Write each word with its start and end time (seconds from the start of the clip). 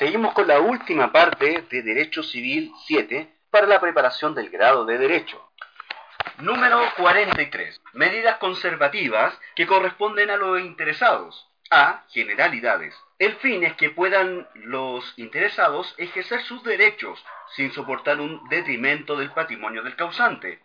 Seguimos 0.00 0.32
con 0.32 0.48
la 0.48 0.60
última 0.60 1.12
parte 1.12 1.66
de 1.70 1.82
Derecho 1.82 2.22
Civil 2.22 2.72
7 2.86 3.34
para 3.50 3.66
la 3.66 3.78
preparación 3.78 4.34
del 4.34 4.48
grado 4.48 4.86
de 4.86 4.96
Derecho. 4.96 5.52
Número 6.38 6.80
43. 6.96 7.78
Medidas 7.92 8.38
conservativas 8.38 9.38
que 9.54 9.66
corresponden 9.66 10.30
a 10.30 10.36
los 10.36 10.58
interesados. 10.58 11.46
A. 11.70 12.06
Generalidades. 12.08 12.94
El 13.18 13.36
fin 13.36 13.62
es 13.62 13.74
que 13.74 13.90
puedan 13.90 14.48
los 14.54 15.04
interesados 15.18 15.94
ejercer 15.98 16.40
sus 16.44 16.64
derechos 16.64 17.22
sin 17.54 17.70
soportar 17.70 18.22
un 18.22 18.48
detrimento 18.48 19.16
del 19.16 19.32
patrimonio 19.32 19.82
del 19.82 19.96
causante. 19.96 20.62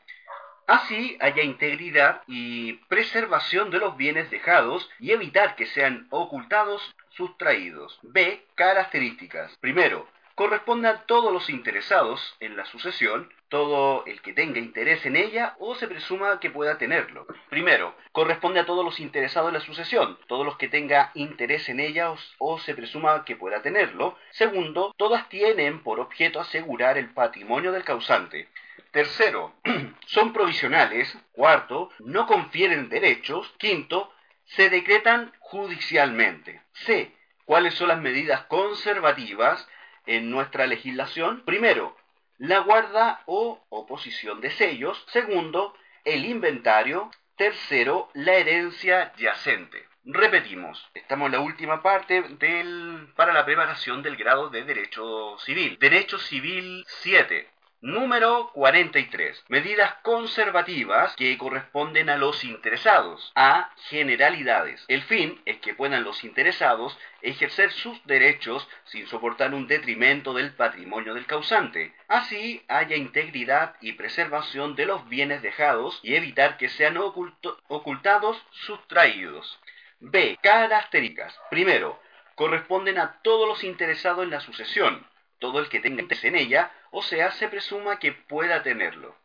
Así 0.65 1.17
haya 1.19 1.43
integridad 1.43 2.21
y 2.25 2.73
preservación 2.87 3.69
de 3.69 3.79
los 3.79 3.97
bienes 3.97 4.31
dejados 4.31 4.89
y 4.97 5.11
evitar 5.11 5.57
que 5.57 5.65
sean 5.67 6.07
ocultados, 6.09 6.95
sustraídos. 7.15 7.99
B. 8.03 8.45
Características. 8.55 9.57
Primero, 9.57 10.07
corresponde 10.35 10.89
a 10.89 11.05
todos 11.05 11.31
los 11.31 11.49
interesados 11.49 12.35
en 12.39 12.57
la 12.57 12.65
sucesión, 12.65 13.31
todo 13.49 14.03
el 14.05 14.21
que 14.21 14.33
tenga 14.33 14.59
interés 14.59 15.05
en 15.05 15.15
ella 15.15 15.55
o 15.59 15.75
se 15.75 15.87
presuma 15.87 16.39
que 16.39 16.49
pueda 16.49 16.77
tenerlo. 16.77 17.25
Primero, 17.49 17.95
corresponde 18.11 18.59
a 18.59 18.65
todos 18.65 18.83
los 18.83 18.99
interesados 18.99 19.49
en 19.49 19.53
la 19.55 19.61
sucesión, 19.61 20.19
todos 20.27 20.45
los 20.45 20.57
que 20.57 20.67
tenga 20.67 21.11
interés 21.13 21.69
en 21.69 21.79
ella 21.79 22.11
o, 22.11 22.17
o 22.39 22.59
se 22.59 22.75
presuma 22.75 23.23
que 23.23 23.37
pueda 23.37 23.61
tenerlo. 23.61 24.17
Segundo, 24.31 24.93
todas 24.97 25.29
tienen 25.29 25.81
por 25.83 25.99
objeto 25.99 26.39
asegurar 26.41 26.97
el 26.97 27.13
patrimonio 27.13 27.71
del 27.71 27.85
causante. 27.85 28.49
Tercero, 28.95 29.53
son 30.05 30.31
provisionales. 30.31 31.17
Cuarto, 31.33 31.89
no 31.99 32.25
confieren 32.27 32.87
derechos. 32.87 33.53
Quinto, 33.57 34.09
se 34.45 34.69
decretan 34.69 35.33
judicialmente. 35.39 36.61
C. 36.73 37.11
¿Cuáles 37.45 37.75
son 37.75 37.89
las 37.89 37.99
medidas 37.99 38.41
conservativas 38.45 39.67
en 40.05 40.31
nuestra 40.31 40.67
legislación? 40.67 41.43
Primero, 41.45 41.95
la 42.37 42.59
guarda 42.59 43.21
o 43.25 43.63
oposición 43.69 44.41
de 44.41 44.51
sellos. 44.51 45.03
Segundo, 45.09 45.75
el 46.03 46.25
inventario. 46.25 47.11
Tercero, 47.35 48.09
la 48.13 48.35
herencia 48.35 49.13
yacente. 49.17 49.85
Repetimos, 50.05 50.87
estamos 50.93 51.25
en 51.25 51.31
la 51.31 51.39
última 51.39 51.81
parte 51.81 52.21
del, 52.21 53.11
para 53.15 53.33
la 53.33 53.43
preparación 53.43 54.03
del 54.03 54.15
grado 54.15 54.49
de 54.49 54.63
Derecho 54.63 55.35
Civil. 55.39 55.77
Derecho 55.79 56.19
Civil 56.19 56.85
7. 57.01 57.49
Número 57.81 58.51
43. 58.53 59.45
Medidas 59.49 59.93
conservativas 60.01 61.15
que 61.17 61.37
corresponden 61.37 62.09
a 62.09 62.17
los 62.17 62.43
interesados. 62.43 63.31
A. 63.35 63.69
Generalidades. 63.89 64.83
El 64.87 65.03
fin 65.03 65.41
es 65.45 65.57
que 65.57 65.75
puedan 65.75 66.03
los 66.03 66.23
interesados 66.23 66.97
ejercer 67.21 67.71
sus 67.71 68.03
derechos 68.07 68.67
sin 68.85 69.05
soportar 69.07 69.53
un 69.53 69.67
detrimento 69.67 70.33
del 70.33 70.53
patrimonio 70.53 71.13
del 71.13 71.27
causante. 71.27 71.93
Así 72.07 72.63
haya 72.69 72.95
integridad 72.95 73.75
y 73.81 73.93
preservación 73.93 74.75
de 74.75 74.85
los 74.85 75.07
bienes 75.07 75.41
dejados 75.41 75.99
y 76.01 76.15
evitar 76.15 76.57
que 76.57 76.69
sean 76.69 76.97
ocultados, 76.97 78.41
sustraídos. 78.51 79.59
B. 79.99 80.39
Características. 80.41 81.39
Primero, 81.51 81.99
corresponden 82.35 82.97
a 82.97 83.21
todos 83.21 83.47
los 83.47 83.63
interesados 83.63 84.23
en 84.23 84.31
la 84.31 84.39
sucesión 84.39 85.05
todo 85.45 85.59
el 85.59 85.69
que 85.69 85.79
tenga 85.79 86.01
interés 86.01 86.23
en 86.23 86.35
ella, 86.35 86.71
o 86.89 87.03
sea, 87.03 87.31
se 87.31 87.47
presuma 87.47 87.99
que 87.99 88.13
pueda 88.13 88.63
tenerlo. 88.63 89.15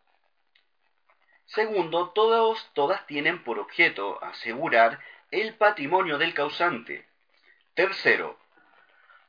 Segundo, 1.47 2.11
todos, 2.11 2.71
todas 2.75 3.07
tienen 3.07 3.43
por 3.43 3.59
objeto 3.59 4.23
asegurar 4.23 5.01
el 5.31 5.55
patrimonio 5.55 6.19
del 6.19 6.35
causante. 6.35 7.09
Tercero, 7.73 8.39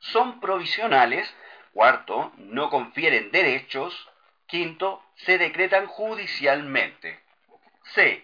son 0.00 0.38
provisionales. 0.40 1.34
Cuarto, 1.72 2.32
no 2.36 2.68
confieren 2.68 3.30
derechos. 3.30 4.10
Quinto, 4.46 5.02
se 5.16 5.38
decretan 5.38 5.86
judicialmente. 5.86 7.18
C. 7.94 8.22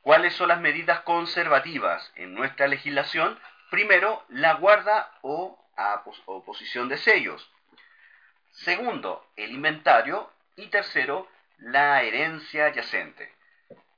¿Cuáles 0.00 0.34
son 0.34 0.48
las 0.48 0.60
medidas 0.60 1.02
conservativas 1.02 2.12
en 2.16 2.34
nuestra 2.34 2.66
legislación? 2.66 3.38
Primero, 3.70 4.24
la 4.28 4.54
guarda 4.54 5.12
o 5.22 5.56
oposición 6.26 6.88
de 6.88 6.98
sellos. 6.98 7.48
Segundo, 8.64 9.24
el 9.36 9.52
inventario. 9.52 10.30
Y 10.56 10.66
tercero, 10.66 11.28
la 11.58 12.02
herencia 12.02 12.72
yacente. 12.72 13.32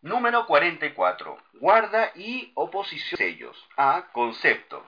Número 0.03 0.47
44. 0.47 1.39
Guarda 1.55 2.13
y 2.15 2.53
oposición 2.55 3.19
de 3.19 3.25
sellos. 3.25 3.69
A. 3.79 4.09
Concepto. 4.13 4.87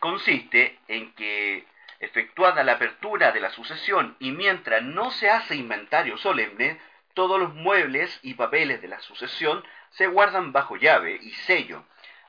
Consiste 0.00 0.78
en 0.88 1.14
que, 1.14 1.66
efectuada 2.00 2.62
la 2.62 2.72
apertura 2.72 3.32
de 3.32 3.40
la 3.40 3.50
sucesión 3.50 4.16
y 4.18 4.32
mientras 4.32 4.82
no 4.82 5.10
se 5.10 5.30
hace 5.30 5.56
inventario 5.56 6.18
solemne, 6.18 6.78
todos 7.14 7.40
los 7.40 7.54
muebles 7.54 8.18
y 8.22 8.34
papeles 8.34 8.82
de 8.82 8.88
la 8.88 9.00
sucesión 9.00 9.64
se 9.92 10.06
guardan 10.08 10.52
bajo 10.52 10.76
llave 10.76 11.18
y 11.22 11.30
sello, 11.30 11.84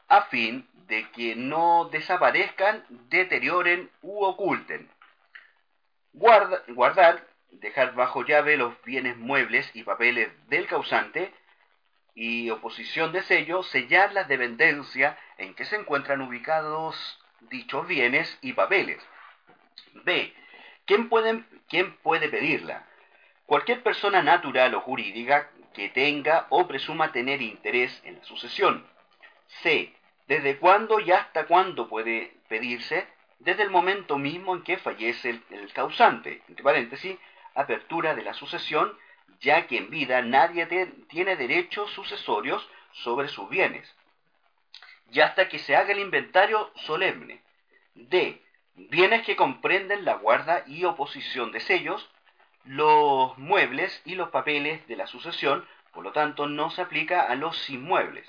a 0.08 0.22
fin 0.24 0.66
de 0.88 1.10
que 1.12 1.36
no 1.36 1.90
desaparezcan, 1.92 2.86
deterioren 3.10 3.92
u 4.02 4.24
oculten 4.24 4.90
guardar, 6.18 7.28
dejar 7.52 7.94
bajo 7.96 8.26
llave 8.26 8.58
los 8.58 8.82
bienes 8.84 9.18
muebles 9.18 9.70
y 9.74 9.84
papeles 9.84 10.30
del 10.50 10.68
causante 10.68 11.34
y 12.16 12.50
oposición 12.50 13.12
de 13.12 13.22
sello, 13.22 13.64
sellar 13.64 14.14
la 14.14 14.24
dependencia 14.24 15.18
en 15.38 15.54
que 15.54 15.66
se 15.66 15.76
encuentran 15.76 16.22
ubicados 16.22 17.20
dichos 17.42 17.88
bienes 17.88 18.38
y 18.42 18.54
papeles. 18.54 19.02
B. 20.04 20.34
¿Quién 20.86 21.10
puede, 21.10 21.44
¿Quién 21.70 21.96
puede 21.98 22.30
pedirla? 22.30 22.86
Cualquier 23.46 23.84
persona 23.84 24.24
natural 24.24 24.74
o 24.76 24.82
jurídica 24.82 25.52
que 25.74 25.90
tenga 25.90 26.48
o 26.50 26.68
presuma 26.68 27.12
tener 27.12 27.42
interés 27.42 28.02
en 28.04 28.16
la 28.16 28.24
sucesión. 28.24 28.86
C. 29.62 29.94
¿Desde 30.28 30.58
cuándo 30.58 31.00
y 31.00 31.12
hasta 31.12 31.46
cuándo 31.46 31.88
puede 31.88 32.34
pedirse? 32.50 33.08
Desde 33.40 33.64
el 33.64 33.70
momento 33.70 34.18
mismo 34.18 34.56
en 34.56 34.64
que 34.64 34.78
fallece 34.78 35.42
el, 35.50 35.74
causante. 35.74 36.42
Entre 36.48 36.64
paréntesis, 36.64 37.18
apertura 37.56 38.16
de 38.16 38.24
la 38.24 38.34
sucesión, 38.34 38.98
ya 39.40 39.68
que 39.68 39.78
en 39.78 39.90
vida 39.90 40.22
nadie 40.22 40.66
tiene 41.10 41.36
derechos 41.36 41.92
sucesorios 41.92 42.68
sobre 42.92 43.28
sus 43.28 43.50
bienes. 43.50 43.94
Y 45.12 45.20
hasta 45.22 45.48
que 45.48 45.60
se 45.60 45.76
haga 45.76 45.92
el 45.92 46.00
inventario 46.00 46.72
solemne. 46.76 47.42
D. 47.94 48.42
Bienes 48.76 49.24
que 49.24 49.36
comprenden 49.36 50.06
la 50.06 50.16
guarda 50.16 50.64
y 50.68 50.84
oposición 50.86 51.52
de 51.52 51.60
sellos, 51.62 52.08
los 52.64 53.38
muebles 53.38 54.02
y 54.06 54.16
los 54.16 54.30
papeles 54.30 54.86
de 54.88 54.96
la 54.96 55.08
sucesión, 55.08 55.68
por 55.94 56.04
lo 56.04 56.12
tanto 56.12 56.48
no 56.48 56.70
se 56.70 56.82
aplica 56.82 57.22
a 57.22 57.36
los 57.36 57.70
inmuebles. 57.70 58.28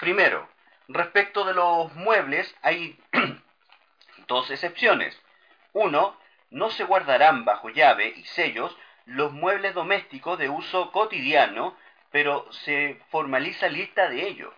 Primero, 0.00 0.48
Respecto 0.92 1.44
de 1.44 1.54
los 1.54 1.94
muebles, 1.94 2.52
hay 2.62 2.98
dos 4.26 4.50
excepciones. 4.50 5.16
Uno, 5.72 6.18
no 6.50 6.70
se 6.70 6.82
guardarán 6.82 7.44
bajo 7.44 7.68
llave 7.68 8.12
y 8.16 8.24
sellos 8.24 8.76
los 9.06 9.32
muebles 9.32 9.72
domésticos 9.72 10.36
de 10.36 10.48
uso 10.48 10.90
cotidiano, 10.90 11.76
pero 12.10 12.50
se 12.52 13.00
formaliza 13.10 13.68
lista 13.68 14.08
de 14.08 14.26
ello. 14.26 14.52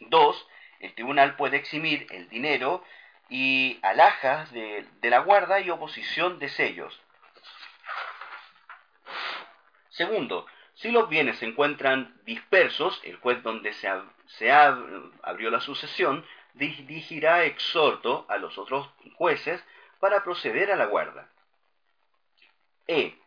Dos, 0.00 0.48
el 0.80 0.92
tribunal 0.94 1.36
puede 1.36 1.58
eximir 1.58 2.08
el 2.10 2.28
dinero 2.28 2.84
y 3.28 3.78
alhajas 3.82 4.50
de, 4.50 4.84
de 5.00 5.10
la 5.10 5.20
guarda 5.20 5.60
y 5.60 5.70
oposición 5.70 6.40
de 6.40 6.48
sellos. 6.48 7.00
Segundo, 9.90 10.44
si 10.78 10.92
los 10.92 11.08
bienes 11.08 11.38
se 11.38 11.46
encuentran 11.46 12.14
dispersos, 12.24 13.00
el 13.02 13.16
juez 13.16 13.42
donde 13.42 13.72
se, 13.72 14.50
abrió 15.22 15.50
la 15.50 15.60
sucesión 15.60 16.24
dirigirá 16.54 17.44
exhorto 17.44 18.26
a 18.28 18.38
los 18.38 18.58
otros 18.58 18.88
jueces 19.14 19.62
para 19.98 20.22
proceder 20.22 20.70
a 20.70 20.76
la 20.76 20.86
guarda. 20.86 21.28
E. 22.86 23.18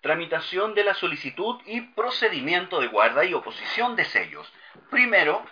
Tramitación 0.00 0.74
de 0.74 0.84
la 0.84 0.94
solicitud 0.94 1.60
y 1.66 1.80
procedimiento 1.80 2.80
de 2.80 2.86
guarda 2.86 3.24
y 3.24 3.34
oposición 3.34 3.96
de 3.96 4.04
sellos. 4.04 4.50
Primero, 4.88 5.44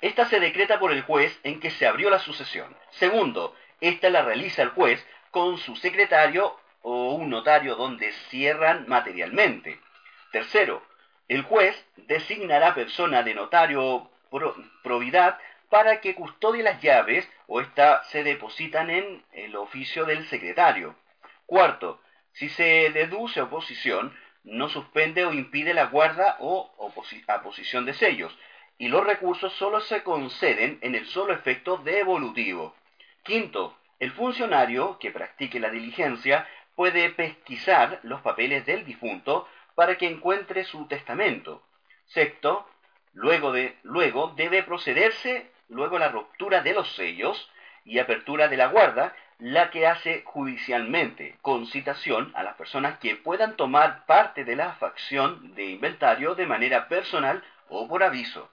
esta 0.00 0.24
se 0.24 0.40
decreta 0.40 0.78
por 0.78 0.92
el 0.92 1.02
juez 1.02 1.38
en 1.42 1.60
que 1.60 1.70
se 1.70 1.86
abrió 1.86 2.08
la 2.08 2.18
sucesión. 2.18 2.74
Segundo, 2.92 3.54
esta 3.82 4.08
la 4.08 4.22
realiza 4.22 4.62
el 4.62 4.70
juez 4.70 5.06
con 5.30 5.58
su 5.58 5.76
secretario 5.76 6.58
o 6.80 7.12
un 7.12 7.28
notario 7.28 7.76
donde 7.76 8.10
cierran 8.30 8.86
materialmente. 8.88 9.80
Tercero, 10.34 10.82
el 11.28 11.42
juez 11.42 11.76
designará 12.08 12.74
persona 12.74 13.22
de 13.22 13.34
notario 13.34 14.10
probidad 14.82 15.38
para 15.70 16.00
que 16.00 16.16
custodie 16.16 16.64
las 16.64 16.82
llaves 16.82 17.30
o 17.46 17.60
éstas 17.60 18.08
se 18.08 18.24
depositan 18.24 18.90
en 18.90 19.24
el 19.30 19.54
oficio 19.54 20.04
del 20.04 20.26
secretario. 20.26 20.96
Cuarto, 21.46 22.00
si 22.32 22.48
se 22.48 22.90
deduce 22.90 23.42
oposición, 23.42 24.12
no 24.42 24.68
suspende 24.68 25.24
o 25.24 25.32
impide 25.32 25.72
la 25.72 25.84
guarda 25.84 26.36
o 26.40 26.92
aposición 27.28 27.84
de 27.84 27.94
sellos, 27.94 28.36
y 28.76 28.88
los 28.88 29.04
recursos 29.06 29.52
solo 29.52 29.80
se 29.82 30.02
conceden 30.02 30.80
en 30.82 30.96
el 30.96 31.06
solo 31.06 31.32
efecto 31.32 31.76
devolutivo. 31.76 32.74
Quinto, 33.22 33.78
el 34.00 34.10
funcionario 34.10 34.98
que 34.98 35.12
practique 35.12 35.60
la 35.60 35.70
diligencia 35.70 36.48
puede 36.74 37.10
pesquisar 37.10 38.00
los 38.02 38.20
papeles 38.22 38.66
del 38.66 38.84
difunto 38.84 39.46
para 39.74 39.96
que 39.96 40.06
encuentre 40.06 40.64
su 40.64 40.86
testamento. 40.86 41.62
Sexto, 42.06 42.68
luego, 43.12 43.52
de, 43.52 43.76
luego 43.82 44.32
debe 44.36 44.62
procederse 44.62 45.50
luego 45.68 45.98
la 45.98 46.08
ruptura 46.08 46.62
de 46.62 46.74
los 46.74 46.94
sellos 46.94 47.50
y 47.84 47.98
apertura 47.98 48.48
de 48.48 48.56
la 48.56 48.68
guarda, 48.68 49.14
la 49.38 49.70
que 49.70 49.86
hace 49.86 50.22
judicialmente, 50.24 51.36
con 51.42 51.66
citación 51.66 52.32
a 52.34 52.42
las 52.42 52.54
personas 52.54 52.98
que 52.98 53.16
puedan 53.16 53.56
tomar 53.56 54.06
parte 54.06 54.44
de 54.44 54.56
la 54.56 54.74
facción 54.74 55.54
de 55.54 55.64
inventario 55.66 56.34
de 56.34 56.46
manera 56.46 56.88
personal 56.88 57.42
o 57.68 57.88
por 57.88 58.02
aviso. 58.02 58.50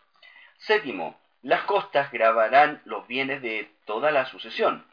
Séptimo, 0.57 1.19
las 1.43 1.63
costas 1.63 2.11
grabarán 2.11 2.81
los 2.85 3.07
bienes 3.07 3.41
de 3.41 3.71
toda 3.85 4.11
la 4.11 4.25
sucesión. 4.25 4.85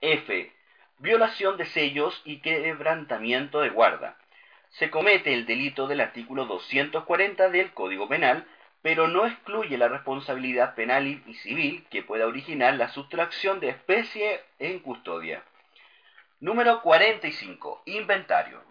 F. 0.00 0.52
Violación 0.98 1.56
de 1.56 1.66
sellos 1.66 2.20
y 2.24 2.40
quebrantamiento 2.40 3.60
de 3.60 3.70
guarda. 3.70 4.16
Se 4.70 4.90
comete 4.90 5.34
el 5.34 5.46
delito 5.46 5.86
del 5.86 6.00
artículo 6.00 6.44
240 6.46 7.48
del 7.48 7.72
Código 7.72 8.08
Penal, 8.08 8.46
pero 8.82 9.08
no 9.08 9.26
excluye 9.26 9.76
la 9.76 9.88
responsabilidad 9.88 10.74
penal 10.74 11.06
y 11.06 11.34
civil 11.34 11.84
que 11.90 12.02
pueda 12.02 12.26
originar 12.26 12.74
la 12.74 12.88
sustracción 12.88 13.60
de 13.60 13.70
especie 13.70 14.40
en 14.58 14.78
custodia. 14.80 15.42
Número 16.40 16.82
45. 16.82 17.82
Inventario. 17.86 18.62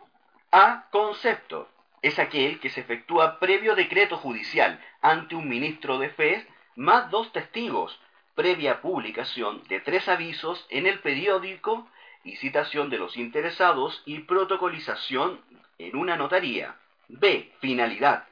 A. 0.52 0.86
Concepto 0.92 1.68
es 2.02 2.20
aquel 2.20 2.60
que 2.60 2.70
se 2.70 2.82
efectúa 2.82 3.40
previo 3.40 3.76
decreto 3.76 4.18
judicial 4.18 4.80
ante 5.02 5.36
un 5.36 5.50
ministro 5.50 5.98
de 5.98 6.10
fe 6.10 6.48
más 6.76 7.10
dos 7.12 7.34
testigos, 7.34 8.00
previa 8.36 8.82
publicación 8.82 9.64
de 9.68 9.82
tres 9.82 10.08
avisos 10.08 10.66
en 10.70 10.88
el 10.88 11.00
periódico 11.00 11.90
y 12.24 12.38
citación 12.38 12.90
de 12.90 13.00
los 13.00 13.18
interesados 13.18 14.04
y 14.06 14.20
protocolización 14.20 15.42
en 15.78 15.96
una 15.96 16.16
notaría. 16.16 16.76
B. 17.08 17.52
Finalidad. 17.60 18.26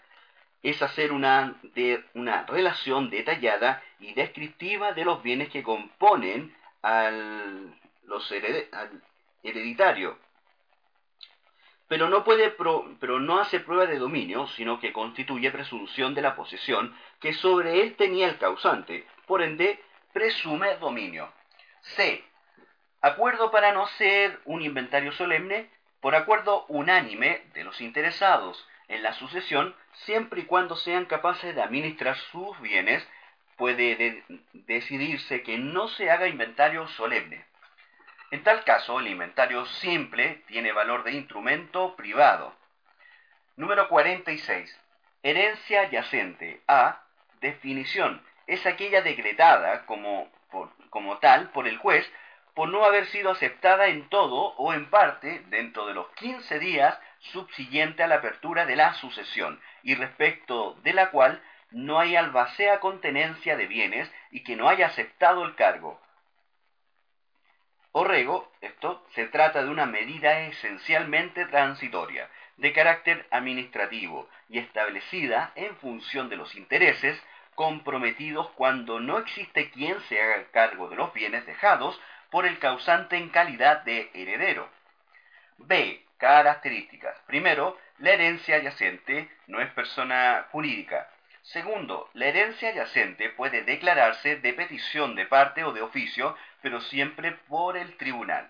Es 0.63 0.81
hacer 0.81 1.12
una, 1.12 1.56
una 2.13 2.45
relación 2.47 3.09
detallada 3.09 3.83
y 4.00 4.13
descriptiva 4.13 4.94
de 4.94 5.06
los 5.06 5.21
bienes 5.21 5.50
que 5.50 5.63
componen 5.63 6.56
al, 6.81 7.75
los 8.03 8.31
al 8.31 9.01
hereditario 9.44 10.18
pero 11.88 12.09
no, 12.09 12.24
puede 12.24 12.56
pero 13.00 13.19
no 13.19 13.39
hace 13.39 13.59
prueba 13.59 13.86
de 13.86 14.00
dominio, 14.00 14.48
sino 14.48 14.80
que 14.80 14.91
constituye 14.91 15.51
presunción 15.51 16.15
de 16.15 16.21
la 16.21 16.36
posesión 16.36 16.95
que 17.19 17.33
sobre 17.33 17.81
él 17.81 17.95
tenía 17.95 18.27
el 18.27 18.38
causante, 18.38 19.06
por 19.27 19.41
ende, 19.41 19.80
presume 20.13 20.77
dominio. 20.77 21.31
C. 21.81 22.24
Acuerdo 23.01 23.51
para 23.51 23.71
no 23.71 23.86
ser 23.88 24.39
un 24.45 24.63
inventario 24.63 25.12
solemne, 25.12 25.69
por 26.05 26.13
acuerdo 26.13 26.65
unánime 26.67 27.41
de 27.55 27.63
los 27.63 27.81
interesados 27.81 28.63
en 28.89 29.01
la 29.01 29.13
sucesión, 29.13 29.75
siempre 30.03 30.41
y 30.41 30.45
cuando 30.45 30.75
sean 30.75 31.05
capaces 31.05 31.55
de 31.55 31.63
administrar 31.63 32.15
sus 32.31 32.61
bienes, 32.61 33.03
puede 33.57 34.23
decidirse 34.53 35.41
que 35.41 35.57
no 35.57 35.87
se 35.87 36.11
haga 36.11 36.27
inventario 36.27 36.87
solemne. 36.89 37.43
En 38.29 38.43
tal 38.43 38.63
caso, 38.63 38.99
el 38.99 39.07
inventario 39.07 39.65
simple 39.65 40.43
tiene 40.45 40.73
valor 40.73 41.03
de 41.05 41.13
instrumento 41.13 41.95
privado. 41.95 42.53
Número 43.55 43.89
46. 43.89 44.79
Herencia 45.23 45.89
yacente. 45.89 46.61
A. 46.67 47.01
Definición. 47.41 48.21
Es 48.45 48.63
aquella 48.67 49.01
decretada 49.01 49.87
como, 49.87 50.31
como 50.91 51.17
tal 51.17 51.49
por 51.49 51.67
el 51.67 51.79
juez 51.79 52.07
por 52.55 52.69
no 52.69 52.83
haber 52.85 53.05
sido 53.07 53.31
aceptada 53.31 53.87
en 53.87 54.09
todo 54.09 54.55
o 54.57 54.73
en 54.73 54.89
parte 54.89 55.43
dentro 55.49 55.85
de 55.85 55.93
los 55.93 56.07
15 56.13 56.57
días 56.57 56.97
subsiguiente 57.19 58.01
a 58.01 58.07
la 58.07 58.15
apertura 58.15 58.65
de 58.65 58.75
la 58.75 58.93
sucesión 58.95 59.61
y 59.83 59.93
respecto 59.95 60.75
de 60.81 60.93
la 60.93 61.11
cual 61.11 61.43
no 61.71 61.99
hay 61.99 62.15
albacea 62.15 62.79
con 62.79 63.01
tenencia 63.01 63.57
de 63.57 63.67
bienes 63.67 64.11
y 64.31 64.43
que 64.43 64.55
no 64.55 64.69
haya 64.69 64.87
aceptado 64.87 65.43
el 65.45 65.55
cargo, 65.55 65.99
Orrego, 67.97 68.51
esto 68.59 69.05
se 69.15 69.25
trata 69.27 69.63
de 69.63 69.69
una 69.69 69.85
medida 69.85 70.41
esencialmente 70.41 71.45
transitoria, 71.45 72.29
de 72.57 72.73
carácter 72.73 73.25
administrativo 73.31 74.27
y 74.49 74.59
establecida 74.59 75.53
en 75.55 75.73
función 75.77 76.27
de 76.27 76.35
los 76.35 76.53
intereses 76.55 77.17
comprometidos 77.55 78.49
cuando 78.55 78.99
no 78.99 79.17
existe 79.19 79.71
quien 79.71 79.97
se 80.09 80.21
haga 80.21 80.43
cargo 80.51 80.89
de 80.89 80.97
los 80.97 81.13
bienes 81.13 81.45
dejados 81.45 81.97
por 82.30 82.45
el 82.45 82.60
causante 82.60 83.18
en 83.18 83.30
calidad 83.30 83.83
de 83.83 84.10
heredero. 84.13 84.69
B. 85.57 86.01
Características. 86.18 87.18
Primero, 87.27 87.77
la 88.00 88.12
herencia 88.12 88.56
adyacente 88.57 89.30
no 89.48 89.62
es 89.62 89.69
persona 89.72 90.48
jurídica. 90.51 91.10
Segundo, 91.42 92.10
la 92.13 92.25
herencia 92.25 92.69
adyacente 92.69 93.30
puede 93.30 93.63
declararse 93.63 94.38
de 94.38 94.54
petición 94.54 95.16
de 95.16 95.25
parte 95.25 95.63
o 95.63 95.74
de 95.74 95.81
oficio 95.81 96.36
pero 96.66 96.81
siempre 96.81 97.33
por 97.48 97.77
el 97.77 97.95
tribunal. 97.98 98.50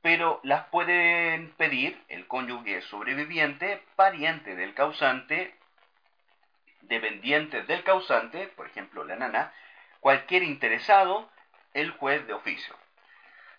Pero 0.00 0.40
las 0.42 0.64
pueden 0.68 1.50
pedir 1.58 2.02
el 2.08 2.26
cónyuge 2.26 2.80
sobreviviente, 2.80 3.82
pariente 3.94 4.56
del 4.56 4.72
causante, 4.72 5.54
dependientes 6.80 7.66
del 7.66 7.84
causante, 7.84 8.48
por 8.56 8.66
ejemplo 8.66 9.04
la 9.04 9.16
nana, 9.16 9.52
cualquier 10.00 10.42
interesado, 10.44 11.30
el 11.74 11.90
juez 11.92 12.26
de 12.26 12.32
oficio. 12.32 12.74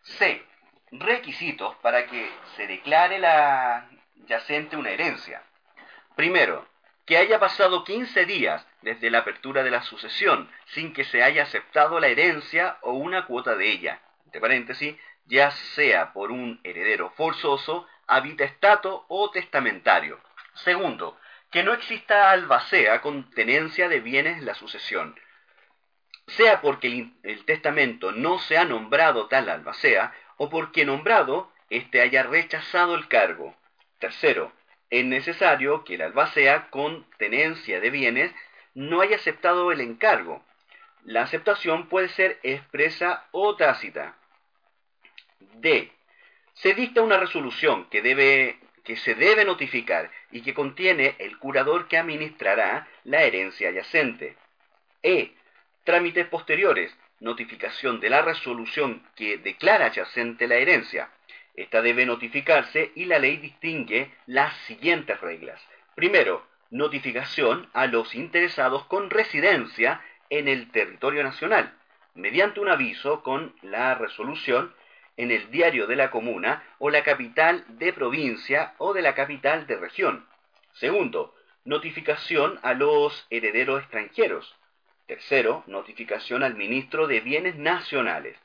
C. 0.03 0.45
Requisitos 0.91 1.75
para 1.77 2.07
que 2.07 2.29
se 2.55 2.67
declare 2.67 3.19
la 3.19 3.87
yacente 4.27 4.75
una 4.75 4.89
herencia. 4.89 5.43
Primero, 6.15 6.67
que 7.05 7.17
haya 7.17 7.39
pasado 7.39 7.83
15 7.83 8.25
días 8.25 8.65
desde 8.81 9.09
la 9.09 9.19
apertura 9.19 9.63
de 9.63 9.71
la 9.71 9.81
sucesión 9.83 10.49
sin 10.67 10.93
que 10.93 11.03
se 11.03 11.23
haya 11.23 11.43
aceptado 11.43 11.99
la 11.99 12.07
herencia 12.07 12.77
o 12.81 12.93
una 12.93 13.25
cuota 13.25 13.55
de 13.55 13.69
ella, 13.69 14.01
entre 14.25 14.41
paréntesis, 14.41 14.95
ya 15.25 15.51
sea 15.51 16.13
por 16.13 16.31
un 16.31 16.59
heredero 16.63 17.11
forzoso, 17.11 17.87
habitestato 18.07 19.05
o 19.07 19.31
testamentario. 19.31 20.19
Segundo, 20.53 21.17
que 21.51 21.63
no 21.63 21.73
exista 21.73 22.31
albacea 22.31 23.01
con 23.01 23.29
tenencia 23.31 23.87
de 23.87 23.99
bienes 23.99 24.37
en 24.37 24.45
la 24.45 24.55
sucesión, 24.55 25.15
sea 26.27 26.61
porque 26.61 26.87
el, 26.87 27.13
el 27.23 27.45
testamento 27.45 28.11
no 28.11 28.39
se 28.39 28.57
ha 28.57 28.65
nombrado 28.65 29.27
tal 29.27 29.49
albacea 29.49 30.13
o 30.37 30.49
porque 30.49 30.85
nombrado 30.85 31.51
éste 31.69 32.01
haya 32.01 32.23
rechazado 32.23 32.95
el 32.95 33.07
cargo. 33.07 33.55
Tercero, 33.99 34.51
es 34.89 35.05
necesario 35.05 35.83
que 35.83 35.95
el 35.95 36.01
albacea 36.01 36.69
con 36.69 37.05
tenencia 37.17 37.79
de 37.79 37.89
bienes 37.89 38.31
no 38.73 39.01
haya 39.01 39.15
aceptado 39.15 39.71
el 39.71 39.81
encargo. 39.81 40.43
La 41.03 41.23
aceptación 41.23 41.87
puede 41.87 42.09
ser 42.09 42.39
expresa 42.43 43.25
o 43.31 43.55
tácita. 43.55 44.17
D. 45.55 45.91
Se 46.53 46.73
dicta 46.73 47.01
una 47.01 47.17
resolución 47.17 47.89
que, 47.89 48.01
debe, 48.01 48.59
que 48.83 48.97
se 48.97 49.15
debe 49.15 49.45
notificar 49.45 50.11
y 50.31 50.41
que 50.41 50.53
contiene 50.53 51.15
el 51.19 51.37
curador 51.39 51.87
que 51.87 51.97
administrará 51.97 52.87
la 53.03 53.23
herencia 53.23 53.69
adyacente. 53.69 54.35
E. 55.01 55.31
Trámites 55.83 56.27
posteriores. 56.27 56.95
Notificación 57.19 57.99
de 57.99 58.11
la 58.11 58.21
resolución 58.21 59.01
que 59.15 59.39
declara 59.39 59.87
adyacente 59.87 60.47
la 60.47 60.55
herencia. 60.55 61.09
Esta 61.55 61.81
debe 61.81 62.05
notificarse 62.05 62.91
y 62.93 63.05
la 63.05 63.17
ley 63.17 63.37
distingue 63.37 64.11
las 64.27 64.55
siguientes 64.67 65.19
reglas. 65.21 65.59
Primero, 65.95 66.45
notificación 66.69 67.67
a 67.73 67.87
los 67.87 68.13
interesados 68.13 68.85
con 68.85 69.09
residencia 69.09 70.01
en 70.29 70.47
el 70.47 70.69
territorio 70.69 71.23
nacional, 71.23 71.73
mediante 72.13 72.59
un 72.59 72.69
aviso 72.69 73.23
con 73.23 73.55
la 73.63 73.95
resolución 73.95 74.75
en 75.17 75.31
el 75.31 75.49
diario 75.49 75.87
de 75.87 75.95
la 75.95 76.11
comuna 76.11 76.63
o 76.77 76.91
la 76.91 77.03
capital 77.03 77.65
de 77.67 77.91
provincia 77.91 78.75
o 78.77 78.93
de 78.93 79.01
la 79.01 79.15
capital 79.15 79.65
de 79.65 79.77
región. 79.77 80.27
Segundo, 80.73 81.35
notificación 81.65 82.59
a 82.61 82.75
los 82.75 83.25
herederos 83.31 83.81
extranjeros. 83.81 84.55
Tercero, 85.11 85.65
notificación 85.67 86.41
al 86.41 86.55
ministro 86.55 87.05
de 87.05 87.19
Bienes 87.19 87.57
Nacionales. 87.57 88.37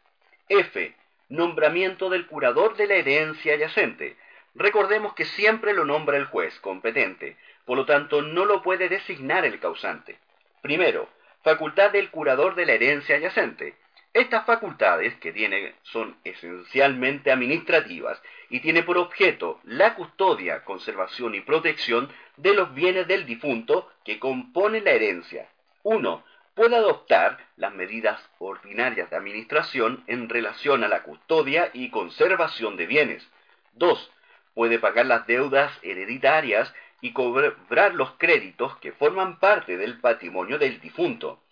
F. 0.49 0.97
Nombramiento 1.29 2.11
del 2.11 2.27
curador 2.27 2.77
de 2.77 2.89
la 2.89 2.95
herencia 2.95 3.55
yacente. 3.55 4.17
Recordemos 4.57 5.15
que 5.15 5.27
siempre 5.27 5.75
lo 5.75 5.85
nombra 5.85 6.17
el 6.17 6.25
juez 6.25 6.59
competente, 6.59 7.37
por 7.67 7.77
lo 7.77 7.87
tanto 7.87 8.21
no 8.21 8.45
lo 8.45 8.65
puede 8.65 8.89
designar 8.89 9.45
el 9.45 9.61
causante. 9.61 10.19
Primero, 10.61 11.09
facultad 11.45 11.93
del 11.93 12.11
curador 12.11 12.57
de 12.57 12.67
la 12.67 12.73
herencia 12.73 13.17
yacente. 13.17 13.77
Estas 14.13 14.45
facultades 14.45 15.15
que 15.19 15.33
tiene 15.33 15.77
son 15.83 16.17
esencialmente 16.25 17.31
administrativas 17.31 18.21
y 18.51 18.59
tiene 18.59 18.83
por 18.83 18.99
objeto 18.99 19.61
la 19.63 19.95
custodia, 19.95 20.65
conservación 20.65 21.37
y 21.37 21.43
protección 21.43 22.11
de 22.37 22.55
los 22.55 22.75
bienes 22.75 23.07
del 23.07 23.25
difunto 23.25 23.89
que 24.05 24.19
componen 24.19 24.83
la 24.83 24.91
herencia. 24.91 25.49
1. 25.85 26.25
Puede 26.57 26.77
adoptar 26.77 27.37
las 27.59 27.75
medidas 27.75 28.19
ordinarias 28.39 29.11
de 29.11 29.17
administración 29.17 30.03
en 30.07 30.31
relación 30.31 30.85
a 30.85 30.89
la 30.89 31.03
custodia 31.03 31.69
y 31.75 31.91
conservación 31.91 32.79
de 32.79 32.87
bienes. 32.87 33.31
2. 33.75 34.11
Puede 34.55 34.79
pagar 34.79 35.05
las 35.05 35.27
deudas 35.27 35.71
hereditarias 35.83 36.73
y 37.03 37.13
cobrar 37.13 37.95
los 37.95 38.13
créditos 38.13 38.75
que 38.79 38.93
forman 38.93 39.39
parte 39.39 39.77
del 39.77 40.01
patrimonio 40.01 40.59
del 40.59 40.81
difunto. 40.81 41.43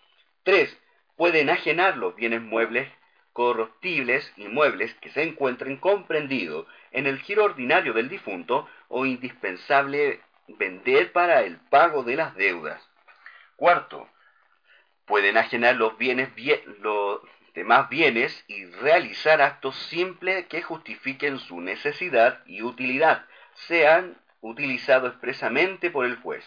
3 0.44 0.75
puede 1.16 1.42
enajenar 1.42 1.99
los 1.99 2.16
bienes 2.16 2.40
muebles 2.40 2.90
corruptibles 3.34 4.32
y 4.38 4.49
muebles 4.49 4.94
que 5.02 5.11
se 5.11 5.23
encuentren 5.23 5.76
comprendidos 5.76 6.66
en 6.92 7.06
el 7.06 7.18
giro 7.20 7.44
ordinario 7.44 7.92
del 7.92 8.08
difunto 8.08 8.66
o 8.88 9.04
indispensable 9.04 10.23
vender 10.49 11.12
para 11.12 11.42
el 11.42 11.58
pago 11.68 12.04
de 12.04 12.16
las 12.16 12.34
deudas. 12.37 12.82
Cuarto, 13.56 14.08
puede 15.06 15.30
enajenar 15.30 15.76
los 15.76 15.96
bienes 15.99 16.30
los 16.80 17.20
demás 17.54 17.88
bienes 17.88 18.44
y 18.49 18.64
realizar 18.66 19.40
actos 19.40 19.76
simples 19.76 20.46
que 20.46 20.62
justifiquen 20.62 21.38
su 21.38 21.61
necesidad 21.61 22.40
y 22.46 22.62
utilidad, 22.62 23.26
sean 23.54 24.16
utilizados 24.40 25.12
expresamente 25.12 25.90
por 25.90 26.04
el 26.04 26.16
juez. 26.16 26.44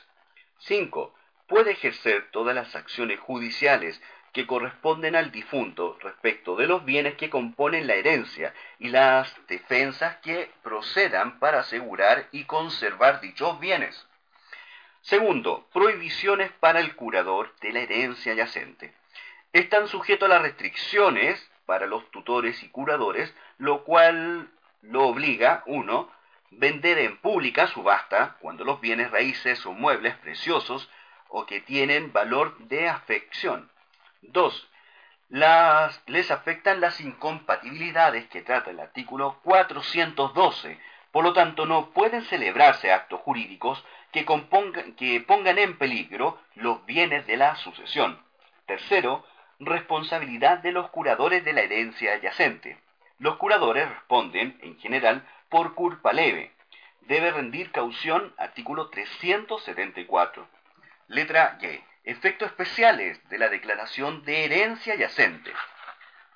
5. 0.60 1.14
Puede 1.48 1.72
ejercer 1.72 2.30
todas 2.32 2.54
las 2.54 2.76
acciones 2.76 3.20
judiciales 3.20 4.02
que 4.34 4.46
corresponden 4.46 5.16
al 5.16 5.32
difunto 5.32 5.98
respecto 6.02 6.56
de 6.58 6.68
los 6.68 6.84
bienes 6.86 7.16
que 7.16 7.30
componen 7.30 7.88
la 7.88 7.96
herencia 7.96 8.54
y 8.78 8.90
las 8.90 9.34
defensas 9.48 10.18
que 10.18 10.52
procedan 10.62 11.40
para 11.40 11.62
asegurar 11.62 12.28
y 12.32 12.44
conservar 12.44 13.22
dichos 13.22 13.60
bienes. 13.60 14.06
Segundo, 15.08 15.66
prohibiciones 15.72 16.52
para 16.60 16.82
el 16.82 16.94
curador 16.98 17.56
de 17.62 17.72
la 17.72 17.80
herencia 17.80 18.34
yacente. 18.34 18.94
Están 19.54 19.88
sujetos 19.88 20.30
a 20.30 20.34
las 20.34 20.42
restricciones 20.42 21.50
para 21.66 21.88
los 21.88 22.12
tutores 22.12 22.62
y 22.62 22.68
curadores, 22.68 23.34
lo 23.58 23.86
cual 23.86 24.50
lo 24.82 25.08
obliga, 25.08 25.64
uno, 25.66 26.12
vender 26.52 26.98
en 26.98 27.16
pública 27.20 27.68
subasta 27.68 28.36
cuando 28.42 28.66
los 28.66 28.82
bienes 28.82 29.10
raíces 29.10 29.66
o 29.66 29.72
muebles 29.72 30.14
preciosos 30.18 30.90
o 31.30 31.46
que 31.46 31.62
tienen 31.62 32.12
valor 32.12 32.58
de 32.58 32.90
afección. 32.90 33.72
2. 34.24 34.70
les 35.30 36.32
afectan 36.32 36.82
las 36.82 37.00
incompatibilidades 37.00 38.28
que 38.28 38.42
trata 38.42 38.72
el 38.72 38.82
artículo 38.82 39.40
412. 39.44 40.78
Por 41.14 41.24
lo 41.24 41.32
tanto, 41.32 41.66
no 41.66 41.92
pueden 41.92 42.24
celebrarse 42.26 42.92
actos 42.92 43.22
jurídicos 43.22 43.82
que, 44.12 44.24
pongan 44.24 45.58
en 45.58 45.78
peligro 45.78 46.40
los 46.56 46.86
bienes 46.86 47.28
de 47.28 47.38
la 47.38 47.56
sucesión. 47.58 48.22
Tercero, 48.66 49.26
responsabilidad 49.60 50.60
de 50.60 50.72
los 50.72 50.90
curadores 50.90 51.44
de 51.44 51.54
la 51.54 51.62
herencia 51.62 52.14
adyacente. 52.14 52.78
Los 53.20 53.38
curadores 53.38 53.90
responden, 53.90 54.58
en 54.62 54.78
general, 54.80 55.28
por 55.50 55.74
culpa 55.74 56.14
leve. 56.14 56.52
Debe 57.02 57.32
rendir 57.32 57.72
caución, 57.72 58.34
artículo 58.38 58.90
374. 58.90 60.48
Letra 61.08 61.58
Y 61.62 61.84
efectos 62.04 62.50
especiales 62.50 63.20
de 63.30 63.38
la 63.38 63.50
declaración 63.50 64.24
de 64.24 64.46
herencia 64.46 64.96
yacente. 64.96 65.52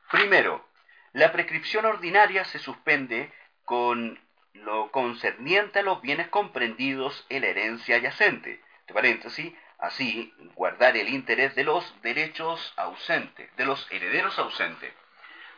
Primero, 0.09 0.65
la 1.13 1.31
prescripción 1.31 1.85
ordinaria 1.85 2.45
se 2.45 2.59
suspende 2.59 3.31
con 3.65 4.19
lo 4.53 4.91
concerniente 4.91 5.79
a 5.79 5.83
los 5.83 6.01
bienes 6.01 6.27
comprendidos 6.29 7.25
en 7.29 7.41
la 7.41 7.47
herencia 7.47 7.97
yacente. 7.97 8.61
De 8.87 8.93
paréntesis, 8.93 9.53
así 9.79 10.33
guardar 10.55 10.97
el 10.97 11.09
interés 11.09 11.55
de 11.55 11.63
los 11.63 12.01
derechos 12.01 12.73
ausentes, 12.77 13.55
de 13.57 13.65
los 13.65 13.91
herederos 13.91 14.37
ausentes. 14.37 14.93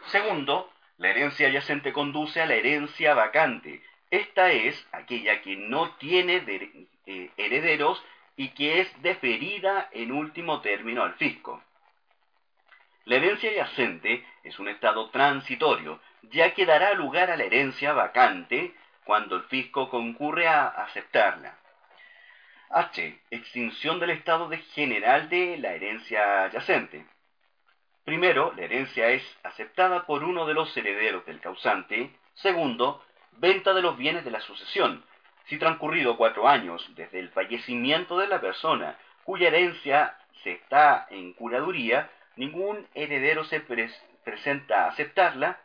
Segundo, 0.07 0.71
la 0.97 1.09
herencia 1.09 1.49
yacente 1.49 1.91
conduce 1.91 2.41
a 2.41 2.45
la 2.45 2.55
herencia 2.55 3.13
vacante. 3.13 3.83
Esta 4.11 4.51
es 4.51 4.87
aquella 4.91 5.41
que 5.41 5.55
no 5.55 5.95
tiene 5.95 6.43
eh, 7.05 7.31
herederos 7.37 8.03
y 8.35 8.49
que 8.49 8.81
es 8.81 9.01
deferida 9.01 9.89
en 9.91 10.11
último 10.11 10.61
término 10.61 11.03
al 11.03 11.15
fisco. 11.15 11.63
La 13.05 13.15
herencia 13.15 13.51
yacente 13.51 14.25
es 14.43 14.59
un 14.59 14.69
estado 14.69 15.09
transitorio, 15.09 15.99
ya 16.23 16.53
que 16.53 16.65
dará 16.65 16.93
lugar 16.93 17.29
a 17.31 17.37
la 17.37 17.43
herencia 17.43 17.91
vacante 17.91 18.73
cuando 19.05 19.35
el 19.35 19.43
fisco 19.43 19.89
concurre 19.89 20.47
a 20.47 20.67
aceptarla. 20.67 21.57
H. 22.69 23.19
Extinción 23.29 23.99
del 23.99 24.11
estado 24.11 24.49
de 24.49 24.57
general 24.57 25.29
de 25.29 25.57
la 25.57 25.73
herencia 25.73 26.49
yacente. 26.51 27.05
Primero, 28.03 28.51
la 28.55 28.63
herencia 28.63 29.09
es 29.09 29.23
aceptada 29.43 30.05
por 30.05 30.23
uno 30.23 30.45
de 30.45 30.53
los 30.53 30.75
herederos 30.75 31.25
del 31.25 31.39
causante. 31.39 32.11
Segundo, 32.33 33.03
venta 33.33 33.73
de 33.73 33.81
los 33.81 33.97
bienes 33.97 34.25
de 34.25 34.31
la 34.31 34.41
sucesión, 34.41 35.05
si 35.45 35.57
transcurrido 35.57 36.17
cuatro 36.17 36.47
años 36.47 36.85
desde 36.95 37.19
el 37.19 37.29
fallecimiento 37.29 38.17
de 38.17 38.27
la 38.27 38.41
persona 38.41 38.97
cuya 39.23 39.47
herencia 39.47 40.17
se 40.43 40.51
está 40.53 41.07
en 41.09 41.33
curaduría, 41.33 42.09
ningún 42.35 42.87
heredero 42.93 43.43
se 43.45 43.61
presenta 44.23 44.85
a 44.85 44.87
aceptarla, 44.89 45.59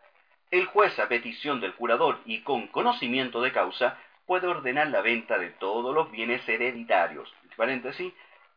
el 0.50 0.66
juez 0.66 0.98
a 0.98 1.08
petición 1.08 1.60
del 1.60 1.74
curador 1.74 2.20
y 2.24 2.40
con 2.40 2.68
conocimiento 2.68 3.42
de 3.42 3.52
causa 3.52 3.98
puede 4.26 4.46
ordenar 4.46 4.88
la 4.88 5.00
venta 5.00 5.38
de 5.38 5.50
todos 5.50 5.94
los 5.94 6.10
bienes 6.10 6.46
hereditarios. 6.48 7.32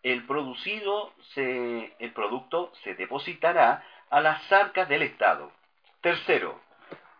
El 0.03 0.25
producido 0.25 1.13
el 1.35 2.11
producto 2.13 2.71
se 2.83 2.95
depositará 2.95 3.83
a 4.09 4.21
las 4.21 4.51
arcas 4.51 4.89
del 4.89 5.03
Estado. 5.03 5.51
Tercero, 6.01 6.59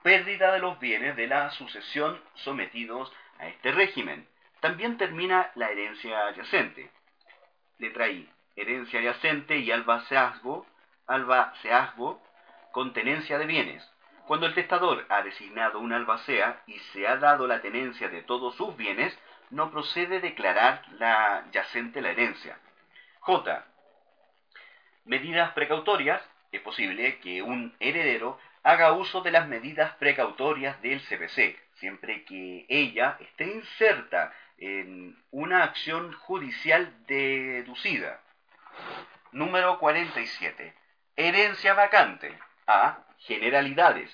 pérdida 0.04 0.52
de 0.52 0.60
los 0.60 0.80
bienes 0.80 1.16
de 1.16 1.28
la 1.28 1.52
sucesión 1.52 2.20
sometidos 2.36 3.12
a 3.40 3.48
este 3.48 3.72
régimen. 3.72 4.28
También 4.60 4.98
termina 4.98 5.52
la 5.56 5.70
herencia 5.70 6.28
adyacente. 6.28 6.90
Letra 7.78 8.10
I. 8.10 8.30
Herencia 8.56 9.00
adyacente 9.00 9.58
y 9.58 9.72
albaceazgo, 9.72 10.66
albaceazgo 11.08 12.22
con 12.72 12.94
tenencia 12.94 13.38
de 13.38 13.46
bienes. 13.46 13.92
Cuando 14.32 14.48
el 14.48 14.54
testador 14.54 15.06
ha 15.10 15.24
designado 15.24 15.82
una 15.82 15.98
albacea 15.98 16.64
y 16.66 16.80
se 16.80 17.06
ha 17.06 17.18
dado 17.18 17.48
la 17.48 17.60
tenencia 17.60 18.08
de 18.08 18.24
todos 18.24 18.56
sus 18.56 18.78
bienes, 18.78 19.20
no 19.50 19.72
procede 19.72 20.22
declarar 20.22 20.86
la 21.00 21.44
yacente 21.52 22.00
la 22.00 22.12
herencia. 22.12 22.58
J. 23.20 23.66
Medidas 25.04 25.52
precautorias. 25.52 26.22
Es 26.54 26.62
posible 26.62 27.20
que 27.20 27.42
un 27.42 27.76
heredero 27.82 28.40
haga 28.64 28.94
uso 28.94 29.20
de 29.20 29.32
las 29.32 29.50
medidas 29.50 29.96
precautorias 29.96 30.82
del 30.82 31.02
CPC, 31.02 31.60
siempre 31.74 32.24
que 32.24 32.66
ella 32.70 33.18
esté 33.20 33.52
inserta 33.54 34.34
en 34.58 35.22
una 35.32 35.66
acción 35.66 36.14
judicial 36.14 36.90
deducida. 37.06 38.22
Número 39.34 39.78
47. 39.78 40.74
Herencia 41.18 41.74
vacante. 41.74 42.40
A. 42.66 43.11
Generalidades. 43.22 44.10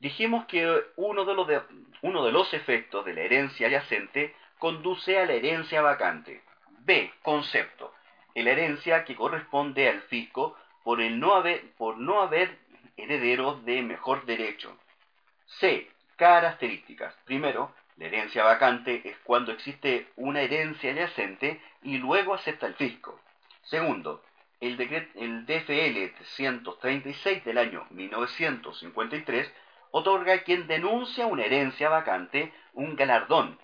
Dijimos 0.00 0.46
que 0.46 0.82
uno 0.96 1.24
de, 1.24 2.32
los 2.32 2.54
efectos 2.54 3.04
de 3.04 3.14
la 3.14 3.22
herencia 3.22 3.68
adyacente 3.68 4.34
conduce 4.58 5.18
a 5.18 5.26
la 5.26 5.32
herencia 5.32 5.80
vacante. 5.82 6.42
B. 6.80 7.12
Concepto. 7.22 7.94
La 8.34 8.50
herencia 8.50 9.04
que 9.04 9.14
corresponde 9.14 9.88
al 9.88 10.02
fisco 10.02 10.56
por, 10.82 10.98
no 11.00 11.34
haber, 11.34 11.72
por 11.78 11.96
no 11.96 12.20
haber 12.20 12.58
herederos 12.96 13.64
de 13.64 13.82
mejor 13.82 14.26
derecho. 14.26 14.76
C. 15.46 15.88
Características. 16.16 17.14
Primero, 17.24 17.74
la 17.96 18.06
herencia 18.06 18.44
vacante 18.44 19.00
es 19.04 19.16
cuando 19.24 19.52
existe 19.52 20.08
una 20.16 20.42
herencia 20.42 20.92
adyacente 20.92 21.60
y 21.82 21.98
luego 21.98 22.34
acepta 22.34 22.66
el 22.66 22.74
fisco. 22.74 23.20
Segundo, 23.62 24.22
el, 24.60 24.80
el 25.14 25.46
DFL 25.46 26.14
336 26.16 27.44
del 27.44 27.58
año 27.58 27.86
1953 27.90 29.52
otorga 29.90 30.34
a 30.34 30.42
quien 30.42 30.66
denuncia 30.66 31.26
una 31.26 31.44
herencia 31.44 31.88
vacante 31.88 32.52
un 32.72 32.96
galardón 32.96 33.58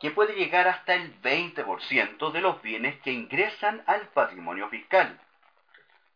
que 0.00 0.10
puede 0.10 0.34
llegar 0.34 0.68
hasta 0.68 0.94
el 0.94 1.20
20% 1.22 2.30
de 2.32 2.40
los 2.40 2.60
bienes 2.62 3.00
que 3.00 3.12
ingresan 3.12 3.82
al 3.86 4.08
patrimonio 4.08 4.68
fiscal. 4.68 5.18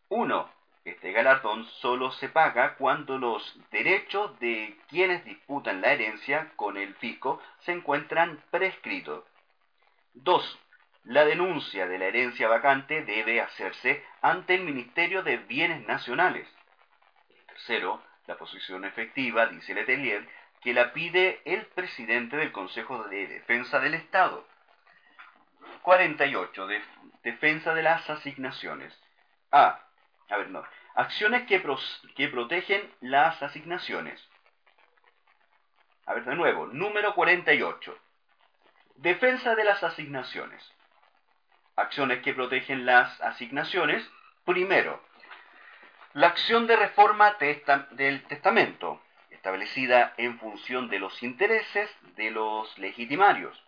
1. 0.09 0.49
Este 0.83 1.11
galardón 1.11 1.65
solo 1.79 2.11
se 2.11 2.29
paga 2.29 2.75
cuando 2.75 3.17
los 3.17 3.55
derechos 3.71 4.39
de 4.39 4.77
quienes 4.89 5.23
disputan 5.25 5.81
la 5.81 5.93
herencia 5.93 6.51
con 6.55 6.77
el 6.77 6.95
fisco 6.95 7.41
se 7.59 7.71
encuentran 7.71 8.41
prescritos. 8.49 9.23
2. 10.15 10.59
La 11.03 11.25
denuncia 11.25 11.87
de 11.87 11.97
la 11.97 12.05
herencia 12.05 12.47
vacante 12.47 13.03
debe 13.03 13.41
hacerse 13.41 14.05
ante 14.21 14.53
el 14.53 14.61
Ministerio 14.61 15.23
de 15.23 15.37
Bienes 15.37 15.85
Nacionales. 15.87 16.47
Tercero, 17.47 18.03
la 18.27 18.37
posición 18.37 18.85
efectiva, 18.85 19.47
dice 19.47 19.73
Letelier, 19.73 20.27
que 20.61 20.73
la 20.73 20.93
pide 20.93 21.41
el 21.45 21.65
presidente 21.65 22.37
del 22.37 22.51
Consejo 22.51 23.03
de 23.05 23.27
Defensa 23.27 23.79
del 23.79 23.95
Estado. 23.95 24.47
48. 25.81 26.67
defensa 27.23 27.73
de 27.73 27.81
las 27.81 28.07
asignaciones. 28.07 28.97
A. 29.51 29.79
A 30.29 30.37
ver, 30.37 30.49
no. 30.49 30.63
Acciones 30.93 31.47
que, 31.47 31.63
que 32.15 32.27
protegen 32.27 32.93
las 33.01 33.41
asignaciones. 33.41 34.23
A 36.05 36.13
ver, 36.13 36.25
de 36.25 36.35
nuevo. 36.35 36.67
Número 36.67 37.15
48. 37.15 37.97
Defensa 38.97 39.55
de 39.55 39.63
las 39.63 39.83
asignaciones. 39.83 40.71
Acciones 41.75 42.21
que 42.21 42.33
protegen 42.33 42.85
las 42.85 43.19
asignaciones. 43.21 44.07
Primero, 44.45 45.01
la 46.13 46.27
acción 46.27 46.67
de 46.67 46.75
reforma 46.75 47.37
del 47.91 48.23
testamento, 48.23 49.01
establecida 49.29 50.13
en 50.17 50.37
función 50.39 50.89
de 50.89 50.99
los 50.99 51.23
intereses 51.23 51.89
de 52.15 52.31
los 52.31 52.77
legitimarios. 52.77 53.63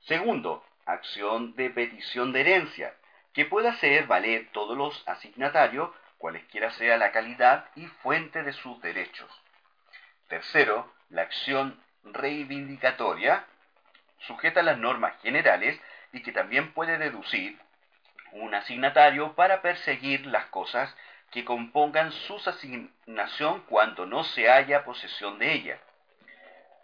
Segundo, 0.00 0.64
acción 0.84 1.54
de 1.56 1.70
petición 1.70 2.32
de 2.32 2.40
herencia, 2.42 2.94
que 3.32 3.46
pueda 3.46 3.70
hacer 3.70 4.06
valer 4.06 4.48
todos 4.52 4.76
los 4.76 5.08
asignatarios, 5.08 5.90
cualesquiera 6.18 6.70
sea 6.72 6.96
la 6.96 7.12
calidad 7.12 7.70
y 7.76 7.86
fuente 7.86 8.42
de 8.42 8.52
sus 8.52 8.80
derechos. 8.82 9.30
Tercero, 10.28 10.92
la 11.08 11.22
acción 11.22 11.82
reivindicatoria, 12.04 13.46
sujeta 14.18 14.60
a 14.60 14.64
las 14.64 14.78
normas 14.78 15.14
generales 15.22 15.80
y 16.12 16.22
que 16.22 16.32
también 16.32 16.72
puede 16.72 16.98
deducir 16.98 17.58
un 18.32 18.54
asignatario 18.54 19.34
para 19.34 19.62
perseguir 19.62 20.26
las 20.26 20.46
cosas 20.46 20.94
que 21.30 21.44
compongan 21.44 22.12
su 22.12 22.36
asignación 22.36 23.62
cuando 23.68 24.06
no 24.06 24.24
se 24.24 24.50
haya 24.50 24.84
posesión 24.84 25.38
de 25.38 25.52
ella. 25.52 25.78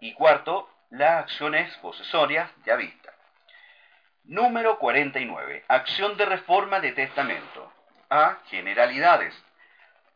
Y 0.00 0.12
cuarto, 0.12 0.70
las 0.90 1.24
acciones 1.24 1.74
posesorias 1.78 2.50
ya 2.64 2.76
vistas. 2.76 3.14
Número 4.24 4.78
49. 4.78 5.64
Acción 5.68 6.16
de 6.16 6.26
reforma 6.26 6.80
de 6.80 6.92
testamento. 6.92 7.72
A. 8.10 8.38
Generalidades. 8.46 9.34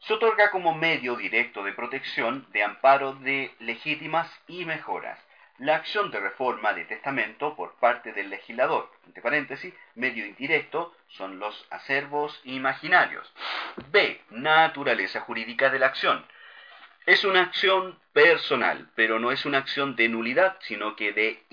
Se 0.01 0.15
otorga 0.15 0.51
como 0.51 0.75
medio 0.75 1.17
directo 1.17 1.63
de 1.63 1.73
protección, 1.73 2.47
de 2.53 2.63
amparo 2.63 3.15
de 3.15 3.55
legítimas 3.59 4.29
y 4.47 4.65
mejoras. 4.65 5.19
La 5.61 5.77
acción 5.77 6.11
de 6.11 6.19
reforma 6.19 6.73
de 6.73 6.87
testamento 6.87 7.55
por 7.55 7.75
parte 7.75 8.13
del 8.13 8.31
legislador, 8.31 8.91
entre 9.07 9.23
paréntesis, 9.23 9.75
medio 9.95 10.27
indirecto, 10.27 10.97
son 11.09 11.39
los 11.39 11.67
acervos 11.71 12.41
imaginarios. 12.45 13.33
B. 13.93 14.21
Naturaleza 14.31 15.21
jurídica 15.21 15.71
de 15.71 15.79
la 15.79 15.87
acción. 15.87 16.25
Es 17.05 17.25
una 17.25 17.43
acción 17.43 17.99
personal, 18.13 18.89
pero 18.95 19.19
no 19.19 19.33
es 19.33 19.45
una 19.45 19.59
acción 19.59 19.97
de 19.97 20.09
nulidad, 20.09 20.57
sino 20.61 20.97
que 20.97 21.13
de 21.13 21.45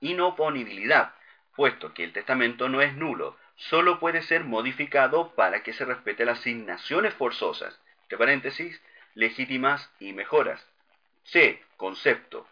inoponibilidad 0.00 1.12
puesto 1.54 1.92
que 1.92 2.04
el 2.04 2.12
testamento 2.12 2.68
no 2.68 2.80
es 2.80 2.94
nulo, 2.94 3.36
solo 3.56 4.00
puede 4.00 4.22
ser 4.22 4.44
modificado 4.44 5.34
para 5.34 5.62
que 5.62 5.72
se 5.72 5.84
respete 5.84 6.24
las 6.24 6.40
asignaciones 6.40 7.14
forzosas, 7.14 7.78
paréntesis, 8.18 8.80
legítimas 9.14 9.90
y 10.00 10.12
mejoras. 10.12 10.66
C. 11.24 11.62
Concepto. 11.76 12.46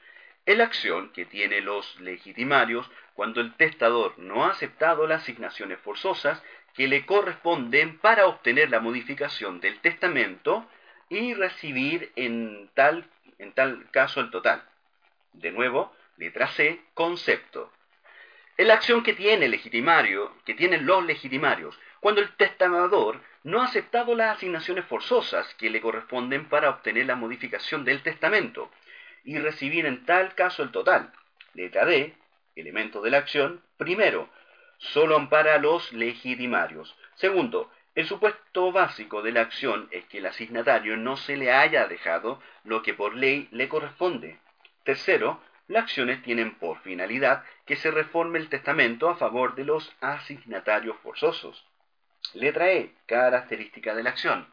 Es 0.46 0.56
la 0.56 0.64
acción 0.64 1.10
que 1.12 1.26
tienen 1.26 1.64
los 1.64 2.00
legitimarios 2.00 2.90
cuando 3.14 3.40
el 3.40 3.54
testador 3.54 4.18
no 4.18 4.44
ha 4.44 4.50
aceptado 4.50 5.06
las 5.06 5.22
asignaciones 5.22 5.78
forzosas 5.80 6.42
que 6.74 6.88
le 6.88 7.04
corresponden 7.04 7.98
para 7.98 8.26
obtener 8.26 8.70
la 8.70 8.80
modificación 8.80 9.60
del 9.60 9.80
testamento 9.80 10.66
y 11.08 11.34
recibir 11.34 12.12
en 12.16 12.70
tal, 12.74 13.04
en 13.38 13.52
tal 13.52 13.90
caso 13.90 14.20
el 14.20 14.30
total. 14.30 14.62
De 15.32 15.52
nuevo, 15.52 15.94
letra 16.16 16.48
C, 16.48 16.80
concepto. 16.94 17.70
Es 18.56 18.66
la 18.66 18.74
acción 18.74 19.02
que 19.02 19.14
tiene 19.14 19.46
el 19.46 19.50
legitimario, 19.50 20.34
que 20.44 20.54
tienen 20.54 20.86
los 20.86 21.04
legitimarios, 21.04 21.78
cuando 22.00 22.20
el 22.20 22.34
testamador 22.36 23.20
no 23.44 23.60
ha 23.60 23.66
aceptado 23.66 24.14
las 24.14 24.36
asignaciones 24.36 24.84
forzosas 24.86 25.54
que 25.54 25.70
le 25.70 25.80
corresponden 25.80 26.48
para 26.48 26.70
obtener 26.70 27.06
la 27.06 27.16
modificación 27.16 27.84
del 27.84 28.02
testamento 28.02 28.70
y 29.24 29.38
recibir 29.38 29.86
en 29.86 30.04
tal 30.04 30.34
caso 30.34 30.62
el 30.62 30.70
total. 30.70 31.12
Letra 31.54 31.84
D, 31.84 32.14
elemento 32.56 33.02
de 33.02 33.10
la 33.10 33.18
acción. 33.18 33.62
Primero, 33.76 34.28
solo 34.78 35.16
ampara 35.16 35.54
a 35.54 35.58
los 35.58 35.92
legitimarios. 35.92 36.96
Segundo, 37.14 37.70
el 37.94 38.06
supuesto 38.06 38.72
básico 38.72 39.20
de 39.22 39.32
la 39.32 39.42
acción 39.42 39.88
es 39.90 40.04
que 40.06 40.18
el 40.18 40.26
asignatario 40.26 40.96
no 40.96 41.16
se 41.16 41.36
le 41.36 41.52
haya 41.52 41.86
dejado 41.86 42.40
lo 42.64 42.82
que 42.82 42.94
por 42.94 43.14
ley 43.14 43.48
le 43.50 43.68
corresponde. 43.68 44.38
Tercero, 44.84 45.42
las 45.66 45.84
acciones 45.84 46.22
tienen 46.22 46.54
por 46.54 46.80
finalidad 46.80 47.44
que 47.66 47.76
se 47.76 47.90
reforme 47.90 48.38
el 48.38 48.48
testamento 48.48 49.08
a 49.08 49.16
favor 49.16 49.54
de 49.54 49.64
los 49.64 49.92
asignatarios 50.00 50.96
forzosos. 51.02 51.64
Letra 52.34 52.70
E. 52.72 52.94
Característica 53.06 53.94
de 53.94 54.02
la 54.02 54.10
acción. 54.10 54.46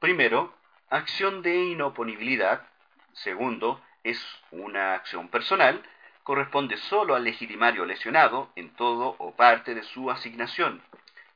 Primero, 0.00 0.54
acción 0.88 1.42
de 1.42 1.56
inoponibilidad. 1.56 2.66
Segundo, 3.12 3.80
es 4.06 4.24
una 4.52 4.94
acción 4.94 5.28
personal. 5.28 5.82
Corresponde 6.22 6.76
solo 6.76 7.14
al 7.14 7.24
legitimario 7.24 7.84
lesionado 7.84 8.50
en 8.54 8.70
todo 8.70 9.16
o 9.18 9.34
parte 9.34 9.74
de 9.74 9.82
su 9.82 10.10
asignación. 10.10 10.82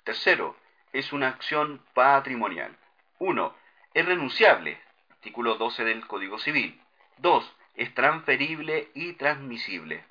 Tercero, 0.04 0.56
es 0.92 1.12
una 1.12 1.28
acción 1.28 1.82
patrimonial. 1.94 2.76
1. 3.18 3.54
Es 3.94 4.06
renunciable. 4.06 4.80
Artículo 5.10 5.56
12 5.56 5.84
del 5.84 6.06
Código 6.06 6.38
Civil. 6.38 6.80
2 7.18 7.52
es 7.74 7.92
transferible 7.94 8.90
y 8.94 9.14
transmisible. 9.14 10.04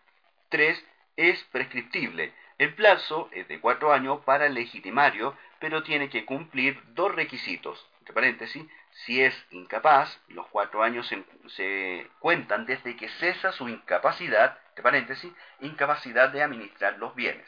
3. 0.50 0.86
Es 1.16 1.44
prescriptible. 1.46 2.34
El 2.58 2.74
plazo 2.74 3.30
es 3.32 3.48
de 3.48 3.60
cuatro 3.62 3.94
años 3.94 4.20
para 4.26 4.48
el 4.48 4.54
legitimario, 4.54 5.36
pero 5.60 5.82
tiene 5.84 6.10
que 6.10 6.26
cumplir 6.26 6.82
dos 6.94 7.16
requisitos. 7.16 7.88
Entre 8.00 8.14
paréntesis, 8.14 8.66
si 9.06 9.22
es 9.24 9.36
incapaz, 9.52 10.20
los 10.28 10.48
cuatro 10.48 10.84
años 10.84 11.10
se, 11.48 12.10
cuentan 12.20 12.66
desde 12.66 12.96
que 12.96 13.10
cesa 13.10 13.52
su 13.52 13.70
incapacidad, 13.70 14.60
entre 14.70 14.84
paréntesis, 14.84 15.34
incapacidad 15.62 16.30
de 16.30 16.44
administrar 16.44 16.98
los 16.98 17.16
bienes. 17.16 17.48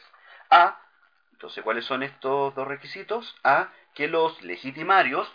A, 0.50 0.80
entonces, 1.32 1.62
¿cuáles 1.62 1.84
son 1.84 2.02
estos 2.02 2.54
dos 2.54 2.66
requisitos? 2.66 3.34
A, 3.42 3.68
que 3.94 4.08
los 4.08 4.40
legitimarios 4.42 5.30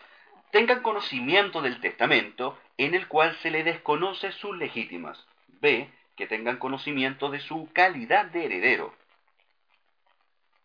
tengan 0.51 0.81
conocimiento 0.81 1.61
del 1.61 1.79
testamento 1.81 2.57
en 2.77 2.95
el 2.95 3.07
cual 3.07 3.35
se 3.37 3.51
le 3.51 3.63
desconoce 3.63 4.31
sus 4.31 4.55
legítimas. 4.57 5.23
B. 5.59 5.91
Que 6.15 6.27
tengan 6.27 6.57
conocimiento 6.57 7.29
de 7.29 7.39
su 7.41 7.69
calidad 7.73 8.25
de 8.27 8.45
heredero. 8.45 8.95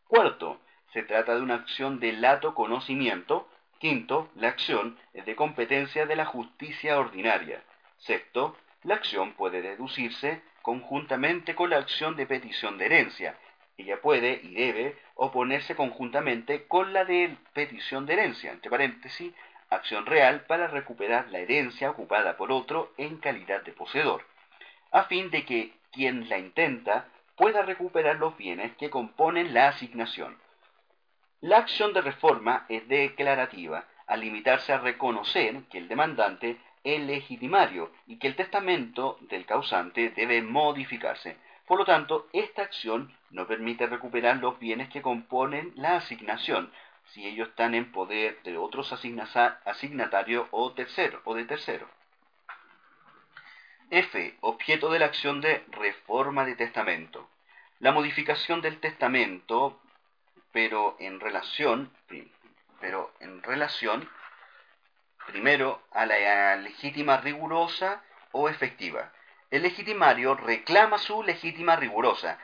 Cuarto, 0.07 0.61
se 0.93 1.03
trata 1.03 1.35
de 1.35 1.43
una 1.43 1.57
acción 1.57 2.01
de 2.01 2.13
lato 2.13 2.55
conocimiento. 2.55 3.49
Quinto, 3.83 4.31
la 4.37 4.47
acción 4.47 4.97
es 5.13 5.27
de 5.27 5.35
competencia 5.35 6.07
de 6.07 6.15
la 6.15 6.25
justicia 6.25 7.01
ordinaria. 7.01 7.65
Sexto, 7.99 8.57
la 8.85 8.95
acción 8.95 9.33
puede 9.33 9.61
deducirse 9.61 10.41
conjuntamente 10.63 11.57
con 11.57 11.71
la 11.71 11.79
acción 11.79 12.15
de 12.15 12.25
petición 12.25 12.79
de 12.79 12.87
herencia. 12.87 13.37
Ella 13.77 14.01
puede 14.01 14.39
y 14.41 14.55
debe 14.55 14.97
oponerse 15.17 15.75
conjuntamente 15.75 16.69
con 16.69 16.93
la 16.93 17.05
de 17.05 17.37
petición 17.55 18.07
de 18.07 18.13
herencia, 18.13 18.53
entre 18.53 18.71
paréntesis, 18.71 19.35
acción 19.69 20.07
real 20.07 20.43
para 20.43 20.69
recuperar 20.69 21.29
la 21.31 21.41
herencia 21.41 21.91
ocupada 21.91 22.37
por 22.37 22.53
otro 22.53 22.93
en 22.99 23.17
calidad 23.17 23.63
de 23.63 23.73
poseedor, 23.73 24.25
a 24.93 25.07
fin 25.07 25.29
de 25.33 25.45
que 25.45 25.73
quien 25.91 26.29
la 26.29 26.39
intenta 26.39 27.09
pueda 27.35 27.63
recuperar 27.63 28.15
los 28.15 28.37
bienes 28.37 28.77
que 28.77 28.91
componen 28.91 29.53
la 29.53 29.67
asignación. 29.67 30.39
La 31.43 31.59
acción 31.59 31.93
de 31.93 32.03
reforma 32.03 32.67
es 32.69 32.87
declarativa, 32.87 33.85
al 34.07 34.21
limitarse 34.21 34.73
a 34.73 34.79
reconocer 34.79 35.65
que 35.65 35.79
el 35.79 35.89
demandante 35.89 36.57
es 36.85 37.01
legitimario 37.01 37.91
y 38.07 38.21
que 38.21 38.29
el 38.29 38.37
testamento 38.37 39.19
del 39.23 39.45
causante 39.45 40.11
debe 40.11 40.41
modificarse. 40.41 41.37
Por 41.67 41.79
lo 41.79 41.85
tanto, 41.85 42.29
esta 42.33 42.63
acción 42.63 43.13
no 43.31 43.49
permite 43.49 43.89
recuperar 43.89 44.37
los 44.37 44.61
bienes 44.61 44.89
que 44.89 45.03
componen 45.03 45.73
la 45.75 45.97
asignación, 45.97 46.73
si 47.07 47.27
ellos 47.27 47.49
están 47.49 47.75
en 47.75 47.91
poder 47.91 48.41
de 48.45 48.57
otros 48.57 48.93
asignatarios 48.93 50.47
o, 50.53 50.73
tercero, 50.75 51.23
o 51.25 51.35
de 51.35 51.45
tercero. 51.45 51.89
F. 53.91 54.37
Objeto 54.43 54.93
de 54.93 55.01
la 55.01 55.07
acción 55.07 55.41
de 55.41 55.65
reforma 55.73 56.45
de 56.45 56.55
testamento. 56.55 57.29
La 57.81 57.91
modificación 57.91 58.61
del 58.61 58.79
testamento, 58.79 59.82
pero 60.53 60.97
en 61.01 61.21
relación, 61.21 61.91
pero 62.81 63.13
en 63.21 63.43
relación 63.43 64.09
primero 65.27 65.83
a 65.93 66.07
la 66.07 66.57
legítima 66.57 67.17
rigurosa 67.19 68.03
o 68.33 68.49
efectiva. 68.49 69.13
El 69.51 69.63
legitimario 69.63 70.35
reclama 70.35 70.97
su 70.97 71.23
legítima 71.23 71.77
rigurosa, 71.77 72.39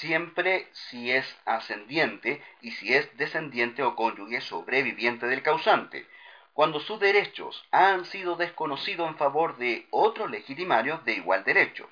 siempre 0.00 0.68
si 0.72 1.12
es 1.12 1.36
ascendiente 1.44 2.42
y 2.62 2.70
si 2.72 2.94
es 2.94 3.14
descendiente 3.18 3.82
o 3.82 3.94
cónyuge 3.94 4.40
sobreviviente 4.40 5.26
del 5.26 5.42
causante, 5.42 6.06
cuando 6.54 6.80
sus 6.80 6.98
derechos 6.98 7.66
han 7.70 8.06
sido 8.06 8.36
desconocidos 8.36 9.08
en 9.08 9.18
favor 9.18 9.58
de 9.58 9.86
otros 9.90 10.30
legitimarios 10.30 11.04
de 11.04 11.12
igual 11.12 11.44
derecho, 11.44 11.88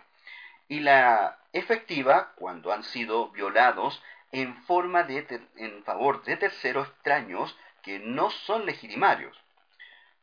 y 0.67 0.81
la 0.81 1.37
efectiva 1.53 2.33
cuando 2.37 2.73
han 2.73 2.85
sido 2.85 3.29
violados 3.33 4.03
en 4.35 4.57
forma 4.65 5.05
de 5.05 5.47
en 5.57 5.85
favor 5.85 6.25
de 6.25 6.37
terceros 6.37 6.89
extraños 6.89 7.57
que 7.83 8.01
no 8.01 8.31
son 8.31 8.67
legitimarios. 8.67 9.41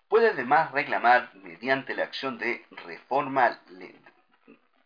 Puede 0.09 0.31
además 0.31 0.71
reclamar 0.71 1.33
mediante 1.35 1.95
la 1.95 2.03
acción 2.03 2.37
de 2.37 2.65
reforma 2.85 3.61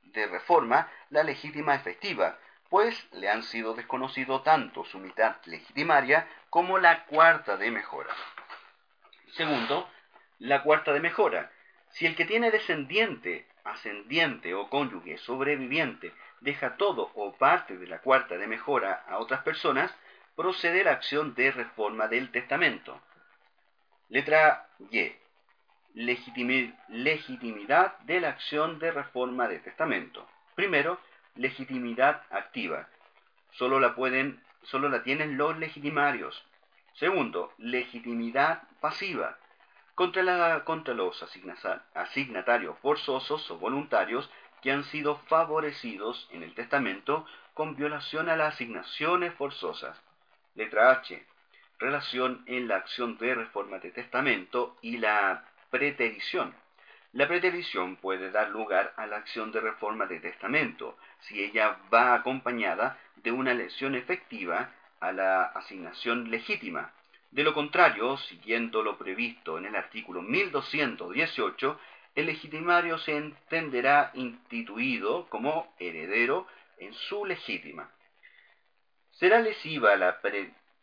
de 0.03 0.27
reforma 0.27 0.91
la 1.09 1.23
legítima 1.23 1.73
efectiva, 1.73 2.37
pues 2.69 3.07
le 3.13 3.27
han 3.27 3.41
sido 3.41 3.73
desconocidos 3.73 4.43
tanto 4.43 4.85
su 4.85 4.99
mitad 4.99 5.37
legitimaria 5.45 6.27
como 6.51 6.77
la 6.77 7.05
cuarta 7.05 7.57
de 7.57 7.71
mejora. 7.71 8.13
Segundo, 9.33 9.89
la 10.37 10.61
cuarta 10.61 10.93
de 10.93 10.99
mejora. 10.99 11.51
Si 11.89 12.05
el 12.05 12.15
que 12.15 12.25
tiene 12.25 12.51
descendiente, 12.51 13.47
ascendiente 13.63 14.53
o 14.53 14.69
cónyuge 14.69 15.17
sobreviviente 15.17 16.13
deja 16.45 16.77
todo 16.77 17.11
o 17.15 17.33
parte 17.33 17.77
de 17.77 17.87
la 17.87 17.99
cuarta 17.99 18.37
de 18.37 18.47
mejora 18.47 19.03
a 19.09 19.17
otras 19.17 19.41
personas, 19.41 19.93
procede 20.35 20.83
la 20.83 20.91
acción 20.91 21.33
de 21.33 21.51
reforma 21.51 22.07
del 22.07 22.31
testamento. 22.31 23.01
Letra 24.09 24.67
Y 24.91 25.11
legitimidad 25.95 27.97
de 27.99 28.19
la 28.19 28.29
acción 28.29 28.79
de 28.79 28.91
reforma 28.91 29.47
de 29.47 29.59
testamento. 29.59 30.27
Primero, 30.53 30.99
legitimidad 31.35 32.23
activa. 32.29 32.89
Solo 33.51 33.79
la 33.79 33.95
pueden, 33.95 34.43
solo 34.63 34.89
la 34.89 35.03
tienen 35.03 35.37
los 35.37 35.57
legitimarios. 35.57 36.45
Segundo, 36.93 37.53
legitimidad 37.57 38.63
pasiva. 38.81 39.37
Contra, 39.95 40.23
la, 40.23 40.65
contra 40.65 40.93
los 40.93 41.23
asignatarios 41.93 42.77
forzosos 42.79 43.49
o 43.49 43.57
voluntarios 43.57 44.29
que 44.65 44.71
han 44.71 44.83
sido 44.85 45.17
favorecidos 45.27 46.27
en 46.31 46.41
el 46.41 46.55
testamento 46.55 47.27
con 47.53 47.75
violación 47.75 48.29
a 48.29 48.35
las 48.35 48.55
asignaciones 48.55 49.31
forzosas. 49.35 49.95
Letra 50.55 50.89
H. 50.89 51.23
Relación 51.77 52.43
en 52.47 52.67
la 52.67 52.77
acción 52.77 53.19
de 53.19 53.35
reforma 53.35 53.77
de 53.77 53.91
testamento 53.91 54.75
y 54.81 54.97
la 54.97 55.45
preterición. 55.69 56.55
La 57.13 57.27
preterición 57.27 57.97
puede 57.97 58.31
dar 58.31 58.49
lugar 58.49 58.91
a 58.97 59.05
la 59.05 59.17
acción 59.17 59.51
de 59.51 59.61
reforma 59.61 60.07
de 60.07 60.19
testamento 60.19 60.97
si 61.19 61.43
ella 61.43 61.77
va 61.93 62.15
acompañada 62.15 62.97
de 63.17 63.31
una 63.31 63.53
lesión 63.53 63.93
efectiva 63.93 64.71
a 64.99 65.11
la 65.11 65.43
asignación 65.43 66.31
legítima. 66.31 66.91
De 67.29 67.43
lo 67.43 67.53
contrario, 67.53 68.17
siguiendo 68.17 68.81
lo 68.81 68.97
previsto 68.97 69.59
en 69.59 69.67
el 69.67 69.75
artículo 69.75 70.23
1218, 70.23 71.79
el 72.15 72.27
legitimario 72.27 72.97
se 72.97 73.17
entenderá 73.17 74.11
instituido 74.13 75.27
como 75.29 75.73
heredero 75.79 76.47
en 76.77 76.93
su 76.93 77.25
legítima. 77.25 77.91
Será 79.11 79.39
lesiva 79.39 79.95
la 79.97 80.21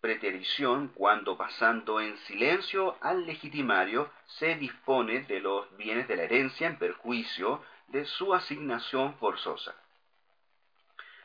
preterición 0.01 0.89
cuando 0.89 1.37
pasando 1.37 2.01
en 2.01 2.17
silencio 2.19 2.97
al 3.01 3.27
legitimario 3.27 4.11
se 4.27 4.57
dispone 4.57 5.23
de 5.23 5.41
los 5.41 5.75
bienes 5.77 6.07
de 6.09 6.17
la 6.17 6.25
herencia 6.25 6.67
en 6.67 6.79
perjuicio 6.79 7.63
de 7.89 8.05
su 8.05 8.35
asignación 8.35 9.15
forzosa. 9.19 9.75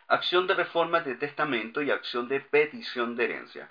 Acción 0.07 0.47
de 0.47 0.53
reforma 0.53 1.01
de 1.01 1.15
testamento 1.15 1.81
y 1.81 1.91
acción 1.91 2.29
de 2.29 2.39
petición 2.39 3.15
de 3.17 3.25
herencia. 3.25 3.69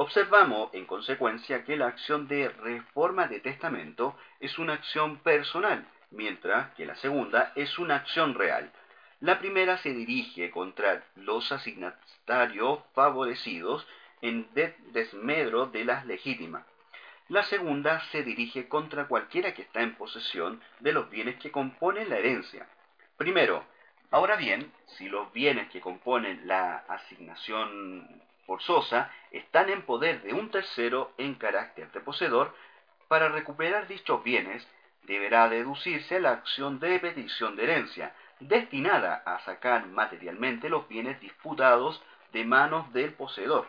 Observamos, 0.00 0.70
en 0.74 0.86
consecuencia, 0.86 1.64
que 1.64 1.76
la 1.76 1.88
acción 1.88 2.28
de 2.28 2.48
reforma 2.50 3.26
de 3.26 3.40
testamento 3.40 4.16
es 4.38 4.56
una 4.56 4.74
acción 4.74 5.18
personal, 5.24 5.84
mientras 6.12 6.72
que 6.74 6.86
la 6.86 6.94
segunda 6.94 7.52
es 7.56 7.80
una 7.80 7.96
acción 7.96 8.36
real. 8.36 8.70
La 9.18 9.40
primera 9.40 9.76
se 9.78 9.92
dirige 9.92 10.52
contra 10.52 11.02
los 11.16 11.50
asignatarios 11.50 12.78
favorecidos 12.94 13.88
en 14.22 14.48
desmedro 14.92 15.66
de 15.66 15.84
las 15.84 16.06
legítimas. 16.06 16.64
La 17.28 17.42
segunda 17.42 18.00
se 18.12 18.22
dirige 18.22 18.68
contra 18.68 19.08
cualquiera 19.08 19.52
que 19.52 19.62
está 19.62 19.80
en 19.82 19.96
posesión 19.96 20.62
de 20.78 20.92
los 20.92 21.10
bienes 21.10 21.40
que 21.40 21.50
componen 21.50 22.08
la 22.08 22.18
herencia. 22.18 22.68
Primero, 23.16 23.64
ahora 24.10 24.36
bien, 24.36 24.72
si 24.96 25.08
los 25.08 25.32
bienes 25.32 25.68
que 25.70 25.80
componen 25.80 26.46
la 26.46 26.78
asignación 26.88 28.22
forzosa 28.46 29.10
están 29.30 29.68
en 29.68 29.82
poder 29.82 30.22
de 30.22 30.32
un 30.32 30.50
tercero 30.50 31.12
en 31.18 31.34
carácter 31.34 31.90
de 31.92 32.00
poseedor, 32.00 32.54
para 33.08 33.28
recuperar 33.28 33.86
dichos 33.88 34.22
bienes 34.22 34.66
deberá 35.04 35.48
deducirse 35.48 36.20
la 36.20 36.32
acción 36.32 36.78
de 36.80 36.98
petición 36.98 37.56
de 37.56 37.64
herencia, 37.64 38.14
destinada 38.40 39.22
a 39.24 39.40
sacar 39.40 39.86
materialmente 39.86 40.68
los 40.68 40.86
bienes 40.88 41.20
disputados 41.20 42.02
de 42.32 42.44
manos 42.44 42.92
del 42.92 43.14
poseedor. 43.14 43.66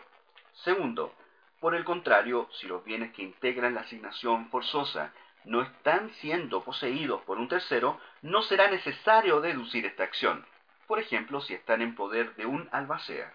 Segundo, 0.64 1.14
por 1.60 1.74
el 1.74 1.84
contrario, 1.84 2.48
si 2.52 2.66
los 2.66 2.84
bienes 2.84 3.12
que 3.12 3.22
integran 3.22 3.74
la 3.74 3.82
asignación 3.82 4.48
forzosa 4.50 5.12
no 5.44 5.62
están 5.62 6.10
siendo 6.14 6.62
poseídos 6.62 7.22
por 7.22 7.38
un 7.38 7.48
tercero, 7.48 8.00
no 8.22 8.42
será 8.42 8.70
necesario 8.70 9.40
deducir 9.40 9.86
esta 9.86 10.04
acción. 10.04 10.46
Por 10.86 10.98
ejemplo, 10.98 11.40
si 11.40 11.54
están 11.54 11.82
en 11.82 11.94
poder 11.94 12.34
de 12.36 12.46
un 12.46 12.68
albacea. 12.72 13.32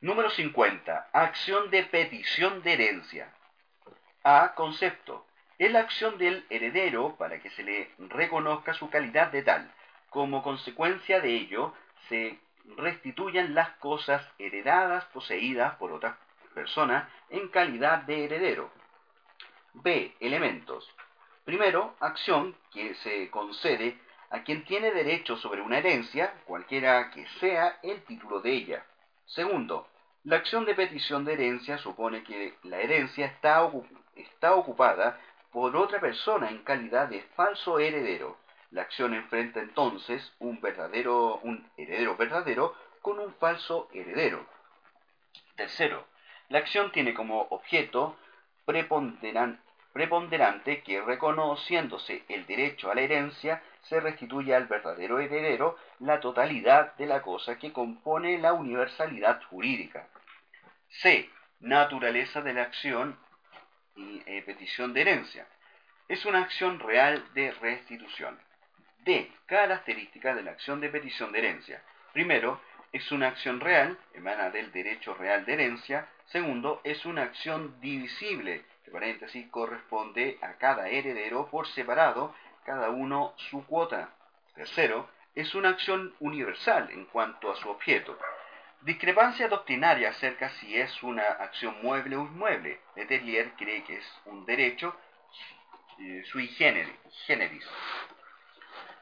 Número 0.00 0.30
50. 0.30 1.08
Acción 1.12 1.70
de 1.70 1.82
petición 1.84 2.62
de 2.62 2.74
herencia. 2.74 3.32
A. 4.22 4.54
Concepto. 4.54 5.26
Es 5.58 5.72
la 5.72 5.80
acción 5.80 6.18
del 6.18 6.44
heredero 6.50 7.16
para 7.16 7.40
que 7.40 7.48
se 7.50 7.62
le 7.62 7.90
reconozca 7.98 8.74
su 8.74 8.90
calidad 8.90 9.32
de 9.32 9.42
tal. 9.42 9.72
Como 10.10 10.42
consecuencia 10.42 11.20
de 11.20 11.34
ello, 11.34 11.72
se 12.08 12.38
restituyan 12.76 13.54
las 13.54 13.70
cosas 13.76 14.22
heredadas 14.38 15.04
poseídas 15.06 15.76
por 15.76 15.92
otra 15.92 16.18
persona 16.54 17.08
en 17.30 17.48
calidad 17.48 18.02
de 18.02 18.24
heredero. 18.24 18.70
B. 19.82 20.14
Elementos. 20.20 20.88
Primero, 21.44 21.94
acción 22.00 22.56
que 22.72 22.94
se 22.96 23.30
concede 23.30 23.98
a 24.30 24.42
quien 24.42 24.64
tiene 24.64 24.90
derecho 24.90 25.36
sobre 25.36 25.60
una 25.60 25.78
herencia, 25.78 26.34
cualquiera 26.46 27.10
que 27.10 27.26
sea 27.40 27.78
el 27.82 28.02
título 28.04 28.40
de 28.40 28.52
ella. 28.52 28.86
Segundo, 29.26 29.86
la 30.24 30.36
acción 30.36 30.64
de 30.64 30.74
petición 30.74 31.24
de 31.24 31.34
herencia 31.34 31.78
supone 31.78 32.24
que 32.24 32.54
la 32.64 32.80
herencia 32.80 33.26
está, 33.26 33.70
está 34.16 34.54
ocupada 34.54 35.20
por 35.52 35.76
otra 35.76 36.00
persona 36.00 36.50
en 36.50 36.64
calidad 36.64 37.08
de 37.08 37.22
falso 37.36 37.78
heredero. 37.78 38.36
La 38.70 38.82
acción 38.82 39.14
enfrenta 39.14 39.60
entonces 39.60 40.32
un 40.40 40.60
verdadero, 40.60 41.36
un 41.44 41.70
heredero 41.76 42.16
verdadero 42.16 42.74
con 43.02 43.20
un 43.20 43.32
falso 43.34 43.88
heredero. 43.92 44.44
Tercero, 45.54 46.04
la 46.48 46.58
acción 46.58 46.90
tiene 46.90 47.14
como 47.14 47.42
objeto 47.50 48.16
preponderante 49.96 50.82
que 50.82 51.00
reconociéndose 51.00 52.22
el 52.28 52.44
derecho 52.44 52.90
a 52.90 52.94
la 52.94 53.00
herencia 53.00 53.62
se 53.84 53.98
restituye 53.98 54.54
al 54.54 54.66
verdadero 54.66 55.20
heredero 55.20 55.78
la 56.00 56.20
totalidad 56.20 56.94
de 56.96 57.06
la 57.06 57.22
cosa 57.22 57.58
que 57.58 57.72
compone 57.72 58.36
la 58.36 58.52
universalidad 58.52 59.42
jurídica. 59.44 60.06
C. 61.00 61.30
Naturaleza 61.60 62.42
de 62.42 62.52
la 62.52 62.64
acción 62.64 63.18
y 63.96 64.22
eh, 64.26 64.42
petición 64.44 64.92
de 64.92 65.00
herencia. 65.00 65.46
Es 66.08 66.26
una 66.26 66.42
acción 66.42 66.78
real 66.78 67.24
de 67.32 67.52
restitución. 67.52 68.38
D. 68.98 69.32
Características 69.46 70.36
de 70.36 70.42
la 70.42 70.50
acción 70.50 70.78
de 70.82 70.90
petición 70.90 71.32
de 71.32 71.38
herencia. 71.38 71.82
Primero, 72.12 72.60
es 72.92 73.10
una 73.12 73.28
acción 73.28 73.60
real, 73.60 73.98
emana 74.12 74.50
del 74.50 74.70
derecho 74.72 75.14
real 75.14 75.46
de 75.46 75.54
herencia. 75.54 76.06
Segundo, 76.26 76.82
es 76.84 77.06
una 77.06 77.22
acción 77.22 77.80
divisible, 77.80 78.66
que 78.86 78.92
paréntesis 78.92 79.50
corresponde 79.50 80.38
a 80.40 80.52
cada 80.58 80.88
heredero 80.88 81.48
por 81.50 81.66
separado, 81.66 82.32
cada 82.64 82.90
uno 82.90 83.34
su 83.50 83.66
cuota. 83.66 84.10
Tercero, 84.54 85.10
es 85.34 85.56
una 85.56 85.70
acción 85.70 86.14
universal 86.20 86.88
en 86.92 87.06
cuanto 87.06 87.50
a 87.50 87.56
su 87.56 87.68
objeto. 87.68 88.16
Discrepancia 88.82 89.48
doctrinaria 89.48 90.10
acerca 90.10 90.50
si 90.50 90.80
es 90.80 91.02
una 91.02 91.24
acción 91.24 91.82
mueble 91.82 92.16
o 92.16 92.22
inmueble. 92.22 92.80
Letellier 92.94 93.54
cree 93.56 93.82
que 93.82 93.96
es 93.96 94.20
un 94.26 94.46
derecho 94.46 94.94
eh, 95.98 96.22
sui 96.26 96.46
generis. 96.46 97.68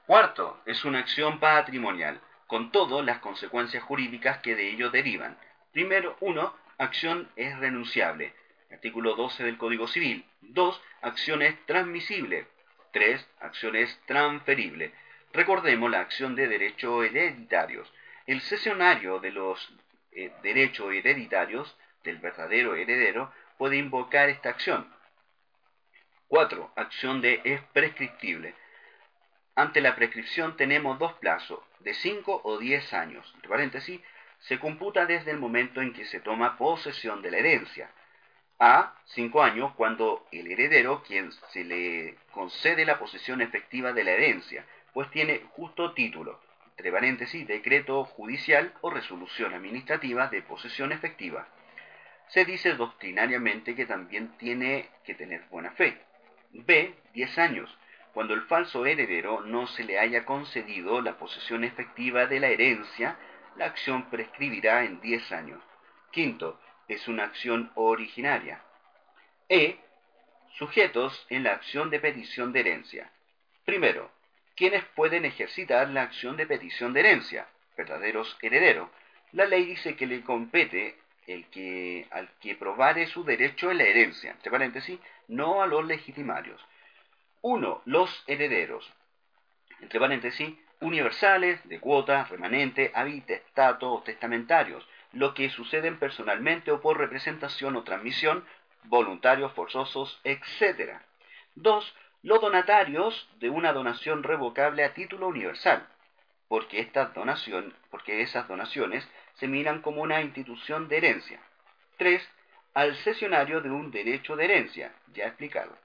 Cuarto, 0.07 0.62
es 0.64 0.83
una 0.87 1.01
acción 1.01 1.40
patrimonial, 1.40 2.23
con 2.47 2.73
todas 2.73 3.05
las 3.05 3.18
consecuencias 3.18 3.83
jurídicas 3.83 4.38
que 4.38 4.55
de 4.55 4.70
ello 4.70 4.88
derivan. 4.90 5.37
Primero, 5.73 6.16
uno, 6.20 6.55
acción 6.79 7.29
es 7.37 7.59
renunciable. 7.59 8.35
Artículo 8.75 9.15
12 9.15 9.45
del 9.45 9.57
Código 9.57 9.87
Civil. 9.87 10.25
2. 10.41 10.83
Acción 11.03 11.43
es 11.43 11.65
transmisible. 11.65 12.49
3. 12.93 13.29
Acción 13.41 13.77
es 13.77 14.01
transferible. 14.07 14.93
Recordemos 15.33 15.89
la 15.91 16.01
acción 16.01 16.35
de 16.35 16.49
derechos 16.49 17.05
hereditarios. 17.05 17.93
El 18.27 18.41
cesionario 18.41 19.21
de 19.21 19.31
los 19.31 19.73
eh, 20.11 20.33
derechos 20.43 20.93
hereditarios 20.93 21.77
del 22.03 22.19
verdadero 22.19 22.75
heredero 22.75 23.33
puede 23.59 23.77
invocar 23.77 24.29
esta 24.29 24.49
acción. 24.51 24.93
4. 26.27 26.73
Acción 26.75 27.21
de 27.21 27.41
es 27.45 27.61
prescriptible. 27.73 28.57
Ante 29.55 29.81
la 29.81 29.95
prescripción 29.95 30.57
tenemos 30.57 30.99
dos 30.99 31.13
plazos, 31.15 31.61
de 31.79 31.95
5 31.95 32.41
o 32.43 32.59
10 32.59 32.93
años. 32.93 33.31
Entre 33.37 33.49
paréntesis, 33.49 34.01
se 34.41 34.59
computa 34.59 35.07
desde 35.07 35.31
el 35.31 35.39
momento 35.39 35.81
en 35.81 35.93
que 35.93 36.05
se 36.07 36.19
toma 36.19 36.59
posesión 36.59 37.23
de 37.23 37.31
la 37.31 37.39
herencia. 37.39 37.89
A, 38.59 38.95
5 39.07 39.43
años, 39.43 39.73
cuando 39.75 40.27
el 40.31 40.51
heredero, 40.51 41.03
quien 41.03 41.33
se 41.51 41.64
le 41.64 42.17
concede 42.31 42.85
la 42.85 42.99
posesión 42.99 43.40
efectiva 43.40 43.93
de 43.93 44.05
la 44.05 44.12
herencia, 44.12 44.64
pues 44.93 45.11
tiene 45.11 45.43
justo 45.51 45.93
título, 45.93 46.40
entre 46.71 46.93
paréntesis, 46.93 47.47
decreto 47.47 48.05
judicial 48.05 48.73
o 48.81 48.90
resolución 48.90 49.55
administrativa 49.55 50.29
de 50.29 50.43
posesión 50.43 50.93
efectiva. 50.93 51.49
Se 52.29 52.45
dice 52.45 52.75
doctrinariamente 52.75 53.75
que 53.75 53.87
también 53.87 54.37
tiene 54.38 54.88
que 55.05 55.14
tener 55.14 55.43
buena 55.51 55.73
fe. 55.73 56.01
B, 56.53 56.95
10 57.12 57.38
años, 57.38 57.79
cuando 58.12 58.35
el 58.35 58.43
falso 58.43 58.87
heredero 58.87 59.40
no 59.40 59.67
se 59.67 59.83
le 59.83 59.99
haya 59.99 60.25
concedido 60.25 61.01
la 61.01 61.19
posesión 61.19 61.64
efectiva 61.64 62.27
de 62.27 62.38
la 62.38 62.49
herencia, 62.49 63.19
la 63.57 63.67
acción 63.67 64.09
prescribirá 64.11 64.85
en 64.85 65.01
10 65.01 65.33
años. 65.33 65.61
Quinto, 66.12 66.61
es 66.88 67.09
una 67.09 67.25
acción 67.25 67.70
originaria. 67.75 68.62
E. 69.49 69.79
Sujetos 70.59 71.27
en 71.31 71.42
la 71.44 71.53
acción 71.53 71.90
de 71.90 72.01
petición 72.01 72.53
de 72.53 72.61
herencia. 72.61 73.11
Primero, 73.64 74.11
quienes 74.55 74.85
pueden 74.94 75.25
ejercitar 75.25 75.88
la 75.88 76.03
acción 76.03 76.37
de 76.37 76.47
petición 76.47 76.92
de 76.92 77.01
herencia, 77.01 77.49
verdaderos 77.77 78.37
herederos. 78.40 78.88
La 79.33 79.47
ley 79.47 79.64
dice 79.64 79.97
que 79.97 80.07
le 80.07 80.23
compete 80.23 80.97
el 81.27 81.47
que, 81.47 82.07
al 82.11 82.29
que 82.40 82.55
probare 82.55 83.07
su 83.07 83.25
derecho 83.25 83.70
en 83.70 83.79
la 83.79 83.85
herencia, 83.85 84.31
entre 84.31 84.51
paréntesis, 84.51 85.01
no 85.29 85.62
a 85.62 85.66
los 85.66 85.85
legitimarios. 85.85 86.64
Uno, 87.42 87.83
Los 87.85 88.25
herederos, 88.27 88.90
entre 89.81 90.01
paréntesis, 90.01 90.55
universales, 90.81 91.66
de 91.68 91.81
cuota, 91.81 92.25
remanente, 92.25 92.90
habitestato 92.94 93.92
o 93.92 94.03
testamentarios, 94.03 94.87
lo 95.14 95.35
que 95.35 95.48
suceden 95.50 95.98
personalmente 95.98 96.70
o 96.72 96.81
por 96.81 96.98
representación 96.98 97.77
o 97.77 97.85
transmisión, 97.85 98.44
voluntarios, 98.85 99.53
forzosos, 99.53 100.20
etc. 100.24 101.00
2. 101.55 101.94
Los 102.22 102.40
donatarios 102.40 103.29
de 103.38 103.50
una 103.50 103.72
donación 103.72 104.22
revocable 104.22 104.85
a 104.85 104.94
título 104.94 105.29
universal, 105.29 105.87
porque, 106.48 106.81
estas 106.81 107.14
donación, 107.14 107.74
porque 107.90 108.22
esas 108.22 108.48
donaciones 108.48 109.09
se 109.35 109.48
miran 109.48 109.83
como 109.83 110.03
una 110.03 110.20
institución 110.20 110.88
de 110.88 110.98
herencia. 110.98 111.40
3. 111.98 112.29
Al 112.74 112.96
cesionario 112.96 113.61
de 113.61 113.70
un 113.70 113.90
derecho 113.90 114.37
de 114.37 114.44
herencia, 114.44 114.92
ya 115.12 115.27
explicado. 115.27 115.77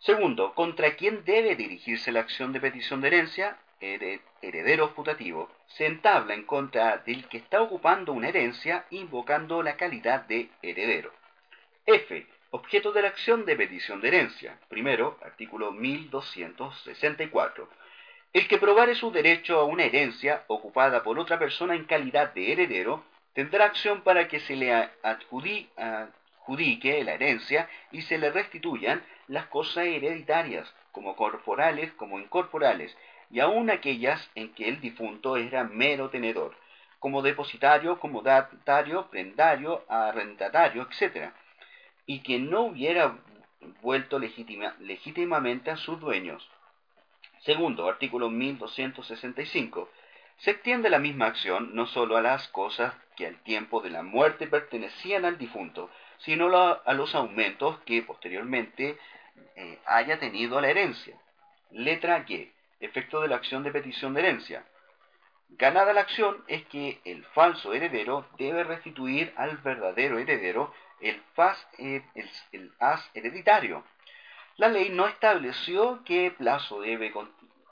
Segundo, 0.00 0.54
¿contra 0.54 0.96
quién 0.96 1.24
debe 1.24 1.56
dirigirse 1.56 2.10
la 2.10 2.20
acción 2.20 2.52
de 2.52 2.60
petición 2.60 3.00
de 3.00 3.08
herencia? 3.08 3.58
Heredero 4.42 4.94
putativo, 4.94 5.50
se 5.66 5.86
entabla 5.86 6.34
en 6.34 6.44
contra 6.44 6.98
del 6.98 7.26
que 7.28 7.38
está 7.38 7.62
ocupando 7.62 8.12
una 8.12 8.28
herencia 8.28 8.84
invocando 8.90 9.62
la 9.62 9.76
calidad 9.76 10.26
de 10.26 10.50
heredero. 10.62 11.12
F. 11.86 12.26
Objeto 12.52 12.92
de 12.92 13.02
la 13.02 13.08
acción 13.08 13.44
de 13.44 13.54
petición 13.54 14.00
de 14.00 14.08
herencia. 14.08 14.58
Primero, 14.68 15.18
artículo 15.22 15.70
1264. 15.70 17.68
El 18.32 18.48
que 18.48 18.58
probare 18.58 18.94
su 18.94 19.10
derecho 19.10 19.58
a 19.58 19.64
una 19.64 19.84
herencia 19.84 20.44
ocupada 20.48 21.02
por 21.02 21.18
otra 21.18 21.38
persona 21.38 21.74
en 21.74 21.84
calidad 21.84 22.32
de 22.32 22.52
heredero 22.52 23.04
tendrá 23.34 23.66
acción 23.66 24.02
para 24.02 24.28
que 24.28 24.40
se 24.40 24.56
le 24.56 24.72
adjudique 25.02 27.04
la 27.04 27.14
herencia 27.14 27.68
y 27.92 28.02
se 28.02 28.18
le 28.18 28.30
restituyan 28.30 29.04
las 29.28 29.46
cosas 29.46 29.86
hereditarias, 29.86 30.72
como 30.90 31.14
corporales 31.14 31.92
como 31.94 32.18
incorporales, 32.18 32.96
y 33.30 33.40
aun 33.40 33.70
aquellas 33.70 34.28
en 34.34 34.52
que 34.54 34.68
el 34.68 34.80
difunto 34.80 35.36
era 35.36 35.64
mero 35.64 36.10
tenedor, 36.10 36.56
como 36.98 37.22
depositario, 37.22 37.98
como 37.98 38.22
datario, 38.22 39.08
prendario, 39.08 39.84
arrendatario, 39.88 40.86
etc., 40.90 41.32
y 42.06 42.20
que 42.20 42.38
no 42.38 42.62
hubiera 42.62 43.18
vuelto 43.82 44.18
legítimamente 44.18 45.70
a 45.70 45.76
sus 45.76 46.00
dueños. 46.00 46.48
Segundo, 47.40 47.88
artículo 47.88 48.28
1265. 48.28 49.88
Se 50.38 50.50
extiende 50.52 50.90
la 50.90 50.98
misma 50.98 51.26
acción 51.26 51.74
no 51.74 51.86
sólo 51.86 52.16
a 52.16 52.22
las 52.22 52.48
cosas 52.48 52.94
que 53.16 53.26
al 53.26 53.36
tiempo 53.42 53.80
de 53.80 53.90
la 53.90 54.02
muerte 54.02 54.46
pertenecían 54.46 55.24
al 55.24 55.38
difunto, 55.38 55.90
sino 56.18 56.54
a 56.56 56.92
los 56.94 57.14
aumentos 57.14 57.78
que 57.80 58.02
posteriormente 58.02 58.98
eh, 59.56 59.78
haya 59.86 60.18
tenido 60.18 60.60
la 60.60 60.70
herencia. 60.70 61.16
Letra 61.70 62.26
G 62.26 62.50
efecto 62.80 63.20
de 63.20 63.28
la 63.28 63.36
acción 63.36 63.62
de 63.62 63.70
petición 63.70 64.14
de 64.14 64.20
herencia. 64.20 64.64
Ganada 65.50 65.92
la 65.92 66.02
acción 66.02 66.44
es 66.48 66.64
que 66.66 67.00
el 67.04 67.24
falso 67.26 67.74
heredero 67.74 68.28
debe 68.38 68.64
restituir 68.64 69.32
al 69.36 69.56
verdadero 69.58 70.18
heredero 70.18 70.72
el, 71.00 71.22
as 72.78 73.10
hereditario. 73.14 73.84
La 74.56 74.68
ley 74.68 74.90
no 74.90 75.06
estableció 75.06 76.02
qué 76.04 76.30
plazo 76.36 76.80
debe 76.80 77.12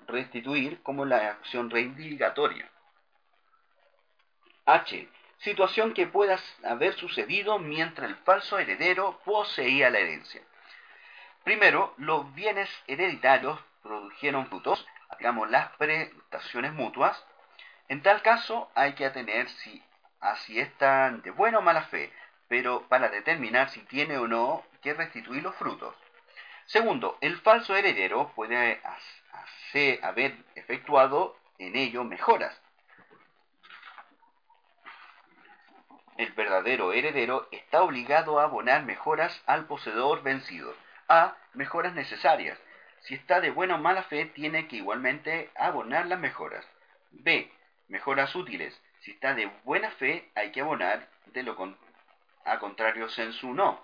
restituir 0.06 0.82
como 0.82 1.04
la 1.04 1.30
acción 1.30 1.70
reivindicatoria. 1.70 2.68
H. 4.64 5.08
Situación 5.38 5.94
que 5.94 6.08
pueda 6.08 6.38
haber 6.64 6.94
sucedido 6.94 7.58
mientras 7.58 8.10
el 8.10 8.16
falso 8.16 8.58
heredero 8.58 9.20
poseía 9.24 9.88
la 9.88 9.98
herencia. 9.98 10.42
Primero, 11.44 11.94
los 11.96 12.34
bienes 12.34 12.68
hereditarios 12.88 13.60
produjeron 13.82 14.48
frutos 14.48 14.84
digamos, 15.18 15.50
las 15.50 15.70
prestaciones 15.76 16.72
mutuas, 16.72 17.22
en 17.88 18.02
tal 18.02 18.22
caso 18.22 18.70
hay 18.74 18.94
que 18.94 19.06
atener 19.06 19.48
si, 19.48 19.82
a 20.20 20.36
si 20.36 20.60
están 20.60 21.22
de 21.22 21.30
buena 21.30 21.58
o 21.58 21.62
mala 21.62 21.82
fe, 21.84 22.12
pero 22.48 22.86
para 22.88 23.08
determinar 23.08 23.70
si 23.70 23.80
tiene 23.82 24.18
o 24.18 24.26
no 24.26 24.64
que 24.82 24.94
restituir 24.94 25.42
los 25.42 25.54
frutos. 25.56 25.94
Segundo, 26.66 27.16
el 27.20 27.38
falso 27.40 27.74
heredero 27.74 28.32
puede 28.34 28.80
haber 30.02 30.36
efectuado 30.54 31.36
en 31.58 31.76
ello 31.76 32.04
mejoras. 32.04 32.58
El 36.16 36.32
verdadero 36.32 36.92
heredero 36.92 37.48
está 37.52 37.82
obligado 37.82 38.40
a 38.40 38.44
abonar 38.44 38.84
mejoras 38.84 39.40
al 39.46 39.66
poseedor 39.66 40.22
vencido. 40.22 40.74
A. 41.08 41.36
Mejoras 41.54 41.94
necesarias 41.94 42.58
si 43.08 43.14
está 43.14 43.40
de 43.40 43.50
buena 43.50 43.76
o 43.76 43.78
mala 43.78 44.02
fe, 44.02 44.26
tiene 44.26 44.68
que 44.68 44.76
igualmente 44.76 45.50
abonar 45.56 46.06
las 46.06 46.18
mejoras. 46.18 46.66
B. 47.10 47.50
Mejoras 47.88 48.34
útiles. 48.36 48.78
Si 49.00 49.12
está 49.12 49.32
de 49.32 49.46
buena 49.64 49.90
fe, 49.92 50.30
hay 50.34 50.52
que 50.52 50.60
abonar, 50.60 51.08
de 51.24 51.42
lo 51.42 51.56
a 52.44 52.58
contrario 52.58 53.08
sensu 53.08 53.54
no. 53.54 53.82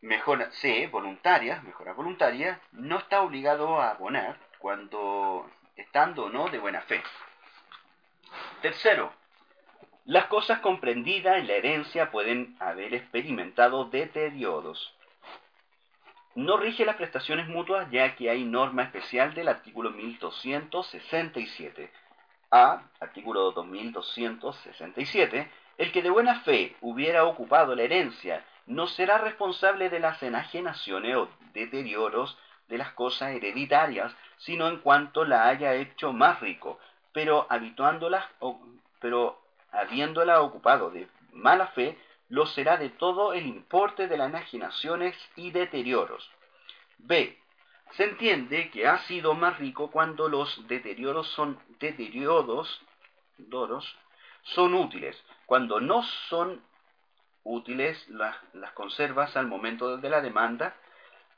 Mejora 0.00 0.52
C. 0.52 0.86
Voluntarias, 0.86 1.64
mejoras 1.64 1.96
voluntarias, 1.96 2.56
no 2.70 2.98
está 2.98 3.20
obligado 3.20 3.80
a 3.80 3.90
abonar 3.90 4.38
cuando 4.58 5.50
estando 5.74 6.26
o 6.26 6.28
no 6.30 6.50
de 6.50 6.58
buena 6.60 6.82
fe. 6.82 7.02
Tercero, 8.62 9.12
las 10.04 10.26
cosas 10.26 10.60
comprendidas 10.60 11.38
en 11.38 11.48
la 11.48 11.54
herencia 11.54 12.12
pueden 12.12 12.56
haber 12.60 12.94
experimentado 12.94 13.86
deterioros 13.86 14.94
no 16.34 16.56
rige 16.56 16.84
las 16.84 16.96
prestaciones 16.96 17.48
mutuas 17.48 17.90
ya 17.90 18.14
que 18.16 18.30
hay 18.30 18.44
norma 18.44 18.82
especial 18.82 19.34
del 19.34 19.48
artículo 19.48 19.90
1267. 19.90 21.90
A, 22.52 22.82
artículo 23.00 23.52
2267, 23.52 25.50
el 25.78 25.92
que 25.92 26.02
de 26.02 26.10
buena 26.10 26.40
fe 26.40 26.76
hubiera 26.80 27.24
ocupado 27.24 27.74
la 27.74 27.82
herencia 27.82 28.44
no 28.66 28.86
será 28.86 29.18
responsable 29.18 29.88
de 29.88 30.00
las 30.00 30.22
enajenaciones 30.22 31.16
o 31.16 31.28
deterioros 31.54 32.36
de 32.68 32.78
las 32.78 32.92
cosas 32.92 33.30
hereditarias, 33.30 34.14
sino 34.38 34.68
en 34.68 34.78
cuanto 34.78 35.24
la 35.24 35.48
haya 35.48 35.74
hecho 35.74 36.12
más 36.12 36.40
rico, 36.40 36.78
pero, 37.12 37.48
pero 39.00 39.40
habiéndola 39.72 40.40
ocupado 40.40 40.90
de 40.90 41.08
mala 41.32 41.68
fe, 41.68 41.98
lo 42.30 42.46
será 42.46 42.76
de 42.76 42.90
todo 42.90 43.32
el 43.32 43.46
importe 43.46 44.06
de 44.08 44.16
las 44.16 44.30
enajenaciones 44.30 45.16
y 45.36 45.50
deterioros. 45.50 46.30
B. 46.98 47.36
Se 47.96 48.04
entiende 48.04 48.70
que 48.70 48.86
ha 48.86 48.98
sido 49.00 49.34
más 49.34 49.58
rico 49.58 49.90
cuando 49.90 50.28
los 50.28 50.66
deterioros 50.68 51.26
son 51.30 51.58
doros, 53.38 53.96
son 54.42 54.74
útiles, 54.74 55.20
cuando 55.44 55.80
no 55.80 56.04
son 56.28 56.62
útiles 57.42 58.08
las, 58.08 58.36
las 58.52 58.72
conservas 58.72 59.36
al 59.36 59.48
momento 59.48 59.96
de 59.96 60.08
la 60.08 60.20
demanda 60.20 60.76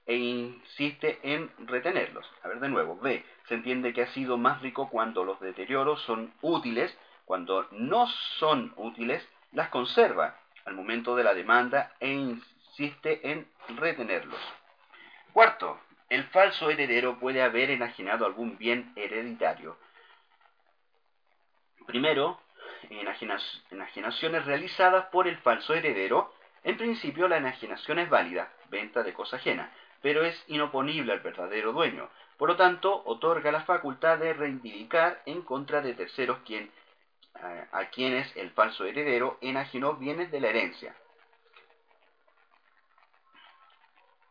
e 0.05 0.15
insiste 0.17 1.21
en 1.23 1.51
retenerlos. 1.67 2.29
A 2.43 2.49
ver 2.49 2.61
de 2.61 2.69
nuevo, 2.69 2.99
B. 2.99 3.25
Se 3.49 3.55
entiende 3.55 3.95
que 3.95 4.03
ha 4.03 4.13
sido 4.13 4.37
más 4.37 4.61
rico 4.61 4.91
cuando 4.91 5.25
los 5.25 5.41
deterioros 5.41 6.03
son 6.03 6.35
útiles, 6.43 6.95
cuando 7.25 7.67
no 7.71 8.09
son 8.39 8.75
útiles, 8.77 9.27
las 9.53 9.71
conserva 9.71 10.42
al 10.65 10.75
momento 10.75 11.17
de 11.17 11.25
la 11.25 11.35
demanda 11.35 11.93
e 12.01 12.11
insiste 12.11 13.31
en 13.31 13.47
retenerlos. 13.77 14.41
Cuarto, 15.33 15.81
el 16.09 16.25
falso 16.25 16.71
heredero 16.71 17.19
puede 17.19 17.43
haber 17.43 17.71
enajenado 17.71 18.27
algún 18.27 18.59
bien 18.59 18.93
hereditario. 18.97 19.79
Primero, 21.87 22.39
enajenaciones 22.91 24.45
realizadas 24.45 25.07
por 25.07 25.27
el 25.27 25.37
falso 25.39 25.75
heredero. 25.75 26.35
En 26.65 26.77
principio, 26.77 27.29
la 27.29 27.39
enajenación 27.39 27.99
es 27.99 28.11
válida, 28.11 28.53
venta 28.69 29.03
de 29.03 29.15
cosa 29.15 29.37
ajena, 29.37 29.73
pero 30.01 30.25
es 30.25 30.45
inoponible 30.49 31.13
al 31.13 31.21
verdadero 31.21 31.73
dueño. 31.73 32.09
Por 32.37 32.49
lo 32.49 32.57
tanto, 32.57 33.03
otorga 33.07 33.51
la 33.51 33.63
facultad 33.63 34.19
de 34.19 34.35
reivindicar 34.35 35.23
en 35.27 35.43
contra 35.43 35.81
de 35.81 35.95
terceros 35.95 36.39
quien, 36.45 36.71
a 37.43 37.87
quienes 37.87 38.35
el 38.37 38.51
falso 38.51 38.85
heredero 38.85 39.39
enajenó 39.41 39.95
bienes 39.95 40.31
de 40.31 40.41
la 40.41 40.49
herencia. 40.49 40.95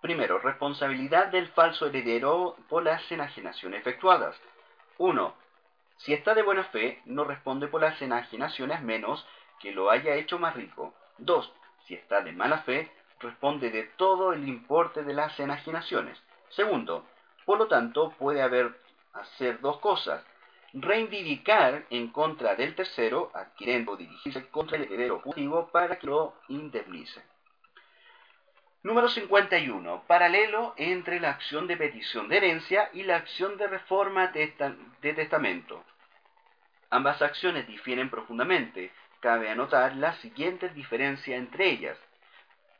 Primero, 0.02 0.40
responsabilidad 0.40 1.28
del 1.28 1.48
falso 1.50 1.86
heredero 1.88 2.56
por 2.70 2.84
las 2.84 3.12
enajenaciones 3.12 3.82
efectuadas. 3.82 4.36
1. 4.98 5.36
Si 5.98 6.14
está 6.14 6.34
de 6.34 6.42
buena 6.42 6.64
fe, 6.66 7.02
no 7.06 7.24
responde 7.24 7.68
por 7.68 7.82
las 7.82 8.02
enajenaciones 8.02 8.82
menos 8.82 9.26
que 9.60 9.72
lo 9.72 9.92
haya 9.92 10.16
hecho 10.16 10.40
más 10.40 10.56
rico. 10.56 10.96
2. 11.20 11.54
Si 11.86 11.94
está 11.94 12.22
de 12.22 12.32
mala 12.32 12.60
fe, 12.60 12.92
responde 13.20 13.70
de 13.70 13.84
todo 13.98 14.34
el 14.34 14.48
importe 14.48 15.04
de 15.04 15.14
las 15.14 15.40
enajenaciones. 15.40 16.20
Segundo, 16.50 17.06
por 17.46 17.60
lo 17.60 17.68
tanto, 17.68 18.12
puede 18.18 18.42
haber 18.42 18.76
hacer 19.14 19.60
dos 19.62 19.80
cosas. 19.80 20.26
Reivindicar 20.74 21.86
en 21.90 22.08
contra 22.10 22.56
del 22.56 22.76
tercero, 22.76 23.32
adquiriendo 23.34 23.98
dirigirse 23.98 24.48
contra 24.48 24.78
el 24.78 24.84
heredero 24.84 25.22
positivo 25.22 25.70
para 25.72 26.00
que 26.00 26.08
lo 26.08 26.36
indemnice. 26.48 27.22
Número 28.84 29.10
51. 29.10 30.04
Paralelo 30.08 30.74
entre 30.78 31.20
la 31.20 31.30
acción 31.32 31.68
de 31.68 31.78
petición 31.78 32.30
de 32.30 32.38
herencia 32.38 32.90
y 32.94 33.04
la 33.04 33.18
acción 33.18 33.58
de 33.58 33.68
reforma 33.68 34.28
de 34.28 35.14
testamento. 35.14 35.84
Ambas 36.90 37.22
acciones 37.22 37.68
difieren 37.68 38.10
profundamente. 38.10 38.92
Cabe 39.20 39.50
anotar 39.50 39.96
la 39.98 40.14
siguiente 40.16 40.70
diferencia 40.70 41.38
entre 41.38 41.70
ellas. 41.70 41.98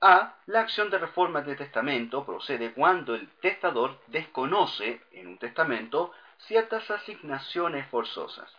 A. 0.02 0.36
La 0.48 0.62
acción 0.62 0.90
de 0.90 0.98
reforma 0.98 1.42
de 1.42 1.56
testamento 1.56 2.26
procede 2.26 2.74
cuando 2.74 3.14
el 3.14 3.28
testador 3.40 4.02
desconoce 4.08 5.02
en 5.12 5.28
un 5.28 5.38
testamento 5.38 6.12
ciertas 6.48 6.90
asignaciones 6.90 7.88
forzosas. 7.88 8.52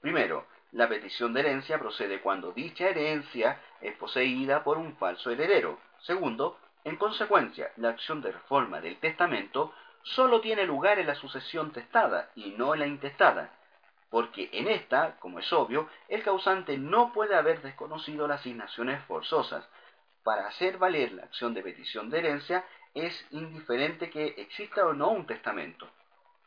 Primero, 0.00 0.46
la 0.72 0.88
petición 0.88 1.32
de 1.32 1.40
herencia 1.40 1.78
procede 1.78 2.20
cuando 2.20 2.52
dicha 2.52 2.88
herencia 2.88 3.60
es 3.80 3.96
poseída 3.96 4.62
por 4.62 4.78
un 4.78 4.96
falso 4.96 5.30
heredero. 5.30 5.78
Segundo, 6.00 6.58
en 6.84 6.96
consecuencia, 6.96 7.72
la 7.76 7.90
acción 7.90 8.22
de 8.22 8.32
reforma 8.32 8.80
del 8.80 8.98
testamento 8.98 9.74
solo 10.02 10.40
tiene 10.40 10.64
lugar 10.64 10.98
en 10.98 11.06
la 11.06 11.14
sucesión 11.14 11.72
testada 11.72 12.30
y 12.34 12.50
no 12.52 12.72
en 12.74 12.80
la 12.80 12.86
intestada, 12.86 13.52
porque 14.10 14.48
en 14.52 14.68
esta, 14.68 15.16
como 15.18 15.38
es 15.38 15.52
obvio, 15.52 15.88
el 16.08 16.22
causante 16.22 16.78
no 16.78 17.12
puede 17.12 17.36
haber 17.36 17.62
desconocido 17.62 18.26
las 18.26 18.40
asignaciones 18.40 19.04
forzosas. 19.04 19.68
Para 20.22 20.46
hacer 20.46 20.78
valer 20.78 21.12
la 21.12 21.24
acción 21.24 21.54
de 21.54 21.62
petición 21.62 22.10
de 22.10 22.18
herencia 22.18 22.64
es 22.94 23.26
indiferente 23.30 24.10
que 24.10 24.34
exista 24.38 24.86
o 24.86 24.92
no 24.92 25.08
un 25.10 25.26
testamento. 25.26 25.88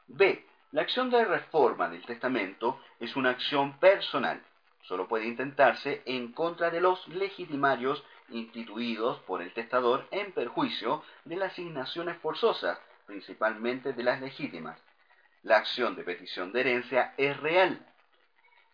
B. 0.08 0.46
La 0.74 0.82
acción 0.82 1.12
de 1.12 1.24
reforma 1.24 1.88
del 1.88 2.04
testamento 2.04 2.82
es 3.00 3.16
una 3.16 3.30
acción 3.30 3.78
personal. 3.78 4.44
Solo 4.82 5.08
puede 5.08 5.28
intentarse 5.28 6.02
en 6.08 6.32
contra 6.32 6.72
de 6.72 6.82
los 6.82 7.08
legitimarios 7.10 8.04
instituidos 8.30 9.20
por 9.20 9.44
el 9.44 9.54
testador 9.54 10.08
en 10.10 10.32
perjuicio 10.32 11.04
de 11.26 11.36
las 11.36 11.52
asignaciones 11.52 12.18
forzosas, 12.18 12.80
principalmente 13.06 13.94
de 13.94 14.02
las 14.02 14.20
legítimas. 14.20 14.82
La 15.44 15.58
acción 15.58 15.96
de 15.96 16.04
petición 16.04 16.52
de 16.52 16.62
herencia 16.62 17.14
es 17.18 17.40
real, 17.40 17.86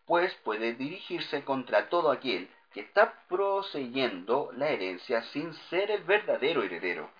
pues 0.05 0.33
puede 0.35 0.75
dirigirse 0.75 1.43
contra 1.43 1.89
todo 1.89 2.11
aquel 2.11 2.49
que 2.71 2.79
está 2.79 3.25
procediendo 3.27 4.51
la 4.55 4.69
herencia 4.69 5.21
sin 5.33 5.53
ser 5.69 5.91
el 5.91 6.03
verdadero 6.05 6.63
heredero. 6.63 7.11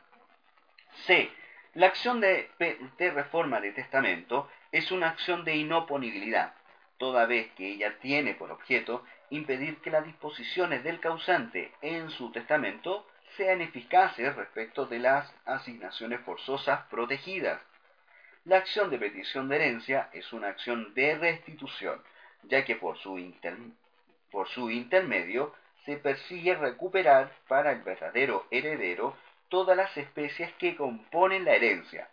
C. 1.06 1.30
La 1.74 1.88
acción 1.88 2.22
de, 2.22 2.50
de, 2.98 3.12
reforma 3.12 3.60
de 3.60 3.74
testamento 3.74 4.50
es 4.72 4.92
una 4.92 5.10
acción 5.10 5.44
de 5.44 5.56
inoponibilidad, 5.56 6.54
toda 6.98 7.26
vez 7.26 7.52
que 7.54 7.72
ella 7.72 7.98
tiene 8.00 8.34
por 8.36 8.52
objeto 8.52 9.04
impedir 9.30 9.78
que 9.78 9.92
las 9.92 10.06
disposiciones 10.06 10.84
del 10.84 11.00
causante 11.00 11.72
en 11.82 12.10
su 12.12 12.32
testamento 12.32 13.08
sean 13.38 13.62
eficaces 13.62 14.36
respecto 14.36 14.86
de 14.86 15.00
las 15.00 15.34
asignaciones 15.46 16.22
forzosas 16.22 16.82
protegidas. 16.90 17.62
La 18.46 18.58
acción 18.58 18.90
de 18.90 18.98
petición 18.98 19.50
de 19.50 19.58
herencia 19.58 20.10
es 20.14 20.32
una 20.34 20.48
acción 20.48 20.94
de 20.94 21.16
restitución, 21.18 22.02
ya 22.44 22.66
que 22.66 22.76
por 22.76 22.98
su, 22.98 23.18
intermedio 24.70 25.54
se 25.86 25.98
persigue 25.98 26.56
recuperar 26.56 27.32
para 27.48 27.72
el 27.72 27.82
verdadero 27.82 28.46
heredero 28.50 29.16
todas 29.50 29.76
las 29.76 29.96
especies 29.98 30.52
que 30.54 30.76
componen 30.76 31.46
la 31.46 31.54
herencia. 31.54 32.10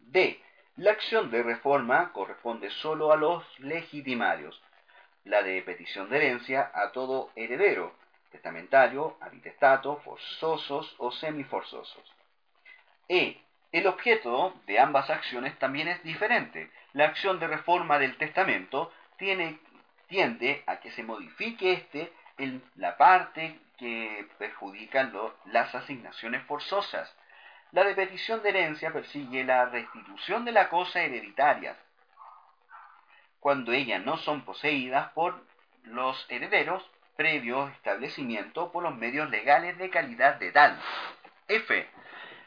D. 0.00 0.40
La 0.76 0.90
acción 0.90 1.30
de 1.30 1.40
reforma 1.44 2.12
corresponde 2.12 2.68
sólo 2.68 3.12
a 3.12 3.16
los 3.16 3.44
legitimarios, 3.60 4.60
la 5.22 5.40
de 5.44 5.62
petición 5.62 6.10
de 6.10 6.16
herencia 6.16 6.68
a 6.74 6.90
todo 6.90 7.30
heredero, 7.36 7.94
testamentario, 8.32 9.16
habitestato, 9.20 9.98
forzosos 9.98 10.96
o 10.98 11.12
semiforzosos. 11.12 12.12
E. 13.08 13.40
El 13.70 13.86
objeto 13.86 14.52
de 14.66 14.80
ambas 14.80 15.10
acciones 15.10 15.56
también 15.60 15.86
es 15.86 16.02
diferente. 16.02 16.68
La 16.92 17.04
acción 17.04 17.38
de 17.38 17.46
reforma 17.46 18.00
del 18.00 18.16
testamento 18.16 18.92
tiene, 19.16 19.60
tiende 20.08 20.64
a 20.66 20.80
que 20.80 20.90
se 20.90 21.04
modifique 21.04 21.72
éste 21.72 22.12
en 22.36 22.60
la 22.74 22.96
parte 22.96 23.60
que 23.78 24.26
perjudica 24.38 25.08
las 25.46 25.72
asignaciones 25.72 26.42
forzosas. 26.46 27.14
La 27.74 27.82
de 27.82 27.96
petición 27.96 28.40
de 28.44 28.50
herencia 28.50 28.92
persigue 28.92 29.42
la 29.42 29.66
restitución 29.66 30.44
de 30.44 30.52
la 30.52 30.68
cosa 30.68 31.02
hereditaria, 31.02 31.76
cuando 33.40 33.72
ellas 33.72 34.00
no 34.04 34.16
son 34.16 34.44
poseídas 34.44 35.10
por 35.10 35.34
los 35.82 36.24
herederos 36.28 36.88
previo 37.16 37.66
establecimiento 37.70 38.70
por 38.70 38.84
los 38.84 38.94
medios 38.94 39.28
legales 39.28 39.76
de 39.76 39.90
calidad 39.90 40.36
de 40.36 40.52
tal. 40.52 40.78
F. 41.48 41.88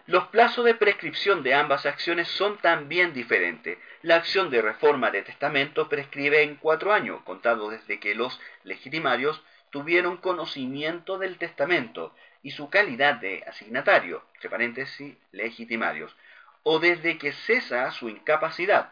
Los 0.06 0.28
plazos 0.28 0.64
de 0.64 0.76
prescripción 0.76 1.44
de 1.44 1.56
ambas 1.56 1.86
acciones 1.86 2.30
son 2.30 2.58
también 2.60 3.12
diferentes. 3.12 3.78
La 4.04 4.16
acción 4.16 4.50
de 4.50 4.62
reforma 4.62 5.12
de 5.12 5.24
testamento 5.24 5.90
prescribe 5.90 6.44
en 6.44 6.56
cuatro 6.56 6.94
años, 6.94 7.22
contado 7.24 7.70
desde 7.70 8.00
que 8.00 8.16
los 8.16 8.40
legitimarios 8.64 9.44
tuvieron 9.72 10.16
conocimiento 10.16 11.18
del 11.18 11.38
testamento 11.38 12.16
y 12.44 12.52
su 12.52 12.70
calidad 12.70 13.16
de 13.16 13.44
asignatario, 13.48 14.24
entre 14.36 14.50
paréntesis, 14.50 15.16
legitimarios, 15.32 16.16
o 16.64 16.80
desde 16.80 17.18
que 17.18 17.32
cesa 17.32 17.92
su 17.92 18.10
incapacidad, 18.10 18.92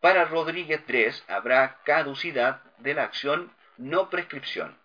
para 0.00 0.24
Rodríguez 0.24 0.82
III 0.88 1.12
habrá 1.28 1.78
caducidad 1.84 2.62
de 2.78 2.94
la 2.94 3.04
acción 3.04 3.52
no 3.78 4.10
prescripción. 4.10 4.76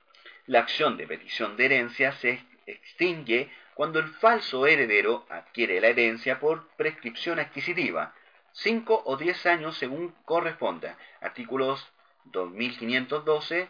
La 0.48 0.60
acción 0.60 0.98
de 0.98 1.08
petición 1.08 1.58
de 1.58 1.66
herencia 1.66 2.14
se 2.14 2.44
extingue 2.66 3.52
cuando 3.74 4.00
el 4.00 4.08
falso 4.16 4.66
heredero 4.68 5.26
adquiere 5.30 5.80
la 5.82 5.88
herencia 5.88 6.40
por 6.40 6.68
prescripción 6.76 7.40
adquisitiva, 7.40 8.14
5 8.54 9.04
o 9.06 9.18
10 9.18 9.46
años 9.46 9.78
según 9.78 10.14
corresponda. 10.26 10.98
Artículos 11.22 11.88
2512, 12.26 13.70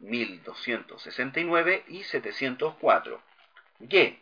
1269 0.00 1.84
y 1.88 2.02
704. 2.02 3.20
G. 3.80 4.18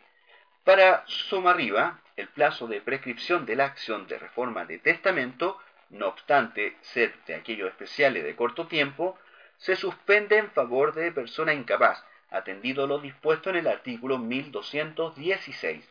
Para 0.63 1.05
arriba, 1.45 1.99
el 2.15 2.27
plazo 2.29 2.67
de 2.67 2.81
prescripción 2.81 3.45
de 3.45 3.55
la 3.55 3.65
acción 3.65 4.07
de 4.07 4.19
reforma 4.19 4.65
de 4.65 4.79
testamento 4.79 5.59
no 5.93 6.07
obstante 6.07 6.75
ser 6.81 7.13
de 7.27 7.35
aquellos 7.35 7.69
especiales 7.69 8.23
de 8.23 8.35
corto 8.35 8.67
tiempo, 8.67 9.17
se 9.57 9.75
suspende 9.75 10.37
en 10.37 10.51
favor 10.51 10.93
de 10.93 11.11
persona 11.11 11.53
incapaz, 11.53 12.03
atendido 12.29 12.87
lo 12.87 12.99
dispuesto 12.99 13.49
en 13.51 13.57
el 13.57 13.67
artículo 13.67 14.17
1216. 14.17 15.87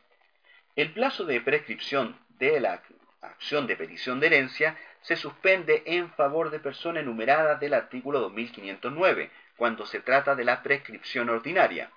El 0.75 0.93
plazo 0.93 1.25
de 1.25 1.41
prescripción 1.41 2.19
de 2.39 2.61
la 2.61 2.83
acción 3.21 3.67
de 3.67 3.77
petición 3.77 4.19
de 4.19 4.27
herencia 4.27 4.77
se 5.03 5.17
suspende 5.17 5.83
en 5.87 6.11
favor 6.13 6.51
de 6.51 6.59
persona 6.59 7.01
enumerada 7.01 7.55
del 7.57 7.75
artículo 7.75 8.21
2509, 8.21 9.31
cuando 9.63 9.87
se 9.87 10.01
trata 10.01 10.35
de 10.35 10.45
la 10.45 10.61
prescripción 10.65 11.31
ordinaria. 11.31 11.93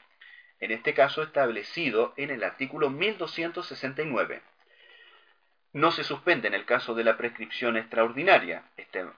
en 0.60 0.70
este 0.70 0.94
caso 0.94 1.24
establecido 1.24 2.14
en 2.16 2.30
el 2.30 2.44
artículo 2.44 2.92
1269. 2.92 4.44
No 5.74 5.90
se 5.90 6.04
suspende 6.04 6.48
en 6.48 6.54
el 6.54 6.66
caso 6.66 6.94
de 6.94 7.04
la 7.04 7.18
prescripción 7.18 7.76
extraordinaria, 7.76 8.66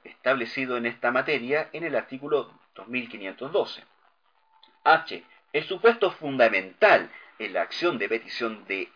establecido 0.06 0.78
en 0.78 0.86
esta 0.86 1.12
materia 1.12 1.68
en 1.74 1.84
el 1.84 1.94
artículo 1.98 2.58
2512. 2.74 3.84
H. 4.86 5.24
El 5.52 5.64
supuesto 5.66 6.12
fundamental 6.12 7.12
en 7.40 7.52
la 7.52 7.64
acción 7.64 7.98
de 7.98 8.08
petición 8.08 8.64
de, 8.64 8.88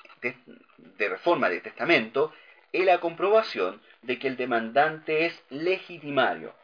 reforma 0.98 1.50
de 1.50 1.60
testamento 1.60 2.34
es 2.72 2.86
la 2.86 3.02
comprobación 3.02 3.82
de 4.02 4.18
que 4.18 4.30
el 4.30 4.38
demandante 4.38 5.26
es 5.26 5.44
legitimario. 5.50 6.61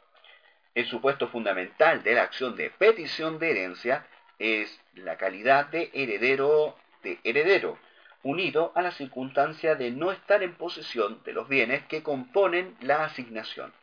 El 0.78 0.86
supuesto 0.86 1.28
fundamental 1.30 2.04
de 2.04 2.14
la 2.14 2.22
acción 2.22 2.56
de 2.56 2.70
petición 2.70 3.40
de 3.40 3.50
herencia 3.50 4.06
es 4.38 4.80
la 4.94 5.18
calidad 5.18 5.66
de 5.66 5.90
heredero 5.92 6.78
de 7.02 7.18
heredero, 7.24 7.80
unido 8.22 8.74
a 8.76 8.84
la 8.84 8.92
circunstancia 8.92 9.74
de 9.74 9.90
no 9.90 10.12
estar 10.12 10.44
en 10.44 10.54
posesión 10.54 11.24
de 11.24 11.34
los 11.34 11.50
bienes 11.50 11.84
que 11.88 12.04
componen 12.04 12.78
la 12.82 13.06
asignación. 13.06 13.74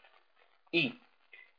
Y 0.71 1.01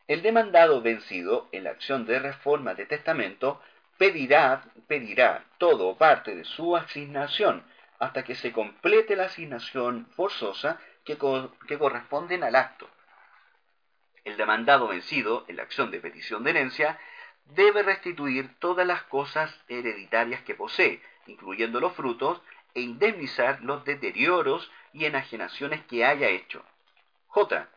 el 0.08 0.22
demandado 0.22 0.82
vencido 0.82 1.50
en 1.52 1.66
la 1.66 1.72
acción 1.72 2.06
de 2.06 2.18
reforma 2.20 2.74
de 2.74 2.86
testamento 2.86 3.62
pedirá, 3.98 4.64
pedirá 4.88 5.44
todo 5.58 5.90
o 5.90 5.98
parte 5.98 6.34
de 6.34 6.46
su 6.46 6.78
asignación 6.78 7.62
hasta 8.00 8.24
que 8.24 8.36
se 8.36 8.54
complete 8.54 9.18
la 9.18 9.26
asignación 9.26 10.08
forzosa 10.16 10.80
que, 11.04 11.18
que 11.68 11.78
corresponden 11.78 12.42
al 12.46 12.56
acto. 12.56 12.90
El 14.26 14.36
demandado 14.36 14.90
vencido 14.90 15.46
en 15.48 15.56
la 15.56 15.64
acción 15.64 15.92
de 15.92 16.02
petición 16.02 16.44
de 16.44 16.50
herencia 16.50 17.00
debe 17.46 17.84
restituir 17.84 18.54
todas 18.60 18.86
las 18.86 19.04
cosas 19.04 19.58
hereditarias 19.70 20.42
que 20.42 20.56
posee, 20.56 21.02
incluyendo 21.28 21.80
los 21.80 21.94
frutos, 21.94 22.42
e 22.74 22.82
indemnizar 22.82 23.62
los 23.62 23.86
deterioros 23.86 24.70
y 24.92 25.06
enajenaciones 25.06 25.86
que 25.86 26.04
haya 26.04 26.28
hecho. 26.28 26.66
J. 27.28 27.70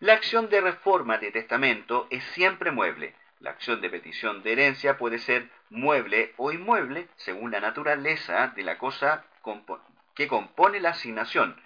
La 0.00 0.14
acción 0.14 0.48
de 0.48 0.60
reforma 0.60 1.18
de 1.18 1.30
testamento 1.30 2.08
es 2.10 2.24
siempre 2.34 2.72
mueble, 2.72 3.14
la 3.42 3.50
acción 3.50 3.80
de 3.80 3.90
petición 3.90 4.42
de 4.44 4.52
herencia 4.52 4.98
puede 4.98 5.18
ser 5.18 5.48
mueble 5.68 6.32
o 6.36 6.52
inmueble 6.52 7.08
según 7.16 7.50
la 7.50 7.60
naturaleza 7.60 8.48
de 8.54 8.62
la 8.62 8.78
cosa 8.78 9.24
que 10.14 10.28
compone 10.28 10.78
la 10.78 10.90
asignación. 10.90 11.60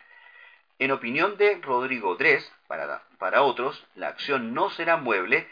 En 0.79 0.91
opinión 0.91 1.37
de 1.39 1.59
Rodrigo 1.63 2.17
Dres, 2.17 2.53
para, 2.67 3.43
otros, 3.43 3.87
la 3.95 4.09
acción 4.09 4.53
no 4.53 4.69
será 4.71 4.97
mueble. 4.97 5.49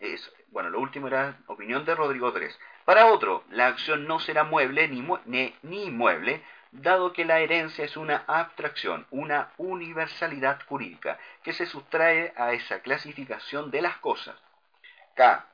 Es, 0.00 0.32
bueno, 0.48 0.70
lo 0.70 0.80
último 0.80 1.08
era 1.08 1.38
opinión 1.46 1.84
de 1.84 1.94
Rodrigo 1.94 2.32
Dres. 2.32 2.58
Para 2.84 3.06
otro, 3.06 3.44
la 3.50 3.66
acción 3.66 4.06
no 4.06 4.20
será 4.20 4.44
mueble 4.44 4.88
ni, 4.88 5.06
ni, 5.26 5.54
ni 5.62 5.84
inmueble, 5.84 6.42
dado 6.72 7.12
que 7.12 7.26
la 7.26 7.40
herencia 7.40 7.84
es 7.84 7.96
una 7.96 8.24
abstracción, 8.26 9.06
una 9.10 9.52
universalidad 9.58 10.60
jurídica, 10.66 11.18
que 11.42 11.52
se 11.52 11.66
sustrae 11.66 12.32
a 12.36 12.52
esa 12.54 12.80
clasificación 12.80 13.70
de 13.70 13.82
las 13.82 13.98
cosas. 13.98 14.36
K. 15.14 15.46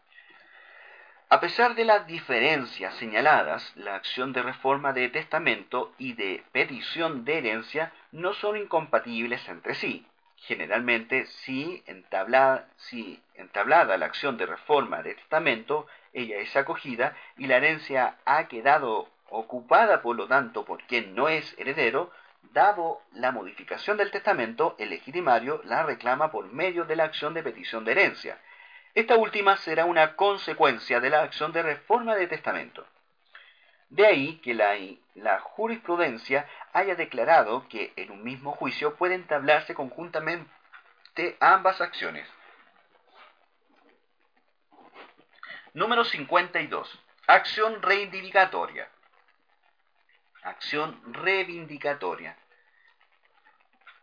A 1.31 1.41
pesar 1.41 1.75
de 1.75 1.85
las 1.85 2.07
diferencias 2.07 2.95
señaladas, 2.95 3.77
la 3.77 3.97
acción 3.97 4.33
de 4.33 4.43
reforma 4.43 4.95
de 4.95 5.11
testamento 5.11 5.93
y 5.99 6.15
de 6.15 6.43
petición 6.53 7.27
de 7.27 7.37
herencia 7.37 7.93
no 8.13 8.33
son 8.33 8.57
incompatibles 8.57 9.47
entre 9.47 9.75
sí. 9.75 10.07
Generalmente, 10.39 11.27
si 11.27 11.83
entablada, 11.87 12.67
la 13.99 14.07
acción 14.07 14.39
de 14.39 14.47
reforma 14.47 15.03
de 15.03 15.17
testamento, 15.17 15.87
ella 16.15 16.39
es 16.39 16.57
acogida 16.57 17.15
y 17.37 17.47
la 17.47 17.59
herencia 17.59 18.17
ha 18.25 18.49
quedado 18.49 19.11
ocupada, 19.29 20.01
por 20.01 20.17
lo 20.17 20.29
tanto, 20.29 20.65
por 20.65 20.83
quien 20.85 21.15
no 21.15 21.29
es 21.29 21.55
heredero, 21.59 22.11
dado 22.55 23.03
la 23.13 23.33
modificación 23.33 23.99
del 23.99 24.11
testamento, 24.11 24.77
el 24.79 24.89
legitimario 24.89 25.61
la 25.65 25.83
reclama 25.83 26.31
por 26.31 26.51
medio 26.51 26.87
de 26.87 26.97
la 26.97 27.05
acción 27.05 27.35
de 27.35 27.43
petición 27.43 27.85
de 27.85 27.93
herencia 27.93 28.39
esta 28.99 29.17
última 29.17 29.57
será 29.59 29.85
una 29.85 30.17
consecuencia 30.17 30.99
de 30.99 31.09
la 31.09 31.23
acción 31.23 31.53
de 31.53 31.63
reforma 31.63 32.17
de 32.17 32.27
testamento. 32.27 32.85
De 33.91 34.05
ahí 34.05 34.39
que 34.39 34.55
la, 34.55 35.39
jurisprudencia 35.39 36.49
haya 36.73 36.97
declarado 36.97 37.69
que 37.69 37.93
en 37.95 38.11
un 38.11 38.25
mismo 38.25 38.51
juicio 38.51 38.97
pueden 38.97 39.21
entablarse 39.21 39.73
conjuntamente 39.73 40.51
ambas 41.39 41.81
acciones. 41.81 42.29
Número 45.75 46.05
52. 46.05 46.99
Acción 47.29 47.81
reivindicatoria. 47.81 48.89
Acción 50.43 51.01
reivindicatoria. 51.15 52.37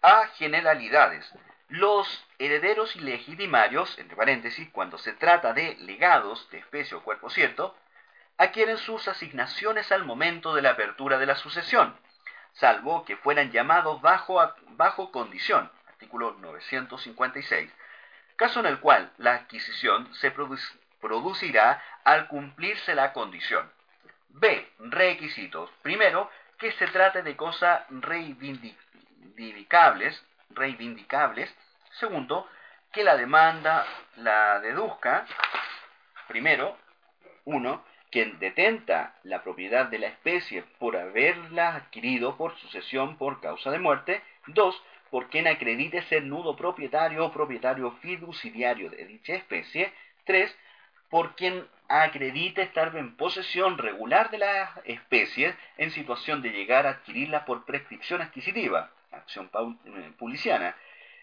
A 0.02 0.28
generalidades. 0.38 1.30
Los 1.68 2.24
herederos 2.38 2.96
ilegitimarios, 2.96 3.98
entre 3.98 4.16
paréntesis, 4.16 4.70
cuando 4.72 5.00
se 5.00 5.14
trata 5.14 5.54
de 5.54 5.76
legados 5.80 6.48
de 6.52 6.60
especie 6.60 6.96
o 6.96 7.04
cuerpo 7.04 7.30
cierto, 7.30 7.76
adquieren 8.38 8.78
sus 8.78 9.08
asignaciones 9.08 9.92
al 9.92 10.06
momento 10.06 10.54
de 10.54 10.62
la 10.62 10.72
apertura 10.72 11.18
de 11.18 11.26
la 11.26 11.36
sucesión, 11.36 11.98
salvo 12.54 13.04
que 13.06 13.18
fueran 13.18 13.52
llamados 13.52 14.02
bajo, 14.02 14.54
bajo 14.70 15.12
condición, 15.12 15.72
artículo 15.88 16.36
956, 16.40 17.72
caso 18.36 18.60
en 18.60 18.68
el 18.68 18.80
cual 18.80 19.12
la 19.18 19.34
adquisición 19.34 20.14
se 20.16 20.32
producirá 21.02 21.82
al 22.04 22.28
cumplirse 22.28 22.94
la 22.94 23.12
condición. 23.12 23.72
B. 24.30 24.72
Requisitos. 24.80 25.72
Primero, 25.82 26.30
que 26.58 26.72
se 26.74 26.88
trate 26.88 27.24
de 27.24 27.36
cosas 27.36 27.84
reivindicables 27.90 30.24
reivindicables. 30.56 31.54
Segundo, 32.00 32.48
que 32.92 33.04
la 33.04 33.18
demanda 33.18 33.86
la 34.16 34.60
deduzca. 34.62 35.26
Primero, 36.28 36.78
uno, 37.44 37.84
quien 38.10 38.40
detenta 38.40 39.16
la 39.24 39.44
propiedad 39.44 39.88
de 39.88 40.00
la 40.00 40.08
especie 40.08 40.64
por 40.80 40.96
haberla 40.96 41.76
adquirido 41.76 42.38
por 42.38 42.56
sucesión 42.58 43.18
por 43.18 43.42
causa 43.42 43.70
de 43.72 43.80
muerte. 43.80 44.22
Dos, 44.48 44.82
por 45.12 45.30
quien 45.30 45.48
acredite 45.48 46.02
ser 46.04 46.24
nudo 46.24 46.56
propietario 46.56 47.26
o 47.26 47.32
propietario 47.32 47.92
fiduciario 48.02 48.90
de 48.90 49.06
dicha 49.06 49.34
especie. 49.34 49.94
Tres, 50.24 50.56
por 51.10 51.36
quien 51.36 51.68
acredite 51.88 52.62
estar 52.62 52.96
en 52.96 53.16
posesión 53.16 53.78
regular 53.78 54.32
de 54.32 54.40
la 54.40 54.82
especie 54.86 55.56
en 55.78 55.92
situación 55.92 56.42
de 56.42 56.50
llegar 56.50 56.88
a 56.88 56.92
adquirirla 56.92 57.46
por 57.46 57.66
prescripción 57.66 58.22
adquisitiva 58.22 58.95
acción 59.16 59.50
eh, 59.86 60.12
policiana. 60.18 60.76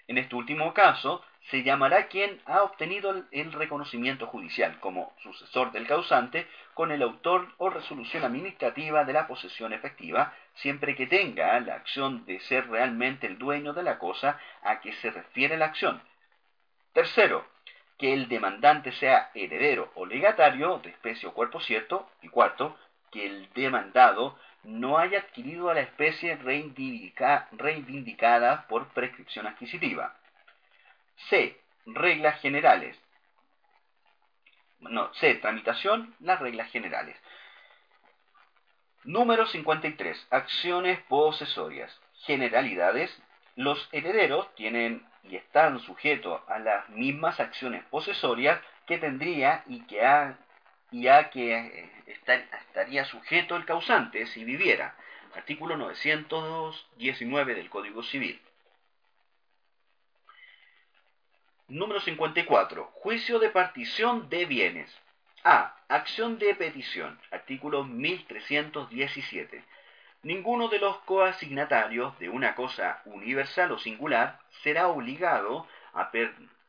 En 0.08 0.18
este 0.18 0.34
último 0.34 0.74
caso, 0.74 1.24
se 1.50 1.62
llamará 1.62 2.06
quien 2.06 2.40
ha 2.46 2.62
obtenido 2.62 3.24
el 3.30 3.52
reconocimiento 3.52 4.26
judicial 4.26 4.78
como 4.80 5.12
sucesor 5.22 5.72
del 5.72 5.86
causante 5.86 6.46
con 6.74 6.92
el 6.92 7.02
autor 7.02 7.52
o 7.58 7.70
resolución 7.70 8.24
administrativa 8.24 9.04
de 9.04 9.12
la 9.12 9.26
posesión 9.26 9.72
efectiva, 9.72 10.34
siempre 10.54 10.94
que 10.96 11.06
tenga 11.06 11.58
la 11.60 11.74
acción 11.74 12.24
de 12.26 12.40
ser 12.40 12.68
realmente 12.68 13.26
el 13.26 13.38
dueño 13.38 13.72
de 13.72 13.82
la 13.82 13.98
cosa 13.98 14.38
a 14.62 14.80
que 14.80 14.92
se 14.94 15.10
refiere 15.10 15.56
la 15.56 15.66
acción. 15.66 16.02
Tercero, 16.92 17.46
que 18.02 18.12
el 18.12 18.28
demandante 18.28 18.90
sea 18.92 19.30
heredero 19.32 19.92
o 19.94 20.06
legatario 20.06 20.78
de 20.78 20.90
especie 20.90 21.28
o 21.28 21.32
cuerpo 21.32 21.60
cierto. 21.60 22.10
Y 22.20 22.28
cuarto, 22.28 22.76
que 23.12 23.24
el 23.24 23.48
demandado 23.54 24.36
no 24.64 24.98
haya 24.98 25.20
adquirido 25.20 25.70
a 25.70 25.74
la 25.74 25.80
especie 25.80 26.36
reivindicada 26.36 28.66
por 28.68 28.88
prescripción 28.88 29.46
adquisitiva. 29.46 30.14
C. 31.28 31.56
Reglas 31.86 32.38
generales. 32.40 32.98
No, 34.80 35.14
C. 35.14 35.36
Tramitación, 35.36 36.14
las 36.20 36.40
reglas 36.40 36.70
generales. 36.70 37.16
Número 39.04 39.46
53. 39.46 40.26
Acciones 40.30 41.00
posesorias. 41.08 41.98
Generalidades. 42.24 43.16
Los 43.56 43.88
herederos 43.92 44.54
tienen 44.54 45.06
y 45.24 45.36
están 45.36 45.78
sujetos 45.80 46.40
a 46.48 46.58
las 46.58 46.88
mismas 46.90 47.40
acciones 47.40 47.84
posesorias 47.86 48.60
que 48.86 48.98
tendría 48.98 49.62
y 49.66 49.80
que 49.86 50.04
ha 50.04 50.36
y 50.92 51.08
a 51.08 51.30
que 51.30 51.56
eh, 51.56 51.90
estaría 52.68 53.04
sujeto 53.06 53.56
el 53.56 53.64
causante 53.64 54.26
si 54.26 54.44
viviera. 54.44 54.94
Artículo 55.34 55.76
919 55.78 57.54
del 57.54 57.70
Código 57.70 58.02
Civil. 58.02 58.40
Número 61.68 62.00
54. 62.00 62.84
Juicio 62.92 63.38
de 63.38 63.48
partición 63.48 64.28
de 64.28 64.44
bienes. 64.44 64.94
A. 65.42 65.74
Acción 65.88 66.38
de 66.38 66.54
petición. 66.54 67.18
Artículo 67.30 67.84
1317. 67.84 69.64
Ninguno 70.22 70.68
de 70.68 70.78
los 70.78 70.98
coasignatarios 70.98 72.16
de 72.18 72.28
una 72.28 72.54
cosa 72.54 73.00
universal 73.06 73.72
o 73.72 73.78
singular 73.78 74.38
será 74.62 74.88
obligado 74.88 75.66
a, 75.94 76.12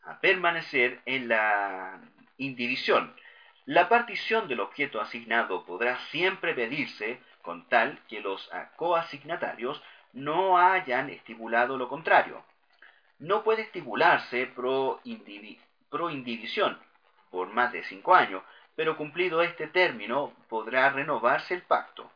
a 0.04 0.20
permanecer 0.22 1.02
en 1.06 1.28
la 1.28 2.00
indivisión 2.38 3.14
La 3.66 3.88
partición 3.88 4.50
del 4.50 4.60
objeto 4.60 5.00
asignado 5.00 5.64
podrá 5.64 5.98
siempre 6.12 6.54
pedirse 6.54 7.22
con 7.42 7.70
tal 7.70 7.98
que 8.10 8.20
los 8.20 8.50
coasignatarios 8.76 9.82
no 10.12 10.58
hayan 10.58 11.10
estipulado 11.10 11.78
lo 11.78 11.88
contrario. 11.88 12.44
No 13.20 13.44
puede 13.44 13.62
estipularse 13.62 14.48
pro, 14.48 15.00
indivisión 15.06 16.78
por 17.32 17.48
más 17.54 17.72
de 17.72 17.86
cinco 17.86 18.14
años, 18.14 18.44
pero 18.76 18.98
cumplido 18.98 19.42
este 19.42 19.68
término 19.68 20.34
podrá 20.50 20.90
renovarse 20.90 21.54
el 21.54 21.62
pacto. 21.62 22.12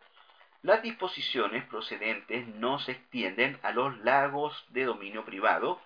Las 0.63 0.81
disposiciones 0.81 1.63
procedentes 1.65 2.45
no 2.47 2.77
se 2.79 2.91
extienden 2.91 3.57
a 3.63 3.71
los 3.71 3.97
lagos 3.99 4.65
de 4.69 4.83
dominio 4.83 5.23
privado, 5.23 5.79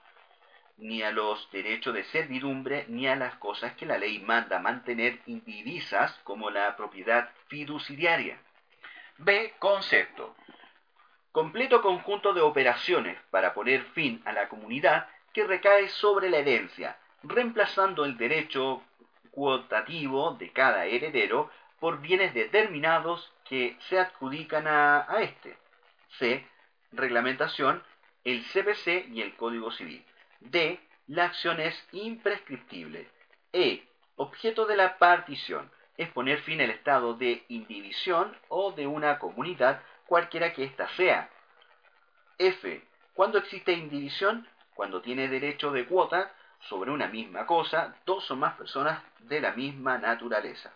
ni 0.77 1.03
a 1.03 1.11
los 1.11 1.49
derechos 1.51 1.93
de 1.93 2.03
servidumbre, 2.05 2.85
ni 2.87 3.07
a 3.07 3.15
las 3.15 3.35
cosas 3.35 3.73
que 3.73 3.85
la 3.85 3.97
ley 3.97 4.19
manda 4.19 4.59
mantener 4.59 5.19
indivisas 5.25 6.19
como 6.23 6.49
la 6.49 6.75
propiedad 6.75 7.29
fiduciaria. 7.47 8.39
B. 9.17 9.53
Concepto. 9.59 10.35
Completo 11.31 11.81
conjunto 11.81 12.33
de 12.33 12.41
operaciones 12.41 13.17
para 13.29 13.53
poner 13.53 13.83
fin 13.93 14.21
a 14.25 14.33
la 14.33 14.49
comunidad 14.49 15.07
que 15.33 15.45
recae 15.45 15.87
sobre 15.89 16.29
la 16.29 16.37
herencia, 16.37 16.97
reemplazando 17.23 18.03
el 18.03 18.17
derecho 18.17 18.83
cuotativo 19.31 20.33
de 20.33 20.51
cada 20.51 20.85
heredero 20.85 21.49
por 21.79 22.01
bienes 22.01 22.33
determinados 22.33 23.31
que 23.45 23.77
se 23.87 23.99
adjudican 23.99 24.67
a, 24.67 25.05
a 25.09 25.21
este. 25.21 25.57
C. 26.19 26.45
Reglamentación, 26.91 27.83
el 28.23 28.43
CPC 28.43 29.07
y 29.13 29.21
el 29.21 29.35
Código 29.35 29.71
Civil. 29.71 30.03
D. 30.41 30.79
La 31.07 31.25
acción 31.25 31.59
es 31.59 31.75
imprescriptible. 31.91 33.07
E. 33.53 33.87
Objeto 34.15 34.65
de 34.65 34.75
la 34.75 34.97
partición 34.97 35.71
es 35.97 36.09
poner 36.09 36.41
fin 36.41 36.61
al 36.61 36.71
estado 36.71 37.13
de 37.13 37.45
indivisión 37.49 38.35
o 38.49 38.71
de 38.71 38.87
una 38.87 39.19
comunidad, 39.19 39.81
cualquiera 40.05 40.53
que 40.53 40.63
ésta 40.63 40.87
sea. 40.89 41.29
F. 42.37 42.83
Cuando 43.13 43.37
existe 43.37 43.73
indivisión, 43.73 44.47
cuando 44.73 45.01
tiene 45.01 45.27
derecho 45.27 45.71
de 45.71 45.85
cuota 45.85 46.31
sobre 46.61 46.91
una 46.91 47.07
misma 47.07 47.45
cosa, 47.45 47.95
dos 48.05 48.29
o 48.31 48.35
más 48.35 48.55
personas 48.55 49.03
de 49.19 49.41
la 49.41 49.51
misma 49.51 49.97
naturaleza. 49.97 50.71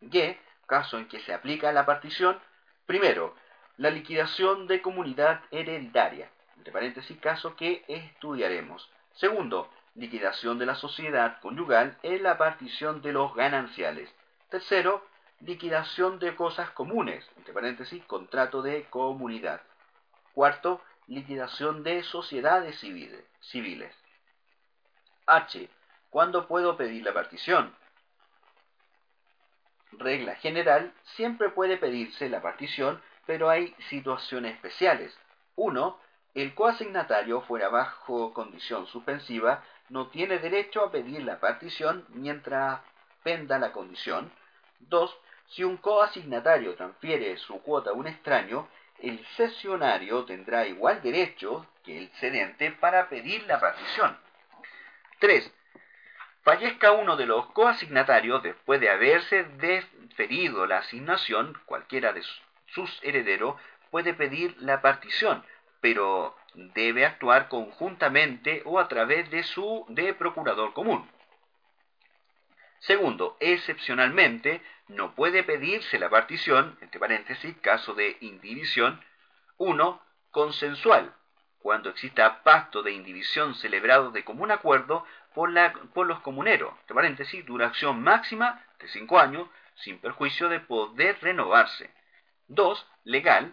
G. 0.00 0.36
Caso 0.66 0.98
en 0.98 1.08
que 1.08 1.20
se 1.20 1.34
aplica 1.34 1.72
la 1.72 1.84
partición. 1.84 2.38
Primero, 2.86 3.34
la 3.76 3.90
liquidación 3.90 4.66
de 4.66 4.80
comunidad 4.80 5.42
hereditaria. 5.50 6.30
Entre 6.56 6.72
paréntesis, 6.72 7.18
caso 7.18 7.56
que 7.56 7.84
estudiaremos. 7.88 8.88
Segundo, 9.14 9.70
liquidación 9.94 10.58
de 10.58 10.66
la 10.66 10.74
sociedad 10.74 11.40
conyugal 11.40 11.98
en 12.02 12.22
la 12.22 12.38
partición 12.38 13.02
de 13.02 13.12
los 13.12 13.34
gananciales. 13.34 14.12
Tercero, 14.48 15.06
liquidación 15.40 16.18
de 16.18 16.34
cosas 16.34 16.70
comunes, 16.70 17.28
entre 17.36 17.52
paréntesis, 17.52 18.02
contrato 18.04 18.62
de 18.62 18.84
comunidad. 18.84 19.60
Cuarto, 20.32 20.80
liquidación 21.08 21.82
de 21.82 22.02
sociedades 22.04 22.78
civiles. 22.78 23.94
H. 25.26 25.68
¿Cuándo 26.10 26.46
puedo 26.46 26.76
pedir 26.76 27.04
la 27.04 27.12
partición? 27.12 27.74
Regla 29.92 30.34
general, 30.36 30.92
siempre 31.16 31.50
puede 31.50 31.76
pedirse 31.76 32.28
la 32.28 32.40
partición, 32.40 33.02
pero 33.26 33.50
hay 33.50 33.74
situaciones 33.88 34.54
especiales. 34.54 35.16
1 35.56 35.98
el 36.34 36.54
coasignatario 36.54 37.42
fuera 37.42 37.68
bajo 37.68 38.32
condición 38.32 38.86
suspensiva, 38.86 39.62
no 39.90 40.08
tiene 40.08 40.38
derecho 40.38 40.82
a 40.82 40.90
pedir 40.90 41.22
la 41.22 41.38
partición 41.40 42.06
mientras 42.08 42.80
penda 43.22 43.58
la 43.58 43.72
condición. 43.72 44.32
2. 44.80 45.18
Si 45.48 45.64
un 45.64 45.76
coasignatario 45.76 46.74
transfiere 46.74 47.36
su 47.36 47.60
cuota 47.60 47.90
a 47.90 47.94
un 47.94 48.06
extraño, 48.06 48.68
el 49.00 49.24
cesionario 49.36 50.24
tendrá 50.24 50.66
igual 50.66 51.02
derecho 51.02 51.66
que 51.84 51.98
el 51.98 52.08
cedente 52.20 52.70
para 52.72 53.08
pedir 53.08 53.42
la 53.46 53.60
partición. 53.60 54.16
3. 55.18 55.52
Fallezca 56.42 56.92
uno 56.92 57.16
de 57.16 57.26
los 57.26 57.46
coasignatarios 57.52 58.42
después 58.42 58.80
de 58.80 58.90
haberse 58.90 59.44
deferido 59.44 60.66
la 60.66 60.78
asignación, 60.78 61.60
cualquiera 61.66 62.12
de 62.12 62.22
sus 62.66 62.98
herederos 63.02 63.60
puede 63.90 64.14
pedir 64.14 64.56
la 64.58 64.80
partición, 64.80 65.44
pero 65.82 66.34
debe 66.54 67.04
actuar 67.04 67.48
conjuntamente 67.48 68.62
o 68.64 68.78
a 68.78 68.88
través 68.88 69.28
de 69.30 69.42
su 69.42 69.84
de 69.88 70.14
procurador 70.14 70.72
común. 70.72 71.10
Segundo, 72.78 73.36
excepcionalmente, 73.40 74.62
no 74.88 75.14
puede 75.14 75.42
pedirse 75.42 75.98
la 75.98 76.08
partición, 76.08 76.78
entre 76.80 77.00
paréntesis, 77.00 77.56
caso 77.60 77.94
de 77.94 78.16
indivisión, 78.20 79.02
uno, 79.58 80.00
consensual, 80.30 81.14
cuando 81.58 81.90
exista 81.90 82.42
pacto 82.42 82.82
de 82.82 82.92
indivisión 82.92 83.54
celebrado 83.54 84.10
de 84.10 84.24
común 84.24 84.50
acuerdo 84.50 85.04
por, 85.34 85.50
la, 85.50 85.72
por 85.94 86.06
los 86.06 86.20
comuneros, 86.20 86.72
entre 86.80 86.94
paréntesis, 86.94 87.44
duración 87.44 88.02
máxima 88.02 88.64
de 88.78 88.88
cinco 88.88 89.18
años, 89.18 89.48
sin 89.76 89.98
perjuicio 89.98 90.48
de 90.48 90.60
poder 90.60 91.18
renovarse. 91.20 91.90
Dos, 92.48 92.86
legal, 93.04 93.52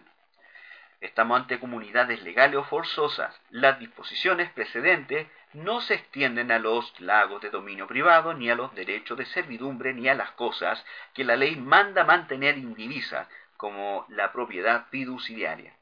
Estamos 1.00 1.40
ante 1.40 1.58
comunidades 1.58 2.22
legales 2.22 2.56
o 2.56 2.64
forzosas. 2.64 3.40
Las 3.50 3.78
disposiciones 3.78 4.50
precedentes 4.50 5.26
no 5.54 5.80
se 5.80 5.94
extienden 5.94 6.52
a 6.52 6.58
los 6.58 6.98
lagos 7.00 7.40
de 7.40 7.50
dominio 7.50 7.86
privado, 7.86 8.34
ni 8.34 8.50
a 8.50 8.54
los 8.54 8.74
derechos 8.74 9.16
de 9.16 9.24
servidumbre, 9.24 9.94
ni 9.94 10.08
a 10.08 10.14
las 10.14 10.30
cosas 10.32 10.84
que 11.14 11.24
la 11.24 11.36
ley 11.36 11.56
manda 11.56 12.04
mantener 12.04 12.58
indivisas, 12.58 13.26
como 13.56 14.06
la 14.08 14.32
propiedad 14.32 14.86
fiduciaria. 14.90 15.74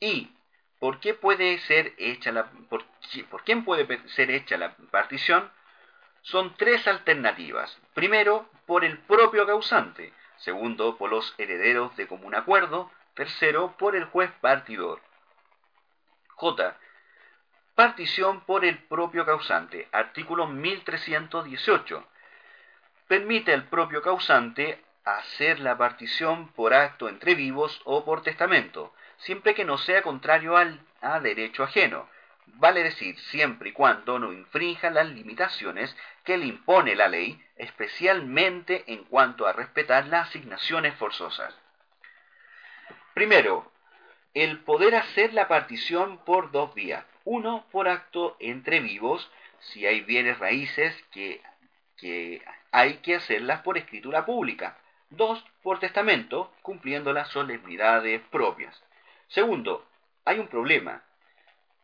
¿Y 0.00 0.30
por 0.78 0.98
qué 0.98 1.14
puede 1.14 1.58
ser 1.58 1.94
hecha 1.98 2.32
la, 2.32 2.50
por, 2.68 2.84
por 3.28 3.44
quién 3.44 3.64
puede 3.64 4.08
ser 4.08 4.30
hecha 4.30 4.56
la 4.56 4.74
partición? 4.90 5.50
Son 6.22 6.54
tres 6.56 6.86
alternativas. 6.86 7.78
Primero, 7.94 8.48
por 8.66 8.84
el 8.84 8.98
propio 8.98 9.46
causante. 9.46 10.12
Segundo, 10.36 10.96
por 10.96 11.10
los 11.10 11.34
herederos 11.38 11.94
de 11.96 12.06
común 12.06 12.34
acuerdo. 12.34 12.90
Tercero, 13.20 13.76
por 13.76 13.96
el 13.96 14.06
juez 14.06 14.30
partidor. 14.40 14.98
J. 16.36 16.74
Partición 17.74 18.40
por 18.46 18.64
el 18.64 18.78
propio 18.84 19.26
causante. 19.26 19.88
Artículo 19.92 20.46
1318. 20.46 22.02
Permite 23.08 23.52
al 23.52 23.64
propio 23.64 24.00
causante 24.00 24.82
hacer 25.04 25.60
la 25.60 25.76
partición 25.76 26.48
por 26.52 26.72
acto 26.72 27.10
entre 27.10 27.34
vivos 27.34 27.82
o 27.84 28.06
por 28.06 28.22
testamento, 28.22 28.94
siempre 29.18 29.54
que 29.54 29.66
no 29.66 29.76
sea 29.76 30.00
contrario 30.00 30.56
al 30.56 30.80
a 31.02 31.20
derecho 31.20 31.62
ajeno. 31.62 32.08
Vale 32.46 32.82
decir, 32.82 33.20
siempre 33.20 33.68
y 33.68 33.72
cuando 33.72 34.18
no 34.18 34.32
infrinja 34.32 34.88
las 34.88 35.10
limitaciones 35.10 35.94
que 36.24 36.38
le 36.38 36.46
impone 36.46 36.96
la 36.96 37.08
ley, 37.08 37.38
especialmente 37.56 38.84
en 38.86 39.04
cuanto 39.04 39.46
a 39.46 39.52
respetar 39.52 40.06
las 40.06 40.28
asignaciones 40.28 40.94
forzosas. 40.94 41.54
Primero, 43.14 43.70
el 44.34 44.60
poder 44.60 44.94
hacer 44.94 45.34
la 45.34 45.48
partición 45.48 46.18
por 46.24 46.50
dos 46.50 46.74
vías. 46.74 47.04
Uno, 47.24 47.66
por 47.70 47.88
acto 47.88 48.36
entre 48.40 48.80
vivos, 48.80 49.30
si 49.58 49.86
hay 49.86 50.00
bienes 50.00 50.38
raíces 50.38 50.94
que, 51.10 51.42
que 51.96 52.42
hay 52.70 52.98
que 52.98 53.16
hacerlas 53.16 53.62
por 53.62 53.76
escritura 53.76 54.24
pública. 54.24 54.78
Dos, 55.10 55.44
por 55.62 55.80
testamento, 55.80 56.52
cumpliendo 56.62 57.12
las 57.12 57.28
solemnidades 57.28 58.22
propias. 58.30 58.80
Segundo, 59.28 59.86
hay 60.24 60.38
un 60.38 60.48
problema, 60.48 61.02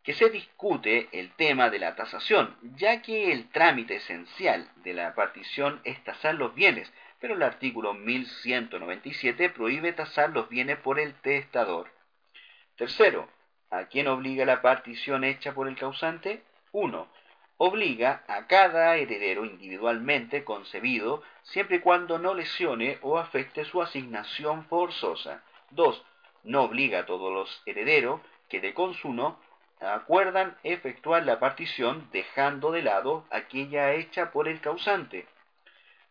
que 0.07 0.15
se 0.15 0.31
discute 0.31 1.09
el 1.11 1.33
tema 1.33 1.69
de 1.69 1.81
la 1.81 1.97
tasación, 1.97 2.57
ya 2.77 3.03
que 3.03 3.33
el 3.33 3.49
trámite 3.49 3.97
esencial 3.97 4.71
de 4.77 4.95
la 4.95 5.17
partición 5.17 5.81
es 5.83 6.03
tasar 6.05 6.37
los 6.37 6.55
bienes, 6.55 6.93
pero 7.27 7.39
el 7.39 7.43
artículo 7.43 7.93
1197 7.93 9.51
prohíbe 9.51 9.93
tasar 9.93 10.31
los 10.31 10.49
bienes 10.49 10.79
por 10.79 11.01
el 11.01 11.13
testador. 11.23 11.91
Tercero, 12.77 13.29
¿a 13.69 13.87
quién 13.87 14.07
obliga 14.07 14.45
la 14.45 14.63
partición 14.63 15.25
hecha 15.25 15.53
por 15.53 15.67
el 15.67 15.75
causante? 15.75 16.45
1. 16.71 17.09
Obliga 17.57 18.23
a 18.29 18.47
cada 18.47 18.95
heredero 18.95 19.45
individualmente 19.45 20.45
concebido 20.45 21.25
siempre 21.43 21.79
y 21.79 21.81
cuando 21.81 22.21
no 22.21 22.33
lesione 22.33 23.01
o 23.03 23.19
afecte 23.19 23.65
su 23.65 23.83
asignación 23.83 24.65
forzosa. 24.67 25.43
2. 25.71 26.05
No 26.45 26.63
obliga 26.63 27.01
a 27.01 27.07
todos 27.07 27.33
los 27.33 27.63
herederos 27.67 28.21
que 28.49 28.61
de 28.61 28.73
consumo 28.73 29.41
acuerdan 29.81 30.57
efectuar 30.63 31.27
la 31.27 31.41
partición 31.41 32.09
dejando 32.13 32.71
de 32.71 32.83
lado 32.83 33.25
aquella 33.33 33.95
hecha 33.95 34.31
por 34.31 34.47
el 34.47 34.61
causante. 34.61 35.27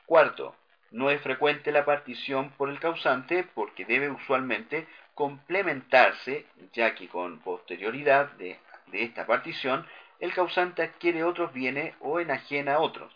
Cuarto, 0.06 0.58
no 0.92 1.10
es 1.10 1.22
frecuente 1.22 1.72
la 1.72 1.86
partición 1.86 2.52
por 2.52 2.70
el 2.70 2.80
causante 2.80 3.44
porque 3.44 3.86
debe 3.86 4.10
usualmente 4.10 4.88
complementarse, 5.14 6.46
ya 6.74 6.96
que 6.96 7.08
con 7.08 7.40
posterioridad 7.40 8.32
de, 8.34 8.60
esta 8.92 9.26
partición, 9.26 9.86
el 10.20 10.34
causante 10.34 10.84
adquiere 10.84 11.24
otros 11.24 11.52
bienes 11.54 11.96
o 12.00 12.20
enajena 12.20 12.80
otros. 12.80 13.12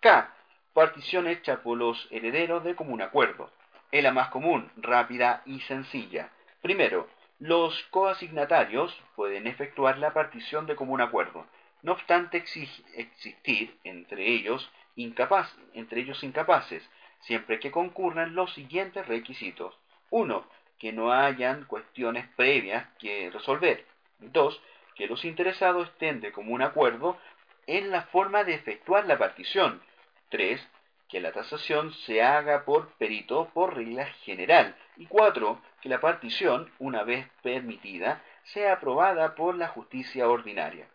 K. 0.00 0.32
Partición 0.72 1.26
hecha 1.26 1.62
por 1.62 1.78
los 1.78 2.08
herederos 2.10 2.64
de 2.64 2.74
común 2.74 3.02
acuerdo. 3.02 3.50
Es 3.90 4.02
la 4.02 4.12
más 4.12 4.28
común, 4.28 4.70
rápida 4.76 5.42
y 5.46 5.60
sencilla. 5.60 6.30
Primero, 6.62 7.08
los 7.38 7.82
coasignatarios 7.90 8.98
pueden 9.14 9.46
efectuar 9.46 9.98
la 9.98 10.12
partición 10.12 10.66
de 10.66 10.76
común 10.76 11.00
acuerdo, 11.00 11.46
no 11.82 11.92
obstante 11.92 12.38
existir 12.38 13.78
entre 13.84 14.26
ellos, 14.26 14.70
entre 14.96 16.00
ellos 16.00 16.22
incapaces, 16.22 16.88
siempre 17.20 17.58
que 17.58 17.70
concurran 17.70 18.34
los 18.34 18.52
siguientes 18.54 19.06
requisitos. 19.06 19.74
1. 20.10 20.46
Que 20.78 20.92
no 20.92 21.12
hayan 21.12 21.64
cuestiones 21.64 22.28
previas 22.36 22.86
que 22.98 23.30
resolver. 23.30 23.86
2. 24.18 24.62
Que 24.94 25.06
los 25.06 25.24
interesados 25.24 25.88
estén 25.88 26.20
de 26.20 26.32
común 26.32 26.62
acuerdo 26.62 27.18
en 27.66 27.90
la 27.90 28.02
forma 28.02 28.44
de 28.44 28.54
efectuar 28.54 29.06
la 29.06 29.18
partición. 29.18 29.82
3. 30.30 30.66
Que 31.08 31.20
la 31.20 31.32
tasación 31.32 31.92
se 31.92 32.22
haga 32.22 32.64
por 32.64 32.88
perito 32.94 33.50
por 33.54 33.74
regla 33.74 34.06
general. 34.24 34.76
Y 34.96 35.06
4. 35.06 35.60
Que 35.80 35.88
la 35.88 36.00
partición, 36.00 36.70
una 36.78 37.02
vez 37.02 37.28
permitida, 37.42 38.22
sea 38.44 38.74
aprobada 38.74 39.34
por 39.34 39.56
la 39.56 39.68
justicia 39.68 40.28
ordinaria. 40.28 40.88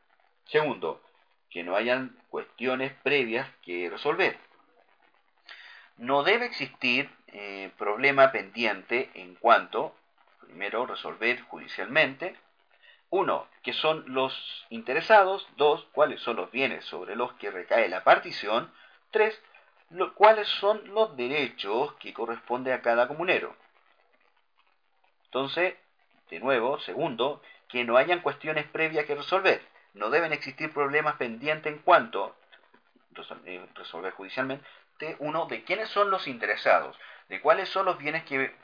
Segundo, 0.46 1.02
que 1.50 1.64
no 1.64 1.76
hayan 1.76 2.16
cuestiones 2.30 2.94
previas 3.04 3.48
que 3.64 3.90
resolver. 3.90 4.38
No 5.98 6.24
debe 6.24 6.46
existir 6.46 7.10
eh, 7.28 7.72
problema 7.78 8.32
pendiente 8.32 9.10
en 9.16 9.36
cuanto, 9.36 9.96
primero, 10.42 10.86
resolver 10.86 11.42
judicialmente, 11.42 12.36
uno, 13.10 13.48
que 13.64 13.74
son 13.74 14.04
los 14.14 14.34
interesados, 14.70 15.48
dos, 15.58 15.86
cuáles 15.92 16.22
son 16.22 16.38
los 16.38 16.52
bienes 16.52 16.86
sobre 16.86 17.16
los 17.16 17.34
que 17.34 17.50
recae 17.50 17.90
la 17.90 18.04
partición, 18.04 18.72
tres, 19.12 19.42
cuáles 20.16 20.48
son 20.48 20.94
los 20.94 21.18
derechos 21.18 21.94
que 21.96 22.14
corresponde 22.14 22.72
a 22.72 22.82
cada 22.82 23.08
comunero. 23.08 23.56
Entonces, 25.26 25.76
de 26.30 26.40
nuevo, 26.40 26.80
segundo, 26.82 27.42
que 27.68 27.84
no 27.84 27.98
hayan 27.98 28.22
cuestiones 28.22 28.66
previas 28.68 29.06
que 29.06 29.16
resolver. 29.16 29.62
No 30.00 30.10
deben 30.10 30.32
existir 30.32 30.74
problemas 30.74 31.18
pendientes 31.18 31.74
en 31.74 31.80
cuanto 31.80 32.38
eh, 33.46 33.68
resolver 33.76 34.14
judicialmente 34.14 34.66
uno 35.20 35.46
de 35.48 35.66
quiénes 35.66 35.90
son 35.90 36.10
los 36.10 36.26
interesados, 36.26 36.98
de 37.28 37.42
cuáles 37.42 37.68
son 37.68 37.86
los 37.86 37.98
bienes 37.98 38.24
que, 38.24 38.56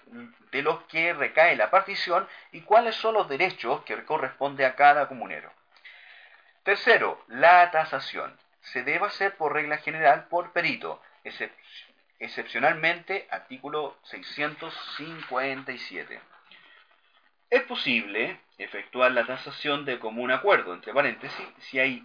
de 0.52 0.62
los 0.62 0.84
que 0.84 1.14
recae 1.14 1.58
la 1.58 1.70
partición 1.70 2.26
y 2.54 2.62
cuáles 2.62 2.96
son 2.96 3.16
los 3.16 3.28
derechos 3.28 3.84
que 3.84 4.02
corresponde 4.06 4.66
a 4.66 4.76
cada 4.76 5.10
comunero. 5.10 5.52
Tercero, 6.64 7.22
la 7.28 7.70
tasación. 7.70 8.40
Se 8.62 8.84
debe 8.84 9.08
hacer 9.08 9.36
por 9.36 9.52
regla 9.52 9.80
general 9.80 10.30
por 10.30 10.54
perito, 10.54 11.02
excepcionalmente 12.18 13.28
artículo 13.30 13.98
657. 14.04 16.22
Es 17.50 17.64
posible 17.64 18.40
efectuar 18.58 19.12
la 19.12 19.26
tasación 19.26 19.86
de 19.86 20.00
común 20.00 20.32
acuerdo, 20.32 20.74
entre 20.74 20.94
paréntesis, 20.94 21.48
si 21.60 21.80
hay 21.80 22.04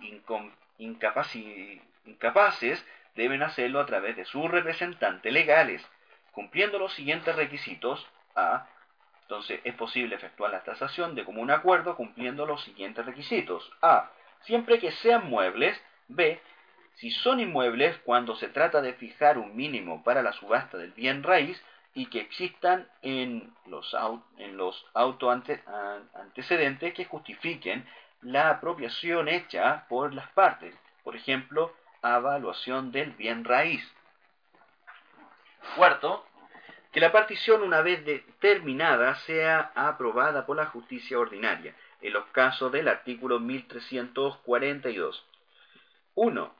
incapaces 0.78 2.84
deben 3.14 3.42
hacerlo 3.42 3.80
a 3.80 3.86
través 3.86 4.16
de 4.16 4.24
sus 4.24 4.50
representantes 4.50 5.32
legales, 5.32 5.86
cumpliendo 6.32 6.78
los 6.78 6.92
siguientes 6.94 7.34
requisitos. 7.36 8.06
A. 8.36 8.66
Entonces, 9.22 9.60
es 9.64 9.74
posible 9.74 10.16
efectuar 10.16 10.50
la 10.50 10.62
tasación 10.62 11.14
de 11.14 11.24
común 11.24 11.50
acuerdo 11.50 11.96
cumpliendo 11.96 12.46
los 12.46 12.62
siguientes 12.64 13.04
requisitos. 13.04 13.70
A. 13.82 14.10
Siempre 14.42 14.78
que 14.78 14.92
sean 14.92 15.28
muebles. 15.28 15.80
B. 16.08 16.40
Si 16.94 17.10
son 17.10 17.40
inmuebles, 17.40 17.96
cuando 18.04 18.36
se 18.36 18.48
trata 18.48 18.80
de 18.80 18.94
fijar 18.94 19.38
un 19.38 19.56
mínimo 19.56 20.02
para 20.04 20.22
la 20.22 20.32
subasta 20.32 20.78
del 20.78 20.92
bien 20.92 21.22
raíz 21.22 21.62
y 21.94 22.06
que 22.06 22.20
existan 22.20 22.88
en 23.02 23.52
los, 23.66 23.96
en 24.38 24.56
los 24.56 24.86
antecedentes 26.14 26.94
que 26.94 27.04
justifiquen 27.04 27.86
la 28.22 28.50
apropiación 28.50 29.28
hecha 29.28 29.86
por 29.88 30.14
las 30.14 30.30
partes. 30.32 30.74
Por 31.02 31.16
ejemplo, 31.16 31.74
evaluación 32.02 32.92
del 32.92 33.12
bien 33.12 33.44
raíz. 33.44 33.82
Cuarto, 35.76 36.26
que 36.92 37.00
la 37.00 37.12
partición 37.12 37.62
una 37.62 37.82
vez 37.82 38.04
determinada 38.04 39.14
sea 39.16 39.72
aprobada 39.74 40.46
por 40.46 40.56
la 40.56 40.66
justicia 40.66 41.18
ordinaria, 41.18 41.74
en 42.00 42.12
los 42.12 42.26
casos 42.26 42.72
del 42.72 42.88
artículo 42.88 43.38
1342. 43.40 45.24
1. 46.14 46.59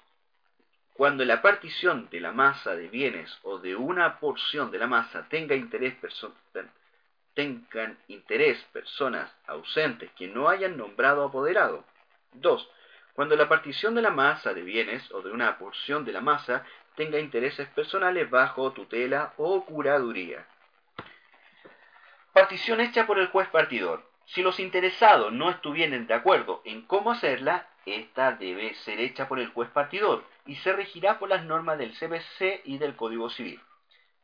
Cuando 1.01 1.25
la 1.25 1.41
partición 1.41 2.11
de 2.11 2.21
la 2.21 2.31
masa 2.31 2.77
de 2.77 2.89
bienes 2.89 3.35
o 3.43 3.59
de 3.59 3.75
una 3.75 4.21
porción 4.21 4.71
de 4.71 4.79
la 4.79 4.87
masa 4.87 5.27
tenga 5.31 5.55
interés 5.55 5.95
tengan 7.33 7.97
interés 8.09 8.63
personas 8.65 9.35
ausentes 9.47 10.11
que 10.11 10.29
no 10.29 10.51
hayan 10.51 10.77
nombrado 10.77 11.25
apoderado. 11.25 11.87
2 12.35 12.71
cuando 13.15 13.35
la 13.35 13.49
partición 13.49 13.95
de 13.95 14.03
la 14.03 14.11
masa 14.11 14.53
de 14.53 14.61
bienes 14.61 15.11
o 15.13 15.23
de 15.23 15.31
una 15.31 15.57
porción 15.57 16.05
de 16.05 16.13
la 16.13 16.21
masa 16.21 16.67
tenga 16.97 17.19
intereses 17.19 17.67
personales 17.71 18.29
bajo 18.29 18.73
tutela 18.73 19.33
o 19.39 19.65
curaduría. 19.65 20.47
Partición 22.35 22.79
hecha 22.83 23.07
por 23.07 23.19
el 23.19 23.29
juez 23.29 23.49
partidor. 23.49 24.05
Si 24.27 24.43
los 24.43 24.61
interesados 24.61 25.33
no 25.33 25.49
estuvieren 25.49 26.07
de 26.07 26.13
acuerdo 26.13 26.61
en 26.67 26.83
cómo 26.83 27.11
hacerla, 27.11 27.70
esta 27.87 28.33
debe 28.33 28.75
ser 28.85 29.01
hecha 29.01 29.29
por 29.29 29.39
el 29.39 29.49
juez 29.49 29.71
partidor 29.71 30.25
y 30.47 30.57
se 30.57 30.73
regirá 30.73 31.19
por 31.19 31.29
las 31.29 31.45
normas 31.45 31.79
del 31.79 31.93
CBC 31.93 32.63
y 32.65 32.79
del 32.79 32.97
Código 32.97 33.31
Civil. 33.31 33.61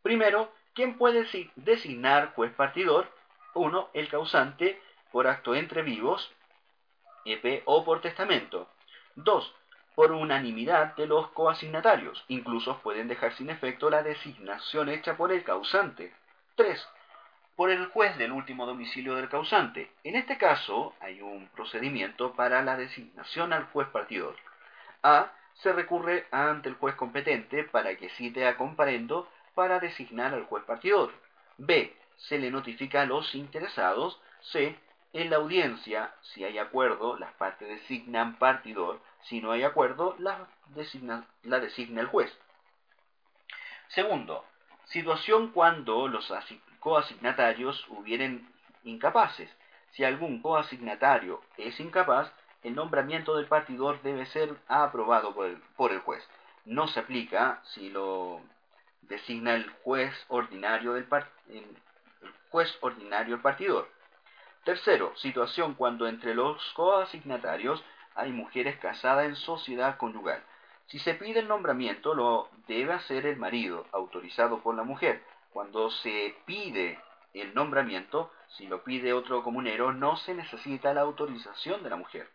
Primero, 0.03 0.53
¿quién 0.75 0.99
puede 0.99 1.27
designar 1.57 2.33
juez 2.35 2.53
partidor? 2.55 3.11
Uno, 3.55 3.89
El 3.95 4.09
causante 4.09 4.81
por 5.11 5.27
acto 5.27 5.55
entre 5.55 5.83
vivos, 5.83 6.31
EP 7.25 7.63
o 7.65 7.85
por 7.85 8.01
testamento. 8.01 8.69
2. 9.15 9.55
Por 9.95 10.13
unanimidad 10.13 10.95
de 10.97 11.07
los 11.07 11.29
coasignatarios. 11.29 12.23
Incluso 12.29 12.79
pueden 12.83 13.09
dejar 13.09 13.35
sin 13.35 13.49
efecto 13.49 13.89
la 13.89 14.03
designación 14.03 14.91
hecha 14.91 15.17
por 15.17 15.33
el 15.33 15.43
causante. 15.43 16.13
3. 16.57 16.87
Por 17.57 17.71
el 17.71 17.87
juez 17.87 18.19
del 18.19 18.33
último 18.33 18.67
domicilio 18.67 19.15
del 19.15 19.31
causante. 19.31 19.91
En 20.05 20.15
este 20.15 20.37
caso, 20.37 20.95
hay 21.01 21.23
un 21.23 21.49
procedimiento 21.49 22.35
para 22.35 22.63
la 22.63 22.77
designación 22.77 23.55
al 23.55 23.65
juez 23.69 23.89
partidor. 23.89 24.37
A. 25.03 25.33
Se 25.55 25.73
recurre 25.73 26.27
ante 26.31 26.69
el 26.69 26.75
juez 26.75 26.95
competente 26.97 27.65
para 27.65 27.97
que 27.97 28.11
cite 28.11 28.47
a 28.47 28.59
comparendo 28.59 29.27
para 29.55 29.81
designar 29.81 30.35
al 30.35 30.45
juez 30.45 30.65
partidor. 30.65 31.15
B. 31.57 31.97
Se 32.17 32.39
le 32.39 32.51
notifica 32.51 33.03
a 33.03 33.07
los 33.07 33.35
interesados. 33.35 34.21
C. 34.43 34.79
En 35.15 35.31
la 35.31 35.37
audiencia, 35.37 36.15
si 36.21 36.45
hay 36.45 36.59
acuerdo, 36.59 37.17
las 37.19 37.33
partes 37.35 37.69
designan 37.69 38.37
partidor. 38.37 39.01
Si 39.23 39.41
no 39.41 39.53
hay 39.53 39.63
acuerdo, 39.63 40.15
la 40.19 40.47
designa, 40.75 41.27
el 41.43 42.07
juez. 42.07 42.31
Segundo, 43.89 44.45
situación 44.85 45.53
cuando 45.53 46.07
los 46.07 46.31
coasignatarios 46.87 47.84
hubieren 47.89 48.49
incapaces. 48.84 49.51
Si 49.91 50.05
algún 50.05 50.41
coasignatario 50.41 51.43
es 51.57 51.80
incapaz, 51.80 52.32
el 52.62 52.76
nombramiento 52.76 53.34
del 53.34 53.47
partidor 53.47 54.01
debe 54.03 54.24
ser 54.26 54.55
aprobado 54.68 55.34
por 55.34 55.91
el, 55.91 55.99
juez. 55.99 56.22
No 56.64 56.87
se 56.87 57.01
aplica 57.01 57.61
si 57.74 57.91
lo 57.91 58.41
designa 59.03 59.57
el 59.57 59.68
juez 59.82 60.14
ordinario 60.28 60.93
del 60.93 61.09
el 61.49 61.76
juez 62.51 62.72
ordinario 62.80 63.34
el 63.34 63.43
partidor. 63.43 63.89
Tercero, 64.62 65.12
situación 65.16 65.74
cuando 65.74 66.07
entre 66.07 66.37
los 66.37 66.62
coasignatarios 66.74 67.82
hay 68.14 68.30
mujeres 68.30 68.78
casadas 68.78 69.26
en 69.26 69.34
sociedad 69.34 69.97
conyugal. 69.97 70.41
Si 70.87 71.01
se 71.01 71.14
pide 71.14 71.41
el 71.41 71.49
nombramiento, 71.49 72.14
lo 72.14 72.49
debe 72.68 72.93
hacer 72.93 73.26
el 73.26 73.39
marido, 73.39 73.87
autorizado 73.91 74.62
por 74.62 74.76
la 74.76 74.84
mujer. 74.84 75.20
Cuando 75.57 75.91
se 75.91 76.35
pide 76.45 77.01
el 77.33 77.55
nombramiento, 77.55 78.31
si 78.59 78.67
lo 78.67 78.85
pide 78.85 79.15
otro 79.15 79.43
comunero, 79.43 79.91
no 79.91 80.19
se 80.19 80.35
necesita 80.35 80.93
la 80.93 81.01
autorización 81.01 81.83
de 81.83 81.89
la 81.89 81.97
mujer. 81.97 82.29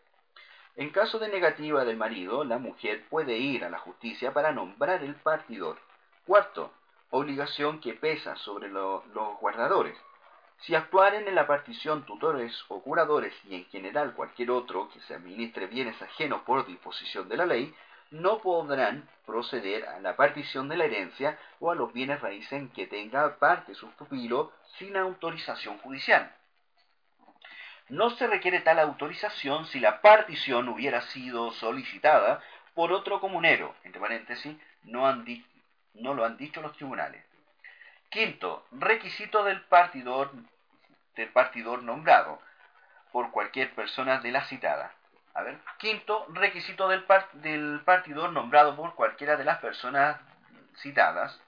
En 0.76 0.90
caso 0.90 1.20
de 1.20 1.28
negativa 1.28 1.86
del 1.86 1.98
marido, 1.98 2.44
la 2.44 2.58
mujer 2.58 3.06
puede 3.12 3.38
ir 3.38 3.64
a 3.64 3.70
la 3.70 3.78
justicia 3.78 4.34
para 4.34 4.52
nombrar 4.52 5.04
el 5.04 5.14
partidor. 5.14 5.78
Cuarto, 6.26 6.74
obligación 7.12 7.80
que 7.80 7.94
pesa 7.94 8.36
sobre 8.38 8.70
los 8.70 9.04
guardadores. 9.40 9.96
Si 10.62 10.74
actuaren 10.74 11.28
en 11.28 11.36
la 11.36 11.46
partición 11.46 12.08
tutores 12.08 12.52
o 12.70 12.82
curadores 12.82 13.36
y 13.46 13.54
en 13.54 13.66
general 13.66 14.16
cualquier 14.16 14.50
otro 14.50 14.90
que 14.90 15.00
se 15.02 15.14
administre 15.14 15.68
bienes 15.68 16.02
ajenos 16.02 16.42
por 16.42 16.66
disposición 16.66 17.30
de 17.30 17.38
la 17.38 17.46
ley, 17.46 17.72
no 18.12 18.40
podrán 18.40 19.08
proceder 19.26 19.88
a 19.88 20.00
la 20.00 20.16
partición 20.16 20.68
de 20.70 20.78
la 20.78 20.86
herencia 20.86 21.38
o 21.60 21.72
a 21.72 21.76
los 21.76 21.94
bienes 21.94 22.22
raíces 22.22 22.54
en 22.54 22.70
que 22.70 22.88
tenga 22.88 23.38
parte 23.38 23.74
su 23.74 23.90
pupilo 23.92 24.52
sin 24.78 24.98
autorización 24.98 25.78
judicial. 25.80 26.36
No 27.90 28.10
se 28.12 28.28
requiere 28.28 28.62
tal 28.62 28.80
autorización 28.80 29.66
si 29.66 29.80
la 29.80 30.02
partición 30.02 30.70
hubiera 30.70 31.02
sido 31.02 31.52
solicitada 31.52 32.42
por 32.74 32.94
otro 32.94 33.20
comunero, 33.20 33.76
entre 33.84 34.00
paréntesis, 34.00 34.56
no, 34.84 35.14
no 35.96 36.14
lo 36.14 36.26
han 36.26 36.38
dicho 36.38 36.62
los 36.62 36.74
tribunales. 36.74 37.24
Quinto, 38.10 38.66
requisito 38.72 39.44
del 39.44 39.62
partidor, 39.64 40.32
del 41.16 41.30
partidor 41.30 41.84
nombrado 41.84 42.42
por 43.12 43.32
cualquier 43.32 43.74
persona 43.74 44.20
de 44.20 44.32
la 44.32 44.44
citada. 44.46 44.94
A 45.34 45.44
ver, 45.44 45.60
quinto, 45.78 46.26
requisito 46.30 46.88
del, 46.90 47.06
del 47.34 47.82
partidor 47.86 48.32
nombrado 48.32 48.76
por 48.76 48.96
cualquiera 48.96 49.38
de 49.38 49.46
las 49.46 49.60
personas 49.60 50.20
citadas, 50.78 51.40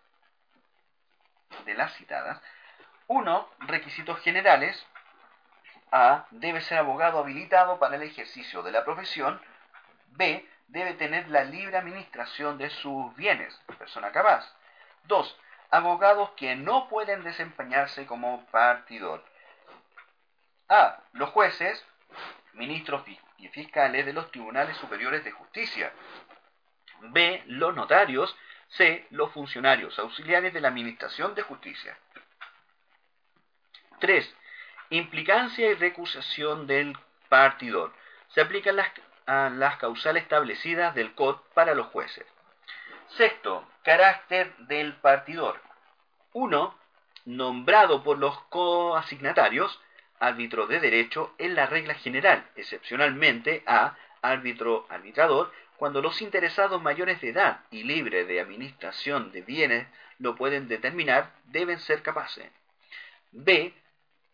de 1.66 1.74
las 1.74 1.94
citadas. 1.96 2.42
Uno, 3.08 3.50
requisitos 3.60 4.20
generales. 4.22 4.86
A. 5.92 6.26
Debe 6.32 6.62
ser 6.62 6.80
abogado 6.80 7.20
habilitado 7.20 7.78
para 7.78 7.98
el 7.98 8.04
ejercicio 8.04 8.64
de 8.64 8.72
la 8.72 8.84
profesión. 8.84 9.40
B. 10.08 10.48
Debe 10.68 10.94
tener 10.96 11.30
la 11.30 11.44
libre 11.44 11.78
administración 11.78 12.58
de 12.58 12.70
sus 12.72 13.16
bienes, 13.16 13.56
persona 13.78 14.12
capaz. 14.12 14.44
2. 15.04 15.40
Abogados 15.70 16.32
que 16.32 16.56
no 16.56 16.88
pueden 16.88 17.24
desempeñarse 17.24 18.08
como 18.08 18.46
partidor. 18.48 19.24
A. 20.70 20.98
Los 21.12 21.30
jueces, 21.30 21.86
ministros 22.54 23.04
y 23.38 23.48
fiscales 23.50 24.06
de 24.06 24.14
los 24.14 24.32
tribunales 24.32 24.78
superiores 24.78 25.24
de 25.24 25.32
justicia. 25.32 25.92
B. 27.02 27.44
Los 27.48 27.76
notarios. 27.76 28.36
C. 28.70 29.06
Los 29.12 29.32
funcionarios 29.32 29.98
auxiliares 30.00 30.54
de 30.54 30.62
la 30.62 30.70
Administración 30.70 31.36
de 31.36 31.44
Justicia. 31.44 31.98
3. 34.00 34.36
Implicancia 34.90 35.70
y 35.70 35.76
recusación 35.76 36.68
del 36.68 36.98
partidor. 37.30 37.94
Se 38.30 38.42
aplican 38.42 38.76
las, 38.76 38.92
a 39.26 39.50
las 39.50 39.78
causales 39.78 40.24
establecidas 40.24 40.96
del 40.96 41.14
COD 41.14 41.38
para 41.54 41.76
los 41.76 41.88
jueces. 41.88 42.26
Sexto, 43.10 43.68
carácter 43.84 44.56
del 44.58 44.96
partidor. 44.96 45.62
1. 46.34 46.76
Nombrado 47.26 48.04
por 48.04 48.18
los 48.18 48.38
coasignatarios, 48.46 49.80
árbitro 50.28 50.68
de 50.68 50.80
derecho 50.80 51.34
en 51.38 51.56
la 51.56 51.66
regla 51.66 51.96
general, 51.96 52.46
excepcionalmente 52.56 53.64
a 53.66 53.98
árbitro 54.22 54.86
arbitrador, 54.90 55.52
cuando 55.78 56.02
los 56.02 56.22
interesados 56.22 56.82
mayores 56.82 57.20
de 57.20 57.30
edad 57.30 57.60
y 57.72 57.84
libres 57.84 58.28
de 58.28 58.40
administración 58.40 59.32
de 59.32 59.42
bienes 59.42 59.88
lo 60.20 60.36
pueden 60.36 60.68
determinar, 60.70 61.34
deben 61.46 61.80
ser 61.80 62.02
capaces. 62.02 62.50
B. 63.32 63.74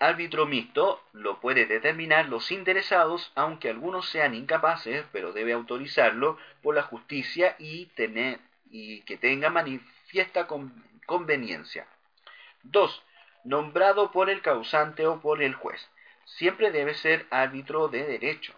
Árbitro 0.01 0.45
mixto 0.45 1.03
lo 1.11 1.41
puede 1.41 1.65
determinar 1.65 2.29
los 2.29 2.51
interesados, 2.51 3.31
aunque 3.35 3.69
algunos 3.69 4.07
sean 4.09 4.33
incapaces, 4.33 5.05
pero 5.11 5.33
debe 5.33 5.53
autorizarlo 5.53 6.37
por 6.61 6.75
la 6.75 6.83
justicia 6.83 7.55
y, 7.59 7.87
tener, 7.87 8.39
y 8.69 9.01
que 9.01 9.17
tenga 9.17 9.49
manifiesta 9.49 10.47
conveniencia. 11.05 11.85
2. 12.63 13.03
Nombrado 13.43 14.11
por 14.11 14.29
el 14.29 14.41
causante 14.41 15.07
o 15.07 15.19
por 15.21 15.41
el 15.41 15.53
juez. 15.53 15.89
Siempre 16.25 16.71
debe 16.71 16.93
ser 16.93 17.25
árbitro 17.31 17.87
de 17.87 18.05
derecho. 18.05 18.53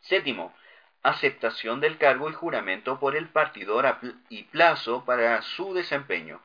Séptimo, 0.00 0.54
aceptación 1.02 1.80
del 1.80 1.98
cargo 1.98 2.28
y 2.30 2.32
juramento 2.32 2.98
por 2.98 3.16
el 3.16 3.28
partidor 3.28 3.98
y 4.28 4.44
plazo 4.44 5.04
para 5.04 5.42
su 5.42 5.74
desempeño. 5.74 6.40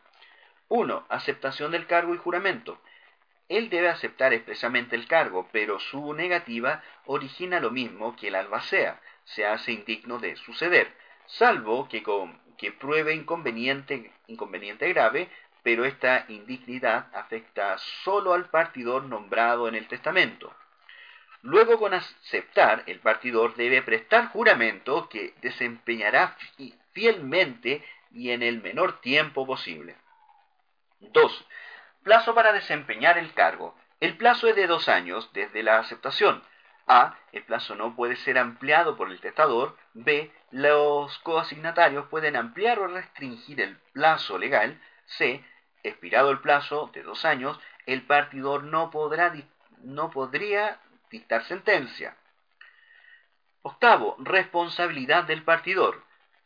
1. 0.69 1.05
Aceptación 1.09 1.71
del 1.71 1.87
cargo 1.87 2.13
y 2.15 2.17
juramento. 2.17 2.79
Él 3.49 3.69
debe 3.69 3.89
aceptar 3.89 4.33
expresamente 4.33 4.95
el 4.95 5.07
cargo, 5.07 5.49
pero 5.51 5.79
su 5.79 6.13
negativa 6.13 6.81
origina 7.05 7.59
lo 7.59 7.71
mismo 7.71 8.15
que 8.15 8.29
el 8.29 8.35
albacea, 8.35 8.99
se 9.25 9.45
hace 9.45 9.71
indigno 9.71 10.19
de 10.19 10.35
suceder, 10.35 10.91
salvo 11.27 11.87
que, 11.87 12.03
que 12.57 12.71
pruebe 12.71 13.13
inconveniente, 13.13 14.11
inconveniente 14.27 14.87
grave, 14.89 15.29
pero 15.63 15.85
esta 15.85 16.25
indignidad 16.27 17.07
afecta 17.13 17.77
solo 18.03 18.33
al 18.33 18.49
partidor 18.49 19.05
nombrado 19.05 19.67
en 19.67 19.75
el 19.75 19.87
testamento. 19.87 20.53
Luego, 21.41 21.79
con 21.79 21.93
aceptar, 21.93 22.83
el 22.85 22.99
partidor 22.99 23.55
debe 23.55 23.81
prestar 23.81 24.27
juramento 24.27 25.09
que 25.09 25.33
desempeñará 25.41 26.37
fielmente 26.93 27.83
y 28.11 28.31
en 28.31 28.43
el 28.43 28.61
menor 28.61 29.01
tiempo 29.01 29.45
posible. 29.45 29.95
2. 30.99 31.45
Plazo 32.03 32.35
para 32.35 32.53
desempeñar 32.53 33.17
el 33.17 33.33
cargo. 33.33 33.75
El 33.99 34.17
plazo 34.17 34.47
es 34.47 34.55
de 34.55 34.67
dos 34.67 34.87
años 34.87 35.31
desde 35.33 35.63
la 35.63 35.79
aceptación. 35.79 36.43
A. 36.87 37.17
El 37.31 37.43
plazo 37.43 37.75
no 37.75 37.95
puede 37.95 38.15
ser 38.17 38.37
ampliado 38.37 38.95
por 38.95 39.09
el 39.09 39.19
testador. 39.19 39.77
B. 39.93 40.31
Los 40.51 41.17
coasignatarios 41.19 42.07
pueden 42.07 42.35
ampliar 42.35 42.79
o 42.79 42.87
restringir 42.87 43.61
el 43.61 43.77
plazo 43.93 44.37
legal. 44.37 44.79
C. 45.05 45.43
Expirado 45.83 46.31
el 46.31 46.39
plazo 46.39 46.89
de 46.93 47.03
dos 47.03 47.25
años, 47.25 47.59
el 47.85 48.03
partidor 48.03 48.63
no, 48.63 48.89
podrá, 48.89 49.33
no 49.83 50.09
podría 50.09 50.79
dictar 51.11 51.43
sentencia. 51.43 52.15
Octavo, 53.61 54.15
responsabilidad 54.19 55.25
del 55.25 55.43
partidor. 55.43 56.03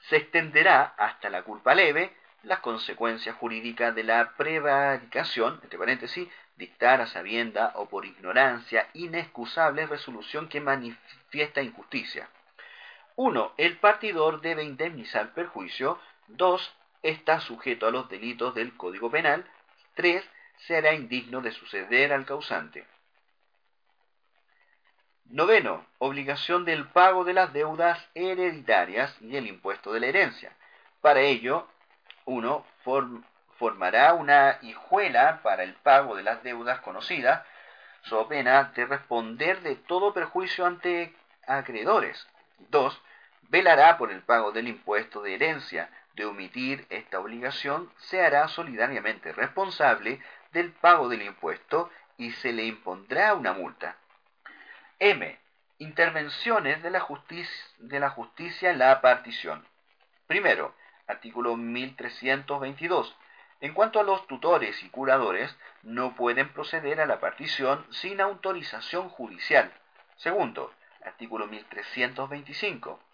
Se 0.09 0.17
extenderá 0.17 0.93
hasta 0.97 1.29
la 1.29 1.43
culpa 1.43 1.73
leve 1.73 2.15
las 2.43 2.59
consecuencias 2.59 3.35
jurídicas 3.35 3.93
de 3.95 4.03
la 4.03 4.33
prevaricación, 4.37 5.59
entre 5.63 5.79
paréntesis, 5.79 6.29
dictar 6.55 7.01
a 7.01 7.07
sabienda 7.07 7.73
o 7.75 7.87
por 7.87 8.05
ignorancia 8.05 8.87
inexcusable 8.93 9.85
resolución 9.85 10.47
que 10.47 10.61
manifiesta 10.61 11.61
injusticia. 11.61 12.29
1. 13.15 13.53
El 13.57 13.77
partidor 13.77 14.41
debe 14.41 14.63
indemnizar 14.63 15.33
perjuicio. 15.33 15.99
2. 16.27 16.75
Está 17.03 17.39
sujeto 17.39 17.87
a 17.87 17.91
los 17.91 18.09
delitos 18.09 18.55
del 18.55 18.75
Código 18.75 19.09
Penal. 19.11 19.45
3. 19.95 20.23
Será 20.67 20.93
indigno 20.93 21.41
de 21.41 21.51
suceder 21.51 22.11
al 22.13 22.25
causante. 22.25 22.85
Noveno, 25.25 25.85
obligación 25.99 26.63
del 26.63 26.87
pago 26.87 27.25
de 27.25 27.33
las 27.33 27.51
deudas 27.51 27.99
hereditarias 28.15 29.15
y 29.21 29.35
el 29.35 29.47
impuesto 29.47 29.91
de 29.91 29.99
la 29.99 30.07
herencia. 30.07 30.55
Para 31.01 31.19
ello, 31.19 31.67
uno 32.25 32.65
formará 33.57 34.13
una 34.13 34.57
hijuela 34.61 35.41
para 35.43 35.63
el 35.63 35.73
pago 35.75 36.15
de 36.15 36.23
las 36.23 36.43
deudas 36.43 36.79
conocidas, 36.79 37.45
so 38.03 38.27
pena 38.27 38.71
de 38.75 38.85
responder 38.85 39.61
de 39.61 39.75
todo 39.75 40.13
perjuicio 40.13 40.65
ante 40.65 41.13
acreedores. 41.45 42.25
2. 42.69 43.01
Velará 43.49 43.97
por 43.97 44.11
el 44.11 44.21
pago 44.21 44.51
del 44.51 44.67
impuesto 44.67 45.21
de 45.21 45.35
herencia. 45.35 45.89
De 46.17 46.25
omitir 46.25 46.87
esta 46.89 47.19
obligación, 47.19 47.91
se 47.97 48.25
hará 48.25 48.47
solidariamente 48.47 49.33
responsable 49.33 50.19
del 50.51 50.71
pago 50.71 51.09
del 51.09 51.21
impuesto 51.21 51.91
y 52.17 52.31
se 52.31 52.53
le 52.53 52.65
impondrá 52.65 53.35
una 53.35 53.53
multa. 53.53 53.97
M. 54.97 55.37
Intervenciones 55.77 56.81
de 56.81 56.89
la, 56.89 57.01
justicia, 57.01 57.53
la 57.77 58.71
en 58.71 58.79
la 58.79 58.99
partición. 58.99 59.63
Primero, 60.25 60.73
artículo 61.05 61.55
1322. 61.55 63.15
En 63.61 63.75
cuanto 63.75 63.99
a 63.99 64.03
los 64.03 64.25
tutores 64.25 64.81
y 64.81 64.89
curadores, 64.89 65.55
no 65.83 66.15
pueden 66.15 66.51
proceder 66.51 66.99
a 66.99 67.05
la 67.05 67.19
partición 67.19 67.85
sin 67.91 68.21
autorización 68.21 69.09
judicial. 69.09 69.71
Segundo, 70.15 70.73
artículo 71.05 71.45
1325. 71.45 73.06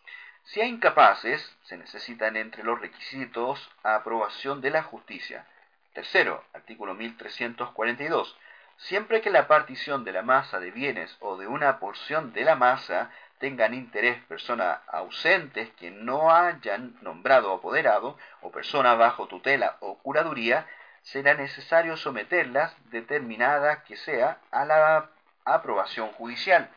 Hay 0.56 0.70
incapaces, 0.70 1.56
se 1.64 1.78
necesitan 1.78 2.38
entre 2.38 2.64
los 2.64 2.80
requisitos 2.80 3.70
aprobación 3.84 4.62
de 4.62 4.70
la 4.70 4.84
justicia. 4.84 5.46
Tercero, 5.94 6.44
artículo 6.54 6.94
1342 6.94 8.38
siempre 8.78 9.22
que 9.22 9.30
la 9.30 9.48
partición 9.48 10.04
de 10.04 10.12
la 10.12 10.22
masa 10.22 10.60
de 10.60 10.72
bienes 10.72 11.16
o 11.20 11.38
de 11.38 11.48
una 11.48 11.80
porción 11.80 12.34
de 12.34 12.44
la 12.44 12.56
masa 12.56 13.12
tengan 13.40 13.74
interés 13.74 14.24
personas 14.26 14.80
ausentes 14.88 15.70
que 15.80 15.92
no 15.92 16.34
hayan 16.34 16.96
nombrado 17.02 17.54
apoderado 17.54 18.18
o 18.42 18.52
persona 18.52 18.96
bajo 18.96 19.28
tutela 19.28 19.78
o 19.82 19.98
curaduría, 20.00 20.68
será 21.02 21.34
necesario 21.34 21.98
someterlas, 21.98 22.74
determinada 22.90 23.84
que 23.84 23.98
sea, 23.98 24.38
a 24.52 24.64
la 24.64 25.10
aprobación 25.44 26.12
judicial. 26.14 26.70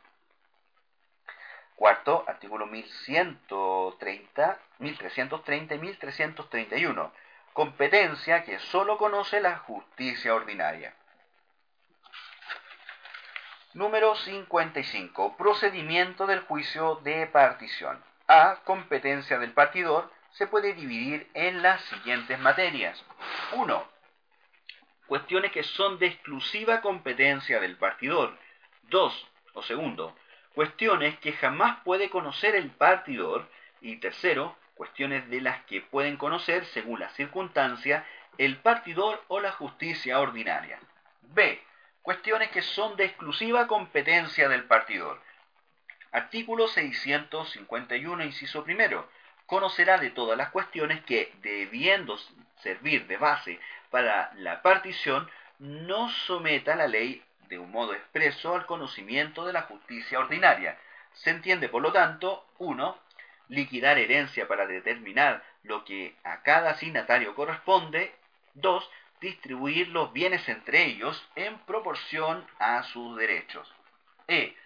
Cuarto, 1.76 2.24
artículo 2.26 2.66
1130, 2.66 4.58
1330 4.78 5.74
y 5.74 5.78
1331. 5.78 7.12
Competencia 7.52 8.44
que 8.44 8.58
sólo 8.58 8.96
conoce 8.96 9.40
la 9.40 9.58
justicia 9.58 10.34
ordinaria. 10.34 10.94
Número 13.74 14.16
55. 14.16 15.36
Procedimiento 15.36 16.26
del 16.26 16.40
juicio 16.40 16.96
de 17.04 17.26
partición. 17.26 18.02
A. 18.26 18.56
Competencia 18.64 19.38
del 19.38 19.52
partidor 19.52 20.10
se 20.30 20.46
puede 20.46 20.72
dividir 20.72 21.28
en 21.34 21.60
las 21.60 21.82
siguientes 21.82 22.38
materias. 22.38 23.04
1. 23.52 23.86
Cuestiones 25.06 25.52
que 25.52 25.62
son 25.62 25.98
de 25.98 26.06
exclusiva 26.06 26.80
competencia 26.80 27.60
del 27.60 27.76
partidor. 27.76 28.38
2. 28.84 29.28
O 29.52 29.62
segundo, 29.62 30.16
cuestiones 30.56 31.18
que 31.18 31.34
jamás 31.34 31.80
puede 31.84 32.08
conocer 32.08 32.56
el 32.56 32.70
partidor. 32.70 33.46
Y 33.82 33.96
tercero, 33.96 34.56
cuestiones 34.74 35.28
de 35.28 35.42
las 35.42 35.62
que 35.66 35.82
pueden 35.82 36.16
conocer, 36.16 36.64
según 36.64 36.98
la 36.98 37.10
circunstancia, 37.10 38.06
el 38.38 38.56
partidor 38.56 39.22
o 39.28 39.38
la 39.40 39.52
justicia 39.52 40.18
ordinaria. 40.18 40.80
B. 41.20 41.62
Cuestiones 42.00 42.48
que 42.52 42.62
son 42.62 42.96
de 42.96 43.04
exclusiva 43.04 43.66
competencia 43.66 44.48
del 44.48 44.64
partidor. 44.64 45.20
Artículo 46.10 46.68
651, 46.68 48.24
inciso 48.24 48.64
primero. 48.64 49.10
Conocerá 49.44 49.98
de 49.98 50.08
todas 50.08 50.38
las 50.38 50.48
cuestiones 50.48 51.04
que, 51.04 51.34
debiendo 51.42 52.16
servir 52.62 53.06
de 53.06 53.18
base 53.18 53.60
para 53.90 54.32
la 54.36 54.62
partición, 54.62 55.28
no 55.58 56.08
someta 56.08 56.76
la 56.76 56.86
ley 56.86 57.22
de 57.48 57.58
un 57.58 57.70
modo 57.70 57.94
expreso 57.94 58.54
al 58.54 58.66
conocimiento 58.66 59.44
de 59.44 59.52
la 59.52 59.62
justicia 59.62 60.18
ordinaria. 60.18 60.78
Se 61.14 61.30
entiende, 61.30 61.68
por 61.68 61.82
lo 61.82 61.92
tanto, 61.92 62.46
1. 62.58 62.98
Liquidar 63.48 63.98
herencia 63.98 64.48
para 64.48 64.66
determinar 64.66 65.42
lo 65.62 65.84
que 65.84 66.16
a 66.24 66.42
cada 66.42 66.70
asignatario 66.70 67.34
corresponde. 67.34 68.14
2. 68.54 68.90
Distribuir 69.20 69.88
los 69.88 70.12
bienes 70.12 70.48
entre 70.48 70.84
ellos 70.84 71.26
en 71.36 71.58
proporción 71.60 72.46
a 72.58 72.82
sus 72.84 73.16
derechos. 73.16 73.72
E. 74.28 74.56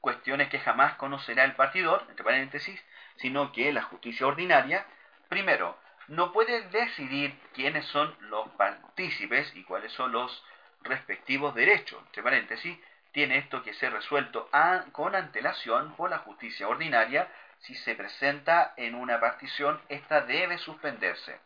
Cuestiones 0.00 0.48
que 0.48 0.60
jamás 0.60 0.94
conocerá 0.94 1.44
el 1.44 1.56
partidor, 1.56 2.06
entre 2.08 2.24
paréntesis, 2.24 2.80
sino 3.16 3.52
que 3.52 3.72
la 3.72 3.82
justicia 3.82 4.26
ordinaria. 4.26 4.86
Primero, 5.28 5.76
no 6.08 6.32
puede 6.32 6.62
decidir 6.70 7.38
quiénes 7.52 7.84
son 7.86 8.14
los 8.20 8.48
partícipes 8.50 9.54
y 9.54 9.64
cuáles 9.64 9.92
son 9.92 10.12
los 10.12 10.44
respectivos 10.82 11.54
derechos. 11.54 12.02
Entre 12.06 12.22
paréntesis, 12.22 12.78
tiene 13.12 13.38
esto 13.38 13.62
que 13.62 13.74
ser 13.74 13.92
resuelto 13.92 14.48
con 14.92 15.14
antelación 15.14 15.94
por 15.96 16.10
la 16.10 16.18
justicia 16.18 16.68
ordinaria. 16.68 17.28
Si 17.60 17.74
se 17.74 17.94
presenta 17.94 18.74
en 18.76 18.94
una 18.94 19.18
partición, 19.18 19.80
esta 19.88 20.20
debe 20.20 20.58
suspenderse. 20.58 21.40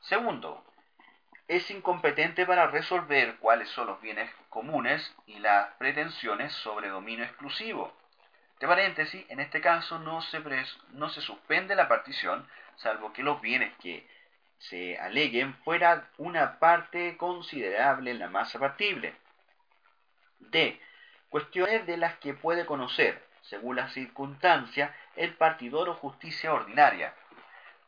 Segundo, 0.00 0.64
es 1.48 1.70
incompetente 1.70 2.44
para 2.44 2.66
resolver 2.66 3.36
cuáles 3.36 3.68
son 3.68 3.86
los 3.86 4.00
bienes 4.00 4.28
comunes 4.48 5.14
y 5.26 5.38
las 5.38 5.68
pretensiones 5.74 6.52
sobre 6.54 6.88
dominio 6.88 7.24
exclusivo. 7.24 7.94
Entre 8.54 8.68
paréntesis, 8.68 9.24
en 9.28 9.38
este 9.38 9.60
caso 9.60 9.98
no 9.98 10.22
se 10.22 11.20
suspende 11.20 11.76
la 11.76 11.88
partición, 11.88 12.48
salvo 12.76 13.12
que 13.12 13.22
los 13.22 13.40
bienes 13.40 13.76
que 13.76 14.08
se 14.58 14.98
aleguen 14.98 15.54
fuera 15.64 16.08
una 16.18 16.58
parte 16.58 17.16
considerable 17.16 18.10
en 18.10 18.18
la 18.18 18.28
masa 18.28 18.58
partible. 18.58 19.14
D. 20.40 20.80
Cuestiones 21.28 21.86
de 21.86 21.96
las 21.96 22.16
que 22.18 22.34
puede 22.34 22.66
conocer, 22.66 23.22
según 23.42 23.76
la 23.76 23.88
circunstancia, 23.88 24.94
el 25.16 25.34
partidor 25.34 25.88
o 25.88 25.94
justicia 25.94 26.52
ordinaria. 26.52 27.14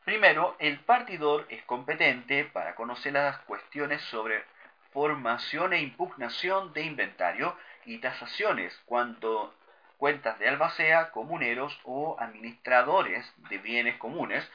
Primero, 0.05 0.55
el 0.59 0.79
partidor 0.79 1.45
es 1.49 1.63
competente 1.63 2.45
para 2.45 2.75
conocer 2.75 3.13
las 3.13 3.37
cuestiones 3.39 4.01
sobre 4.03 4.43
formación 4.91 5.73
e 5.73 5.81
impugnación 5.81 6.73
de 6.73 6.83
inventario 6.83 7.55
y 7.85 7.99
tasaciones 7.99 8.79
cuando 8.85 9.53
cuentas 9.97 10.39
de 10.39 10.47
albacea, 10.47 11.11
comuneros 11.11 11.79
o 11.83 12.15
administradores 12.19 13.31
de 13.49 13.57
bienes 13.57 13.97
comunes 13.97 14.49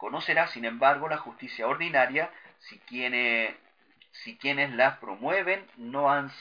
Conocerá, 0.00 0.46
sin 0.46 0.64
embargo, 0.64 1.10
la 1.10 1.18
justicia 1.18 1.68
ordinaria 1.68 2.30
si 2.60 2.78
quienes, 2.78 3.54
si 4.12 4.38
quienes 4.38 4.72
las 4.72 4.96
promueven 4.96 5.62
no 5.76 6.10
han, 6.10 6.32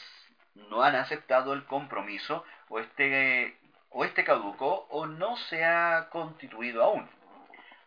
aceptado 0.95 1.51
el 1.51 1.65
compromiso 1.65 2.45
o 2.69 2.79
este, 2.79 3.57
o 3.89 4.05
este 4.05 4.23
caducó 4.23 4.87
o 4.89 5.07
no 5.07 5.35
se 5.35 5.65
ha 5.65 6.07
constituido 6.09 6.85
aún. 6.85 7.05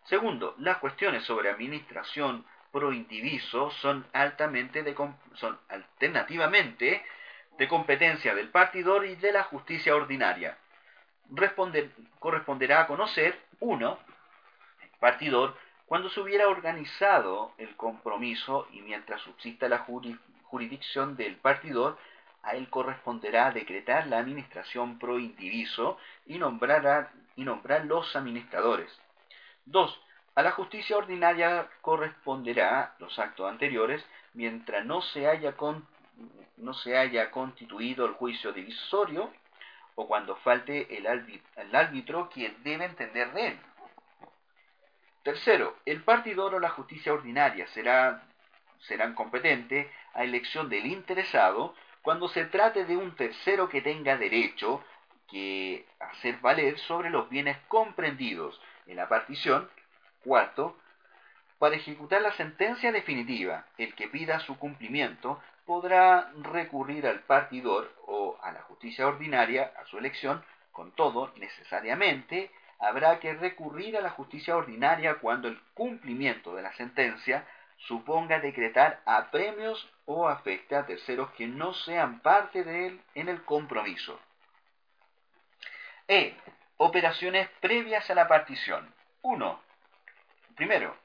Segundo, 0.04 0.54
las 0.58 0.76
cuestiones 0.76 1.24
sobre 1.24 1.48
administración 1.48 2.44
pro 2.70 2.92
indiviso 2.92 3.70
son 3.70 4.06
altamente 4.12 4.82
de, 4.82 4.94
alternativamente 5.70 7.02
de 7.56 7.68
competencia 7.68 8.34
del 8.34 8.50
partidor 8.50 9.06
y 9.06 9.14
de 9.16 9.32
la 9.32 9.44
justicia 9.44 9.96
ordinaria. 9.96 10.58
corresponderá 12.18 12.82
a 12.82 12.86
conocer, 12.86 13.40
uno, 13.60 13.98
partidor 15.02 15.56
cuando 15.86 16.08
se 16.10 16.20
hubiera 16.20 16.46
organizado 16.46 17.52
el 17.58 17.74
compromiso 17.74 18.68
y 18.72 18.82
mientras 18.82 19.20
subsista 19.22 19.68
la 19.68 19.84
jurisdicción 20.44 21.16
del 21.16 21.34
partidor, 21.38 21.98
a 22.44 22.54
él 22.54 22.70
corresponderá 22.70 23.50
decretar 23.50 24.06
la 24.06 24.18
administración 24.18 25.00
pro 25.00 25.18
indiviso 25.18 25.98
y 26.24 26.38
nombrar, 26.38 27.10
y 27.34 27.42
nombrar 27.42 27.84
los 27.84 28.14
administradores. 28.14 28.96
2. 29.66 30.00
A 30.36 30.42
la 30.42 30.52
justicia 30.52 30.96
ordinaria 30.96 31.68
corresponderá 31.80 32.94
los 33.00 33.18
actos 33.18 33.50
anteriores 33.50 34.06
mientras 34.34 34.86
no 34.86 35.02
se 35.02 35.26
haya, 35.26 35.56
constituido 37.32 38.06
el 38.06 38.12
juicio 38.12 38.52
divisorio 38.52 39.32
o 39.96 40.06
cuando 40.06 40.36
falte 40.36 40.96
el, 40.96 41.06
el 41.56 41.74
árbitro 41.74 42.30
quien 42.32 42.62
debe 42.62 42.84
entender 42.84 43.32
de 43.32 43.48
él. 43.48 43.58
Tercero, 45.22 45.76
el 45.86 46.02
partidor 46.02 46.54
o 46.54 46.60
la 46.60 46.70
justicia 46.70 47.12
ordinaria 47.12 47.66
será, 47.68 48.22
serán 48.80 49.14
competentes 49.14 49.86
a 50.14 50.24
elección 50.24 50.68
del 50.68 50.86
interesado 50.86 51.74
cuando 52.02 52.28
se 52.28 52.44
trate 52.46 52.84
de 52.84 52.96
un 52.96 53.14
tercero 53.14 53.68
que 53.68 53.80
tenga 53.80 54.16
derecho 54.16 54.84
que 55.30 55.86
hacer 56.00 56.38
valer 56.40 56.78
sobre 56.80 57.10
los 57.10 57.28
bienes 57.28 57.56
comprendidos 57.68 58.60
en 58.86 58.96
la 58.96 59.08
partición. 59.08 59.70
Cuarto, 60.24 60.76
para 61.58 61.76
ejecutar 61.76 62.20
la 62.20 62.32
sentencia 62.32 62.90
definitiva, 62.90 63.66
el 63.78 63.94
que 63.94 64.08
pida 64.08 64.40
su 64.40 64.58
cumplimiento 64.58 65.40
podrá 65.64 66.32
recurrir 66.42 67.06
al 67.06 67.20
partidor 67.20 67.94
o 68.06 68.36
a 68.42 68.50
la 68.50 68.62
justicia 68.62 69.06
ordinaria 69.06 69.72
a 69.80 69.86
su 69.86 69.98
elección, 69.98 70.44
con 70.72 70.90
todo, 70.92 71.32
necesariamente, 71.36 72.50
habrá 72.82 73.20
que 73.20 73.32
recurrir 73.34 73.96
a 73.96 74.00
la 74.00 74.10
justicia 74.10 74.56
ordinaria 74.56 75.14
cuando 75.14 75.46
el 75.46 75.58
cumplimiento 75.72 76.54
de 76.56 76.62
la 76.62 76.72
sentencia 76.72 77.46
suponga 77.86 78.40
decretar 78.40 79.00
a 79.06 79.30
premios 79.30 79.88
o 80.04 80.28
afecte 80.28 80.74
a 80.74 80.84
terceros 80.84 81.30
que 81.32 81.46
no 81.46 81.74
sean 81.74 82.18
parte 82.20 82.64
de 82.64 82.88
él 82.88 83.00
en 83.14 83.28
el 83.28 83.44
compromiso. 83.44 84.20
E. 86.08 86.36
Operaciones 86.76 87.48
previas 87.60 88.10
a 88.10 88.16
la 88.16 88.26
partición. 88.26 88.92
1. 89.22 89.62
Primero, 90.56 90.96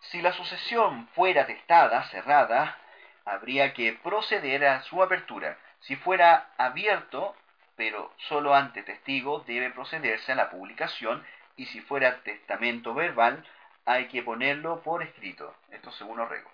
si 0.00 0.22
la 0.22 0.32
sucesión 0.32 1.06
fuera 1.08 1.46
testada, 1.46 2.02
cerrada, 2.04 2.78
habría 3.26 3.74
que 3.74 3.92
proceder 4.02 4.64
a 4.64 4.82
su 4.84 5.02
apertura. 5.02 5.58
Si 5.80 5.96
fuera 5.96 6.48
abierto, 6.56 7.36
pero 7.82 8.12
solo 8.28 8.54
ante 8.54 8.84
testigo 8.84 9.40
debe 9.44 9.70
procederse 9.70 10.30
a 10.30 10.36
la 10.36 10.50
publicación 10.50 11.26
y 11.56 11.66
si 11.66 11.80
fuera 11.80 12.22
testamento 12.22 12.94
verbal 12.94 13.44
hay 13.84 14.06
que 14.06 14.22
ponerlo 14.22 14.82
por 14.84 15.02
escrito. 15.02 15.52
Esto 15.68 15.90
según 15.90 16.20
Orrego. 16.20 16.48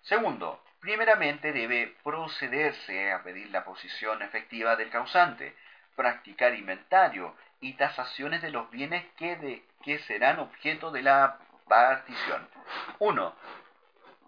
Segundo, 0.00 0.64
primeramente 0.80 1.52
debe 1.52 1.94
procederse 2.02 3.12
a 3.12 3.22
pedir 3.22 3.50
la 3.50 3.62
posición 3.62 4.22
efectiva 4.22 4.74
del 4.76 4.88
causante, 4.88 5.54
practicar 5.96 6.54
inventario 6.54 7.36
y 7.60 7.74
tasaciones 7.74 8.40
de 8.40 8.50
los 8.50 8.70
bienes 8.70 9.04
que, 9.18 9.62
que 9.82 9.98
serán 9.98 10.38
objeto 10.38 10.90
de 10.90 11.02
la 11.02 11.36
partición. 11.68 12.48
1. 13.00 13.34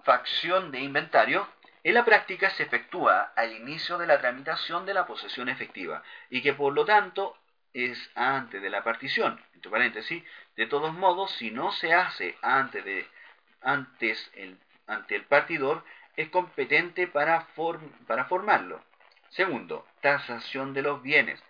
Facción 0.05 0.71
de 0.71 0.81
inventario 0.81 1.49
en 1.85 1.95
la 1.95 2.05
práctica 2.05 2.51
se 2.51 2.63
efectúa 2.63 3.33
al 3.35 3.53
inicio 3.53 3.99
de 3.99 4.07
la 4.07 4.21
tramitación 4.21 4.87
de 4.87 4.95
la 4.95 5.07
posesión 5.07 5.49
efectiva 5.49 6.03
y 6.31 6.41
que 6.41 6.55
por 6.55 6.73
lo 6.73 6.85
tanto 6.85 7.37
es 7.75 8.11
antes 8.15 8.63
de 8.63 8.71
la 8.71 8.85
partición. 8.85 9.41
Entre 9.55 9.71
paréntesis, 9.71 10.23
de 10.57 10.67
todos 10.67 10.93
modos, 10.93 11.33
si 11.33 11.51
no 11.51 11.73
se 11.73 11.95
hace 11.95 12.37
antes, 12.43 12.85
de, 12.85 13.07
antes 13.63 14.31
el, 14.35 14.59
ante 14.87 15.17
el 15.17 15.25
partidor, 15.25 15.85
es 16.17 16.29
competente 16.29 17.07
para, 17.07 17.49
para 18.07 18.27
formarlo. 18.27 18.85
Segundo, 19.31 19.87
tasación 20.01 20.75
de 20.75 20.83
los 20.83 21.03
bienes. 21.03 21.43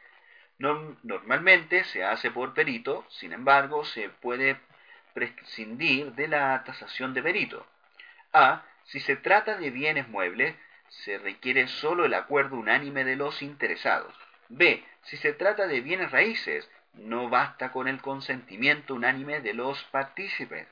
normalmente 0.58 1.84
se 1.84 2.04
hace 2.04 2.30
por 2.30 2.54
perito, 2.54 3.04
sin 3.10 3.32
embargo, 3.32 3.84
se 3.84 4.08
puede 4.08 4.60
prescindir 5.12 6.12
de 6.12 6.28
la 6.28 6.62
tasación 6.64 7.12
de 7.12 7.22
perito. 7.22 7.66
A. 8.32 8.62
Si 8.84 9.00
se 9.00 9.16
trata 9.16 9.56
de 9.56 9.70
bienes 9.70 10.08
muebles, 10.08 10.54
se 10.88 11.18
requiere 11.18 11.68
solo 11.68 12.04
el 12.04 12.14
acuerdo 12.14 12.56
unánime 12.56 13.04
de 13.04 13.16
los 13.16 13.42
interesados. 13.42 14.14
B. 14.48 14.84
Si 15.02 15.16
se 15.16 15.32
trata 15.32 15.66
de 15.66 15.80
bienes 15.80 16.10
raíces, 16.10 16.70
no 16.94 17.28
basta 17.30 17.72
con 17.72 17.88
el 17.88 18.00
consentimiento 18.02 18.94
unánime 18.94 19.40
de 19.40 19.54
los 19.54 19.82
partícipes, 19.84 20.68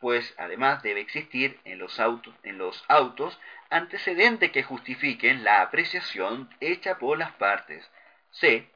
pues 0.00 0.34
además 0.38 0.82
debe 0.82 1.00
existir 1.00 1.60
en 1.64 1.78
los, 1.78 2.00
autos, 2.00 2.34
en 2.42 2.58
los 2.58 2.84
autos 2.88 3.38
antecedentes 3.68 4.50
que 4.50 4.62
justifiquen 4.62 5.44
la 5.44 5.60
apreciación 5.60 6.48
hecha 6.60 6.98
por 6.98 7.18
las 7.18 7.32
partes. 7.32 7.88
C. 8.30 8.68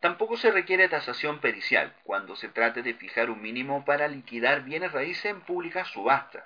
Tampoco 0.00 0.36
se 0.36 0.52
requiere 0.52 0.88
tasación 0.88 1.40
pericial 1.40 1.92
cuando 2.04 2.36
se 2.36 2.48
trate 2.48 2.82
de 2.82 2.94
fijar 2.94 3.30
un 3.30 3.42
mínimo 3.42 3.84
para 3.84 4.06
liquidar 4.06 4.62
bienes 4.62 4.92
raíces 4.92 5.24
en 5.24 5.40
pública 5.40 5.84
subasta. 5.84 6.44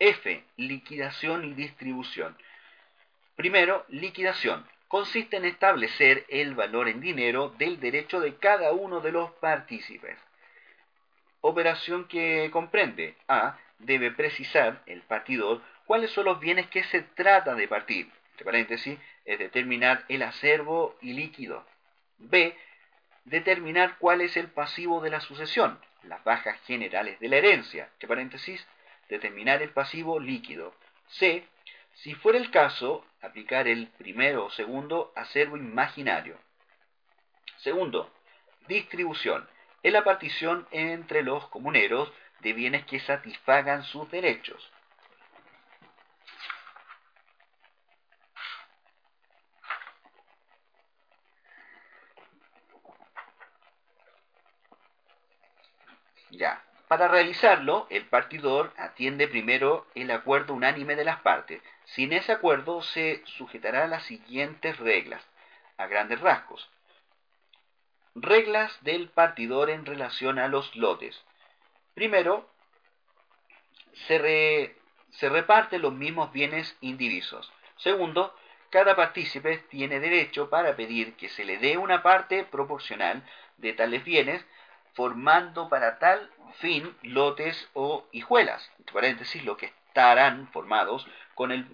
F. 0.00 0.42
Liquidación 0.56 1.44
y 1.44 1.52
distribución. 1.52 2.36
Primero, 3.36 3.84
liquidación. 3.88 4.66
Consiste 4.88 5.36
en 5.36 5.44
establecer 5.44 6.24
el 6.28 6.54
valor 6.54 6.88
en 6.88 7.00
dinero 7.00 7.50
del 7.58 7.78
derecho 7.78 8.18
de 8.18 8.34
cada 8.36 8.72
uno 8.72 9.00
de 9.00 9.12
los 9.12 9.30
partícipes. 9.32 10.18
Operación 11.42 12.08
que 12.08 12.50
comprende 12.50 13.14
A. 13.28 13.58
Debe 13.78 14.10
precisar 14.10 14.82
el 14.86 15.02
partidor 15.02 15.62
cuáles 15.84 16.10
son 16.10 16.24
los 16.24 16.40
bienes 16.40 16.66
que 16.68 16.82
se 16.84 17.02
trata 17.02 17.54
de 17.54 17.68
partir. 17.68 18.10
Entre 18.32 18.44
paréntesis, 18.44 18.98
es 19.24 19.38
determinar 19.38 20.04
el 20.08 20.22
acervo 20.22 20.96
y 21.02 21.12
líquido. 21.12 21.64
B. 22.18 22.56
Determinar 23.24 23.98
cuál 23.98 24.22
es 24.22 24.36
el 24.36 24.48
pasivo 24.48 25.00
de 25.00 25.10
la 25.10 25.20
sucesión, 25.20 25.78
las 26.04 26.24
bajas 26.24 26.58
generales 26.62 27.20
de 27.20 27.28
la 27.28 27.36
herencia. 27.36 27.88
Entre 27.92 28.08
paréntesis, 28.08 28.66
determinar 29.10 29.60
el 29.60 29.70
pasivo 29.70 30.18
líquido. 30.18 30.74
C. 31.08 31.46
Si 31.94 32.14
fuera 32.14 32.38
el 32.38 32.50
caso, 32.50 33.04
aplicar 33.20 33.68
el 33.68 33.88
primero 33.88 34.46
o 34.46 34.50
segundo 34.50 35.12
acervo 35.16 35.56
imaginario. 35.56 36.38
Segundo, 37.58 38.10
distribución. 38.68 39.46
Es 39.82 39.92
la 39.92 40.04
partición 40.04 40.66
entre 40.70 41.22
los 41.22 41.46
comuneros 41.48 42.10
de 42.40 42.52
bienes 42.52 42.86
que 42.86 43.00
satisfagan 43.00 43.82
sus 43.84 44.10
derechos. 44.10 44.70
Ya. 56.30 56.69
Para 56.90 57.06
realizarlo, 57.06 57.86
el 57.88 58.06
partidor 58.06 58.72
atiende 58.76 59.28
primero 59.28 59.86
el 59.94 60.10
acuerdo 60.10 60.54
unánime 60.54 60.96
de 60.96 61.04
las 61.04 61.20
partes. 61.20 61.62
Sin 61.84 62.12
ese 62.12 62.32
acuerdo 62.32 62.82
se 62.82 63.22
sujetará 63.26 63.84
a 63.84 63.86
las 63.86 64.02
siguientes 64.02 64.76
reglas, 64.76 65.24
a 65.76 65.86
grandes 65.86 66.20
rasgos. 66.20 66.68
Reglas 68.16 68.76
del 68.82 69.08
partidor 69.08 69.70
en 69.70 69.86
relación 69.86 70.40
a 70.40 70.48
los 70.48 70.74
lotes. 70.74 71.24
Primero, 71.94 72.50
se, 74.08 74.74
se 75.10 75.28
reparten 75.28 75.82
los 75.82 75.92
mismos 75.92 76.32
bienes 76.32 76.76
indivisos. 76.80 77.52
Segundo, 77.76 78.34
cada 78.68 78.96
partícipe 78.96 79.58
tiene 79.70 80.00
derecho 80.00 80.50
para 80.50 80.74
pedir 80.74 81.14
que 81.14 81.28
se 81.28 81.44
le 81.44 81.58
dé 81.58 81.76
una 81.76 82.02
parte 82.02 82.42
proporcional 82.42 83.22
de 83.58 83.74
tales 83.74 84.02
bienes 84.02 84.44
formando 84.94 85.68
para 85.68 85.98
tal 85.98 86.30
fin 86.58 86.96
lotes 87.02 87.68
o 87.74 88.06
hijuelas, 88.12 88.70
entre 88.78 88.94
paréntesis, 88.94 89.44
lo 89.44 89.56
que 89.56 89.66
estarán 89.66 90.48
formados 90.48 91.06
con 91.34 91.52
el, 91.52 91.66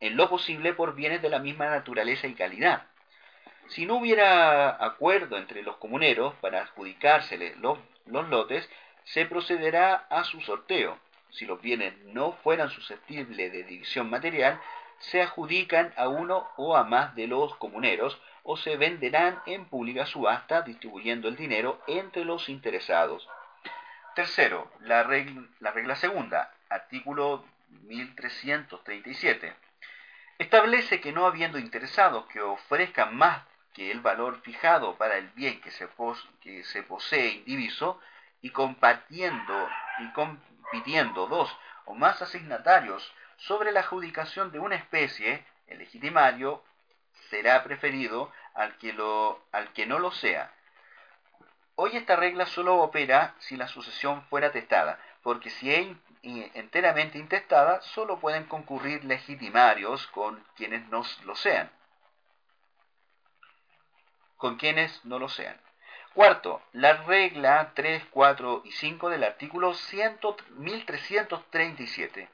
en 0.00 0.16
lo 0.16 0.28
posible 0.28 0.74
por 0.74 0.94
bienes 0.94 1.22
de 1.22 1.30
la 1.30 1.38
misma 1.38 1.68
naturaleza 1.68 2.26
y 2.26 2.34
calidad. 2.34 2.86
Si 3.68 3.86
no 3.86 3.96
hubiera 3.96 4.84
acuerdo 4.84 5.38
entre 5.38 5.62
los 5.62 5.76
comuneros 5.78 6.34
para 6.34 6.62
adjudicársele 6.62 7.56
los, 7.56 7.78
los 8.06 8.28
lotes, 8.28 8.68
se 9.04 9.26
procederá 9.26 10.06
a 10.10 10.24
su 10.24 10.40
sorteo. 10.40 10.98
Si 11.30 11.46
los 11.46 11.60
bienes 11.60 11.96
no 12.04 12.32
fueran 12.32 12.70
susceptibles 12.70 13.52
de 13.52 13.64
división 13.64 14.10
material, 14.10 14.60
se 14.98 15.22
adjudican 15.22 15.92
a 15.96 16.08
uno 16.08 16.48
o 16.56 16.76
a 16.76 16.84
más 16.84 17.14
de 17.14 17.26
los 17.26 17.56
comuneros 17.56 18.20
o 18.44 18.56
se 18.56 18.76
venderán 18.76 19.42
en 19.46 19.64
pública 19.64 20.06
subasta 20.06 20.62
distribuyendo 20.62 21.28
el 21.28 21.36
dinero 21.36 21.82
entre 21.86 22.24
los 22.24 22.48
interesados. 22.48 23.28
Tercero, 24.14 24.70
la 24.80 25.02
regla, 25.02 25.42
la 25.60 25.72
regla 25.72 25.96
segunda, 25.96 26.54
artículo 26.68 27.44
1337. 27.82 29.56
Establece 30.38 31.00
que 31.00 31.12
no 31.12 31.26
habiendo 31.26 31.58
interesados 31.58 32.26
que 32.26 32.40
ofrezcan 32.40 33.16
más 33.16 33.42
que 33.72 33.90
el 33.90 34.00
valor 34.00 34.40
fijado 34.42 34.96
para 34.96 35.16
el 35.16 35.28
bien 35.30 35.60
que 35.60 35.70
se, 35.70 35.88
que 36.40 36.62
se 36.64 36.82
posee 36.82 37.28
indiviso 37.30 38.00
y 38.40 38.50
compartiendo 38.50 39.68
y 39.98 40.12
compitiendo 40.12 41.26
dos 41.26 41.56
o 41.86 41.94
más 41.94 42.20
asignatarios 42.22 43.12
sobre 43.36 43.72
la 43.72 43.80
adjudicación 43.80 44.52
de 44.52 44.58
una 44.58 44.76
especie, 44.76 45.44
el 45.66 45.78
legitimario 45.78 46.62
será 47.30 47.64
preferido 47.64 48.30
al 48.54 48.76
que, 48.78 48.92
lo, 48.92 49.40
al 49.52 49.72
que 49.72 49.86
no 49.86 49.98
lo 49.98 50.12
sea. 50.12 50.52
Hoy 51.76 51.96
esta 51.96 52.16
regla 52.16 52.46
solo 52.46 52.76
opera 52.76 53.34
si 53.40 53.56
la 53.56 53.66
sucesión 53.66 54.22
fuera 54.24 54.52
testada, 54.52 55.00
porque 55.22 55.50
si 55.50 55.74
es 55.74 55.88
enteramente 56.54 57.18
intestada, 57.18 57.80
solo 57.82 58.20
pueden 58.20 58.44
concurrir 58.44 59.04
legitimarios 59.04 60.06
con 60.08 60.44
quienes 60.56 60.86
no 60.88 61.02
lo 61.24 61.34
sean. 61.34 61.70
Con 64.36 64.56
quienes 64.56 65.04
no 65.04 65.18
lo 65.18 65.28
sean. 65.28 65.60
Cuarto, 66.14 66.62
la 66.72 67.02
regla 67.04 67.72
3, 67.74 68.04
4 68.10 68.62
y 68.64 68.70
5 68.70 69.10
del 69.10 69.24
artículo 69.24 69.72
1337 69.72 72.28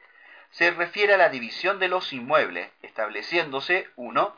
se 0.51 0.71
refiere 0.73 1.15
a 1.15 1.17
la 1.17 1.29
división 1.29 1.79
de 1.79 1.89
los 1.89 2.13
inmuebles, 2.13 2.71
estableciéndose, 2.83 3.89
uno, 3.97 4.37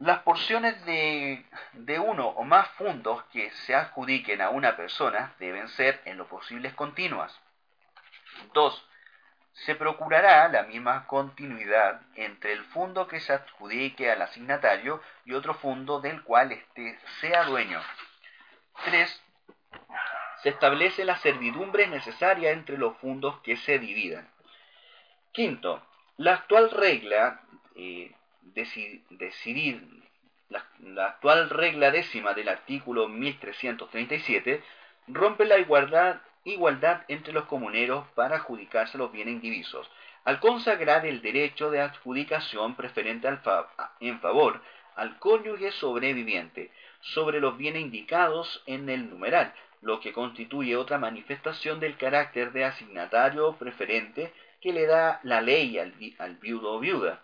las 0.00 0.20
porciones 0.22 0.82
de, 0.86 1.44
uno 1.98 2.28
o 2.28 2.42
más 2.42 2.68
fondos 2.70 3.22
que 3.24 3.50
se 3.50 3.74
adjudiquen 3.74 4.40
a 4.40 4.48
una 4.48 4.74
persona 4.74 5.34
deben 5.38 5.68
ser 5.68 6.00
en 6.06 6.16
lo 6.16 6.26
posible 6.26 6.74
continuas. 6.74 7.38
2. 8.54 8.88
Se 9.52 9.74
procurará 9.74 10.48
la 10.48 10.62
misma 10.62 11.06
continuidad 11.06 12.00
entre 12.14 12.54
el 12.54 12.64
fondo 12.64 13.06
que 13.08 13.20
se 13.20 13.34
adjudique 13.34 14.10
al 14.10 14.22
asignatario 14.22 15.02
y 15.26 15.34
otro 15.34 15.52
fondo 15.52 16.00
del 16.00 16.22
cual 16.22 16.52
éste 16.52 16.98
sea 17.20 17.44
dueño. 17.44 17.82
3. 18.86 19.22
Se 20.42 20.48
establece 20.48 21.04
la 21.04 21.18
servidumbre 21.18 21.86
necesaria 21.88 22.52
entre 22.52 22.78
los 22.78 22.96
fondos 22.96 23.38
que 23.40 23.58
se 23.58 23.78
dividan. 23.78 24.26
Quinto, 25.32 25.86
la 26.16 26.32
actual 26.32 26.70
regla 26.70 27.42
eh, 27.76 28.14
decidir 28.42 29.86
la, 30.48 31.06
actual 31.06 31.50
regla 31.50 31.90
décima 31.90 32.34
del 32.34 32.48
artículo 32.48 33.08
1337 33.08 34.62
rompe 35.08 35.44
la 35.44 35.58
igualdad, 35.58 36.20
igualdad 36.44 37.02
entre 37.08 37.32
los 37.32 37.44
comuneros 37.44 38.06
para 38.14 38.36
adjudicarse 38.36 38.98
los 38.98 39.12
bienes 39.12 39.34
indivisos, 39.34 39.90
al 40.24 40.40
consagrar 40.40 41.06
el 41.06 41.22
derecho 41.22 41.70
de 41.70 41.80
adjudicación 41.80 42.74
preferente 42.74 43.28
en 44.00 44.20
favor 44.20 44.60
al 44.96 45.18
cónyuge 45.18 45.70
sobreviviente 45.72 46.70
sobre 47.00 47.40
los 47.40 47.56
bienes 47.56 47.82
indicados 47.82 48.62
en 48.66 48.88
el 48.88 49.08
numeral, 49.08 49.54
lo 49.80 50.00
que 50.00 50.12
constituye 50.12 50.76
otra 50.76 50.98
manifestación 50.98 51.80
del 51.80 51.96
carácter 51.96 52.52
de 52.52 52.64
asignatario 52.64 53.56
preferente 53.56 54.32
que 54.60 54.72
le 54.72 54.86
da 54.86 55.20
la 55.22 55.40
ley 55.40 55.78
al, 55.78 55.94
al 56.18 56.36
viudo 56.36 56.72
o 56.72 56.80
viuda 56.80 57.22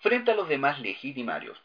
frente 0.00 0.32
a 0.32 0.34
los 0.34 0.48
demás 0.48 0.80
legitimarios. 0.80 1.58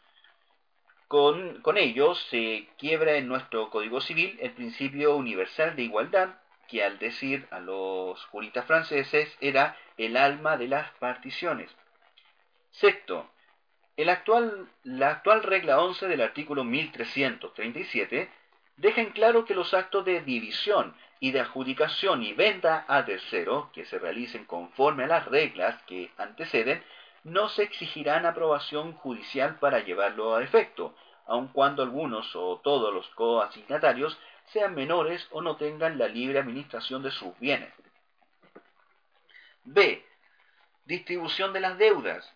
Con, 1.08 1.60
con 1.62 1.76
ello 1.76 2.14
se 2.14 2.68
quiebra 2.78 3.16
en 3.16 3.28
nuestro 3.28 3.70
Código 3.70 4.00
Civil 4.00 4.38
el 4.40 4.52
principio 4.52 5.16
universal 5.16 5.76
de 5.76 5.82
igualdad, 5.82 6.36
que 6.68 6.82
al 6.82 6.98
decir 6.98 7.46
a 7.50 7.60
los 7.60 8.24
juristas 8.26 8.66
franceses 8.66 9.36
era 9.40 9.76
el 9.96 10.16
alma 10.16 10.56
de 10.56 10.68
las 10.68 10.90
particiones. 10.98 11.70
Sexto, 12.72 13.30
la 13.96 14.12
actual 14.12 15.42
regla 15.42 15.80
11 15.80 16.08
del 16.08 16.20
artículo 16.20 16.64
1337 16.64 18.28
deja 18.76 19.00
en 19.00 19.10
claro 19.10 19.44
que 19.44 19.54
los 19.54 19.72
actos 19.72 20.04
de 20.04 20.20
división 20.20 20.94
y 21.18 21.30
de 21.30 21.40
adjudicación 21.40 22.22
y 22.22 22.34
venta 22.34 22.84
a 22.88 23.04
tercero 23.06 23.70
que 23.72 23.86
se 23.86 23.98
realicen 23.98 24.44
conforme 24.44 25.04
a 25.04 25.06
las 25.06 25.26
reglas 25.26 25.82
que 25.84 26.10
anteceden 26.18 26.82
no 27.26 27.48
se 27.48 27.64
exigirán 27.64 28.24
aprobación 28.24 28.92
judicial 28.92 29.58
para 29.58 29.80
llevarlo 29.80 30.36
a 30.36 30.44
efecto, 30.44 30.94
aun 31.26 31.48
cuando 31.48 31.82
algunos 31.82 32.36
o 32.36 32.60
todos 32.62 32.94
los 32.94 33.08
coasignatarios 33.16 34.16
sean 34.52 34.76
menores 34.76 35.26
o 35.32 35.42
no 35.42 35.56
tengan 35.56 35.98
la 35.98 36.06
libre 36.06 36.38
administración 36.38 37.02
de 37.02 37.10
sus 37.10 37.36
bienes. 37.40 37.72
B. 39.64 40.06
Distribución 40.84 41.52
de 41.52 41.58
las 41.58 41.76
deudas. 41.78 42.32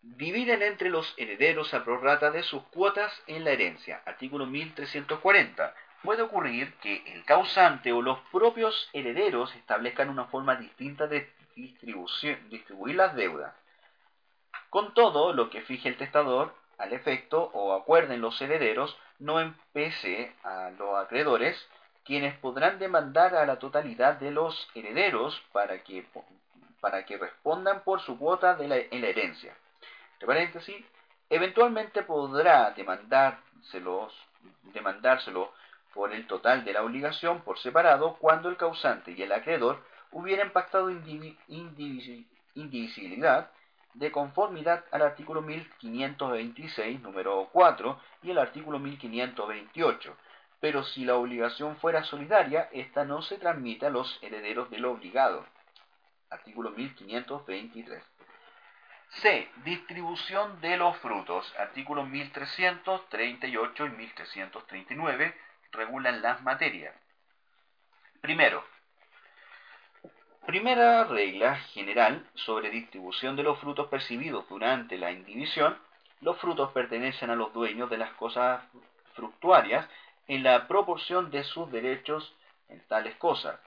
Dividen 0.00 0.62
entre 0.62 0.90
los 0.90 1.12
herederos 1.16 1.74
a 1.74 1.82
prorrata 1.82 2.30
de 2.30 2.44
sus 2.44 2.62
cuotas 2.68 3.12
en 3.26 3.42
la 3.42 3.50
herencia. 3.50 4.02
Artículo 4.06 4.46
1340 4.46 5.74
puede 6.04 6.22
ocurrir 6.22 6.74
que 6.74 7.02
el 7.12 7.24
causante 7.24 7.92
o 7.92 8.00
los 8.02 8.20
propios 8.30 8.88
herederos 8.92 9.52
establezcan 9.56 10.10
una 10.10 10.26
forma 10.26 10.54
distinta 10.54 11.08
de 11.08 11.36
distribuir 11.58 12.96
las 12.96 13.14
deudas. 13.14 13.54
Con 14.70 14.94
todo, 14.94 15.32
lo 15.32 15.50
que 15.50 15.62
fije 15.62 15.88
el 15.88 15.96
testador 15.96 16.54
al 16.78 16.92
efecto 16.92 17.50
o 17.52 17.74
acuerden 17.74 18.20
los 18.20 18.40
herederos 18.40 18.96
no 19.18 19.40
empece 19.40 20.34
a 20.44 20.70
los 20.78 20.96
acreedores, 20.96 21.68
quienes 22.04 22.38
podrán 22.38 22.78
demandar 22.78 23.34
a 23.34 23.44
la 23.44 23.58
totalidad 23.58 24.14
de 24.14 24.30
los 24.30 24.68
herederos 24.74 25.42
para 25.52 25.82
que, 25.82 26.06
para 26.80 27.04
que 27.04 27.18
respondan 27.18 27.82
por 27.82 28.00
su 28.00 28.18
cuota 28.18 28.54
de 28.54 28.68
la, 28.68 28.76
en 28.76 29.00
la 29.00 29.08
herencia. 29.08 29.56
Entre 30.14 30.26
paréntesis, 30.26 30.84
eventualmente 31.28 32.02
podrá 32.02 32.70
demandárselos, 32.70 34.14
demandárselo 34.72 35.52
por 35.92 36.12
el 36.12 36.26
total 36.26 36.64
de 36.64 36.72
la 36.72 36.82
obligación 36.82 37.40
por 37.40 37.58
separado 37.58 38.14
cuando 38.16 38.48
el 38.48 38.56
causante 38.56 39.12
y 39.12 39.22
el 39.22 39.32
acreedor 39.32 39.82
hubieran 40.12 40.50
pactado 40.52 40.90
indivisibilidad 42.54 43.50
de 43.94 44.12
conformidad 44.12 44.84
al 44.92 45.02
artículo 45.02 45.42
1526, 45.42 47.00
número 47.00 47.48
4, 47.52 48.00
y 48.22 48.30
el 48.30 48.38
artículo 48.38 48.78
1528. 48.78 50.16
Pero 50.60 50.82
si 50.82 51.04
la 51.04 51.16
obligación 51.16 51.76
fuera 51.76 52.04
solidaria, 52.04 52.68
ésta 52.72 53.04
no 53.04 53.22
se 53.22 53.38
transmite 53.38 53.86
a 53.86 53.90
los 53.90 54.18
herederos 54.22 54.70
del 54.70 54.84
obligado. 54.84 55.46
Artículo 56.30 56.70
1523. 56.70 58.02
C. 59.10 59.48
Distribución 59.64 60.60
de 60.60 60.76
los 60.76 60.96
frutos. 60.98 61.52
Artículos 61.58 62.08
1338 62.08 63.86
y 63.86 63.90
1339 63.90 65.34
regulan 65.72 66.22
las 66.22 66.42
materias. 66.42 66.94
Primero, 68.20 68.64
Primera 70.48 71.04
regla 71.04 71.56
general 71.74 72.26
sobre 72.34 72.70
distribución 72.70 73.36
de 73.36 73.42
los 73.42 73.58
frutos 73.58 73.88
percibidos 73.88 74.48
durante 74.48 74.96
la 74.96 75.12
indivisión. 75.12 75.76
Los 76.22 76.38
frutos 76.38 76.72
pertenecen 76.72 77.28
a 77.28 77.36
los 77.36 77.52
dueños 77.52 77.90
de 77.90 77.98
las 77.98 78.14
cosas 78.14 78.64
fructuarias 79.12 79.86
en 80.26 80.42
la 80.42 80.66
proporción 80.66 81.30
de 81.30 81.44
sus 81.44 81.70
derechos 81.70 82.34
en 82.70 82.80
tales 82.88 83.14
cosas. 83.16 83.60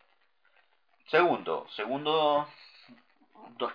Segundo, 1.11 1.67
segundo 1.75 2.47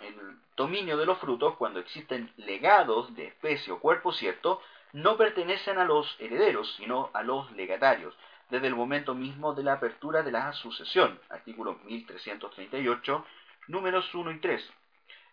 el 0.02 0.36
dominio 0.56 0.96
de 0.96 1.06
los 1.06 1.18
frutos, 1.18 1.54
cuando 1.58 1.78
existen 1.78 2.32
legados 2.38 3.14
de 3.14 3.28
especie 3.28 3.72
o 3.72 3.78
cuerpo 3.78 4.10
cierto, 4.10 4.60
no 4.92 5.16
pertenecen 5.16 5.78
a 5.78 5.84
los 5.84 6.12
herederos, 6.18 6.74
sino 6.76 7.10
a 7.12 7.22
los 7.22 7.52
legatarios 7.52 8.16
desde 8.50 8.68
el 8.68 8.74
momento 8.74 9.14
mismo 9.14 9.54
de 9.54 9.64
la 9.64 9.74
apertura 9.74 10.22
de 10.22 10.32
la 10.32 10.52
sucesión, 10.52 11.20
artículo 11.28 11.74
1338, 11.84 13.24
números 13.68 14.14
1 14.14 14.30
y 14.30 14.38
3. 14.40 14.72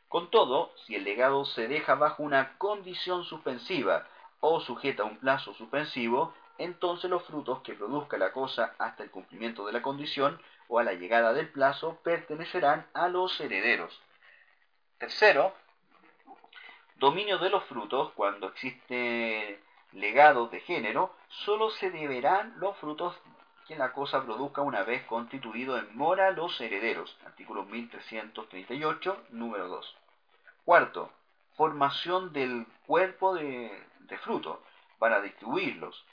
Con 0.08 0.30
todo, 0.30 0.72
si 0.86 0.96
el 0.96 1.04
legado 1.04 1.46
se 1.46 1.68
deja 1.68 1.96
bajo 1.96 2.24
una 2.24 2.58
condición 2.58 3.24
suspensiva 3.24 4.08
o 4.40 4.60
sujeta 4.60 5.04
a 5.04 5.06
un 5.08 5.18
plazo 5.18 5.54
suspensivo, 5.54 6.34
entonces 6.58 7.10
los 7.10 7.24
frutos 7.24 7.62
que 7.62 7.74
produzca 7.74 8.18
la 8.18 8.32
cosa 8.32 8.76
hasta 8.78 9.04
el 9.04 9.12
cumplimiento 9.12 9.66
de 9.66 9.74
la 9.74 9.82
condición 9.82 10.40
o 10.68 10.80
a 10.80 10.84
la 10.84 10.94
llegada 10.94 11.34
del 11.34 11.50
plazo 11.50 12.00
pertenecerán 12.04 12.86
a 12.94 13.08
los 13.08 13.40
herederos. 13.40 14.00
Tercero, 14.98 15.54
dominio 16.98 17.38
de 17.40 17.50
los 17.50 17.64
frutos 17.66 18.12
cuando 18.16 18.48
existe 18.48 19.60
legados 19.94 20.52
de 20.52 20.60
género, 20.62 21.16
solo 21.30 21.70
se 21.72 21.92
deberán 21.92 22.54
los 22.60 22.78
frutos 22.78 23.16
que 23.68 23.76
la 23.76 23.94
cosa 23.94 24.24
produzca 24.24 24.62
una 24.62 24.84
vez 24.84 25.04
constituido 25.06 25.78
en 25.78 25.96
mora 25.96 26.32
los 26.32 26.60
herederos. 26.60 27.18
Artículo 27.26 27.64
1338, 27.64 29.26
número 29.30 29.68
2. 29.68 29.98
Cuarto, 30.66 31.12
formación 31.56 32.34
del 32.34 32.66
cuerpo 32.86 33.34
de, 33.36 33.72
fruto 34.24 34.62
para 35.00 35.22
distribuirlos. 35.22 36.06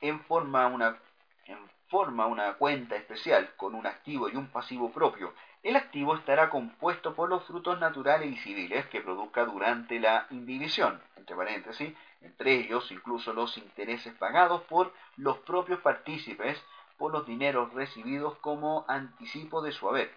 En 0.00 0.20
forma, 0.24 0.66
una, 0.66 0.98
en 1.46 1.58
forma 1.88 2.26
una 2.26 2.54
cuenta 2.54 2.96
especial 2.96 3.54
con 3.56 3.74
un 3.74 3.86
activo 3.86 4.28
y 4.28 4.36
un 4.36 4.48
pasivo 4.48 4.90
propio. 4.90 5.32
El 5.64 5.76
activo 5.76 6.14
estará 6.14 6.50
compuesto 6.50 7.14
por 7.14 7.30
los 7.30 7.42
frutos 7.44 7.80
naturales 7.80 8.30
y 8.30 8.36
civiles 8.36 8.84
que 8.88 9.00
produzca 9.00 9.46
durante 9.46 9.98
la 9.98 10.26
indivisión, 10.28 11.00
entre 11.16 11.34
paréntesis, 11.34 11.96
entre 12.20 12.56
ellos 12.56 12.92
incluso 12.92 13.32
los 13.32 13.56
intereses 13.56 14.12
pagados 14.18 14.60
por 14.64 14.92
los 15.16 15.38
propios 15.38 15.80
partícipes 15.80 16.62
por 16.98 17.12
los 17.12 17.24
dineros 17.24 17.72
recibidos 17.72 18.36
como 18.40 18.84
anticipo 18.88 19.62
de 19.62 19.72
su 19.72 19.88
haber. 19.88 20.12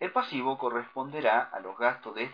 El 0.00 0.12
pasivo 0.12 0.58
corresponderá 0.58 1.48
a 1.50 1.60
los 1.60 1.78
gastos 1.78 2.14
de, 2.14 2.24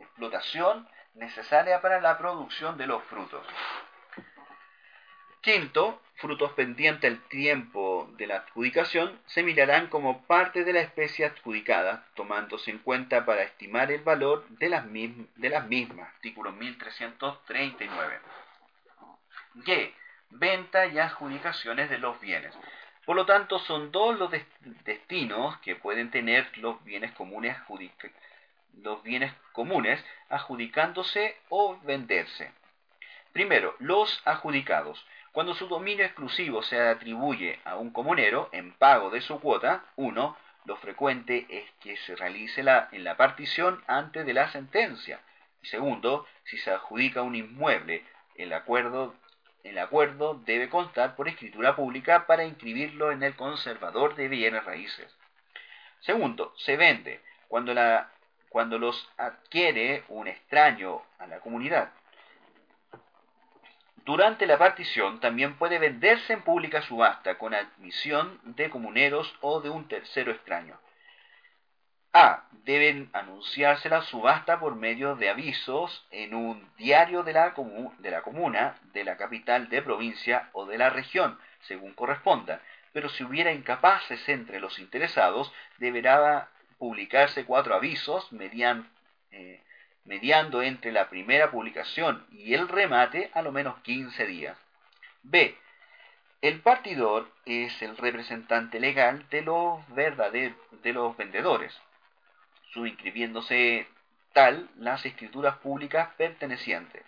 explotación 0.00 0.88
necesaria 1.14 1.80
para 1.80 2.00
la 2.00 2.18
producción 2.18 2.76
de 2.76 2.88
los 2.88 3.00
frutos. 3.04 3.46
Quinto, 5.44 6.00
frutos 6.14 6.52
pendientes 6.52 7.10
al 7.10 7.20
tiempo 7.28 8.08
de 8.16 8.26
la 8.26 8.36
adjudicación 8.36 9.20
se 9.26 9.42
mirarán 9.42 9.88
como 9.88 10.22
parte 10.26 10.64
de 10.64 10.72
la 10.72 10.80
especie 10.80 11.26
adjudicada, 11.26 12.06
tomándose 12.14 12.70
en 12.70 12.78
cuenta 12.78 13.26
para 13.26 13.42
estimar 13.42 13.92
el 13.92 14.00
valor 14.00 14.48
de 14.48 14.70
las, 14.70 14.86
las 15.36 15.66
mismas. 15.66 16.08
Artículo 16.14 16.50
1339. 16.50 18.20
G. 19.56 19.92
Venta 20.30 20.86
y 20.86 20.98
adjudicaciones 20.98 21.90
de 21.90 21.98
los 21.98 22.18
bienes. 22.22 22.54
Por 23.04 23.14
lo 23.14 23.26
tanto, 23.26 23.58
son 23.58 23.92
dos 23.92 24.18
los 24.18 24.30
destinos 24.86 25.58
que 25.58 25.76
pueden 25.76 26.10
tener 26.10 26.56
los 26.56 26.82
bienes 26.84 27.12
comunes, 27.12 27.54
los 28.78 29.02
bienes 29.02 29.34
comunes 29.52 30.02
adjudicándose 30.30 31.36
o 31.50 31.78
venderse. 31.82 32.50
Primero, 33.34 33.74
los 33.80 34.22
adjudicados. 34.24 35.04
Cuando 35.34 35.52
su 35.56 35.66
dominio 35.66 36.04
exclusivo 36.04 36.62
se 36.62 36.80
atribuye 36.80 37.58
a 37.64 37.74
un 37.74 37.90
comunero 37.90 38.48
en 38.52 38.70
pago 38.70 39.10
de 39.10 39.20
su 39.20 39.40
cuota, 39.40 39.84
uno, 39.96 40.36
lo 40.64 40.76
frecuente 40.76 41.44
es 41.48 41.68
que 41.80 41.96
se 41.96 42.14
realice 42.14 42.62
la, 42.62 42.88
en 42.92 43.02
la 43.02 43.16
partición 43.16 43.82
antes 43.88 44.24
de 44.24 44.32
la 44.32 44.52
sentencia. 44.52 45.20
Y 45.60 45.66
segundo, 45.66 46.24
si 46.44 46.56
se 46.58 46.70
adjudica 46.70 47.22
un 47.22 47.34
inmueble, 47.34 48.04
el 48.36 48.52
acuerdo, 48.52 49.16
el 49.64 49.76
acuerdo 49.80 50.40
debe 50.46 50.68
constar 50.68 51.16
por 51.16 51.26
escritura 51.26 51.74
pública 51.74 52.28
para 52.28 52.44
inscribirlo 52.44 53.10
en 53.10 53.24
el 53.24 53.34
conservador 53.34 54.14
de 54.14 54.28
bienes 54.28 54.64
raíces. 54.64 55.12
Segundo, 55.98 56.54
se 56.58 56.76
vende 56.76 57.20
cuando, 57.48 57.74
la, 57.74 58.08
cuando 58.50 58.78
los 58.78 59.10
adquiere 59.16 60.04
un 60.06 60.28
extraño 60.28 61.02
a 61.18 61.26
la 61.26 61.40
comunidad. 61.40 61.90
Durante 64.04 64.46
la 64.46 64.58
partición 64.58 65.18
también 65.18 65.56
puede 65.56 65.78
venderse 65.78 66.34
en 66.34 66.42
pública 66.42 66.82
subasta 66.82 67.38
con 67.38 67.54
admisión 67.54 68.38
de 68.44 68.68
comuneros 68.68 69.34
o 69.40 69.62
de 69.62 69.70
un 69.70 69.88
tercero 69.88 70.30
extraño. 70.30 70.78
A. 72.12 72.44
Deben 72.64 73.08
anunciarse 73.14 73.88
la 73.88 74.02
subasta 74.02 74.60
por 74.60 74.76
medio 74.76 75.16
de 75.16 75.30
avisos 75.30 76.06
en 76.10 76.34
un 76.34 76.70
diario 76.76 77.22
de 77.22 77.32
la, 77.32 77.54
comuna, 77.54 78.78
de 78.92 79.04
la 79.04 79.16
capital 79.16 79.70
de 79.70 79.82
provincia 79.82 80.50
o 80.52 80.66
de 80.66 80.78
la 80.78 80.90
región, 80.90 81.38
según 81.62 81.94
corresponda. 81.94 82.60
Pero 82.92 83.08
si 83.08 83.24
hubiera 83.24 83.52
incapaces 83.52 84.28
entre 84.28 84.60
los 84.60 84.78
interesados, 84.78 85.52
deberá 85.78 86.50
publicarse 86.78 87.46
cuatro 87.46 87.74
avisos 87.74 88.30
mediante, 88.32 88.88
eh, 89.32 89.62
mediando 90.04 90.62
entre 90.62 90.92
la 90.92 91.08
primera 91.08 91.50
publicación 91.50 92.26
y 92.30 92.54
el 92.54 92.68
remate 92.68 93.30
a 93.34 93.42
lo 93.42 93.52
menos 93.52 93.78
15 93.80 94.26
días. 94.26 94.58
B. 95.22 95.56
El 96.42 96.60
partidor 96.60 97.30
es 97.46 97.80
el 97.80 97.96
representante 97.96 98.78
legal 98.78 99.26
de 99.30 99.42
los, 99.42 99.80
de 99.94 100.92
los 100.92 101.16
vendedores, 101.16 101.74
subinscribiéndose 102.72 103.88
tal 104.34 104.68
las 104.76 105.06
escrituras 105.06 105.56
públicas 105.58 106.10
pertenecientes. 106.18 107.02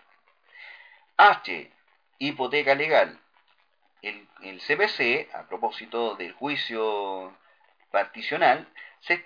H. 1.18 1.70
Hipoteca 2.18 2.74
legal. 2.74 3.18
El, 4.01 4.27
el 4.43 4.60
CPC, 4.60 5.35
a 5.35 5.47
propósito 5.48 6.14
del 6.14 6.32
juicio 6.32 7.36
particional, 7.90 8.66
se 9.06 9.24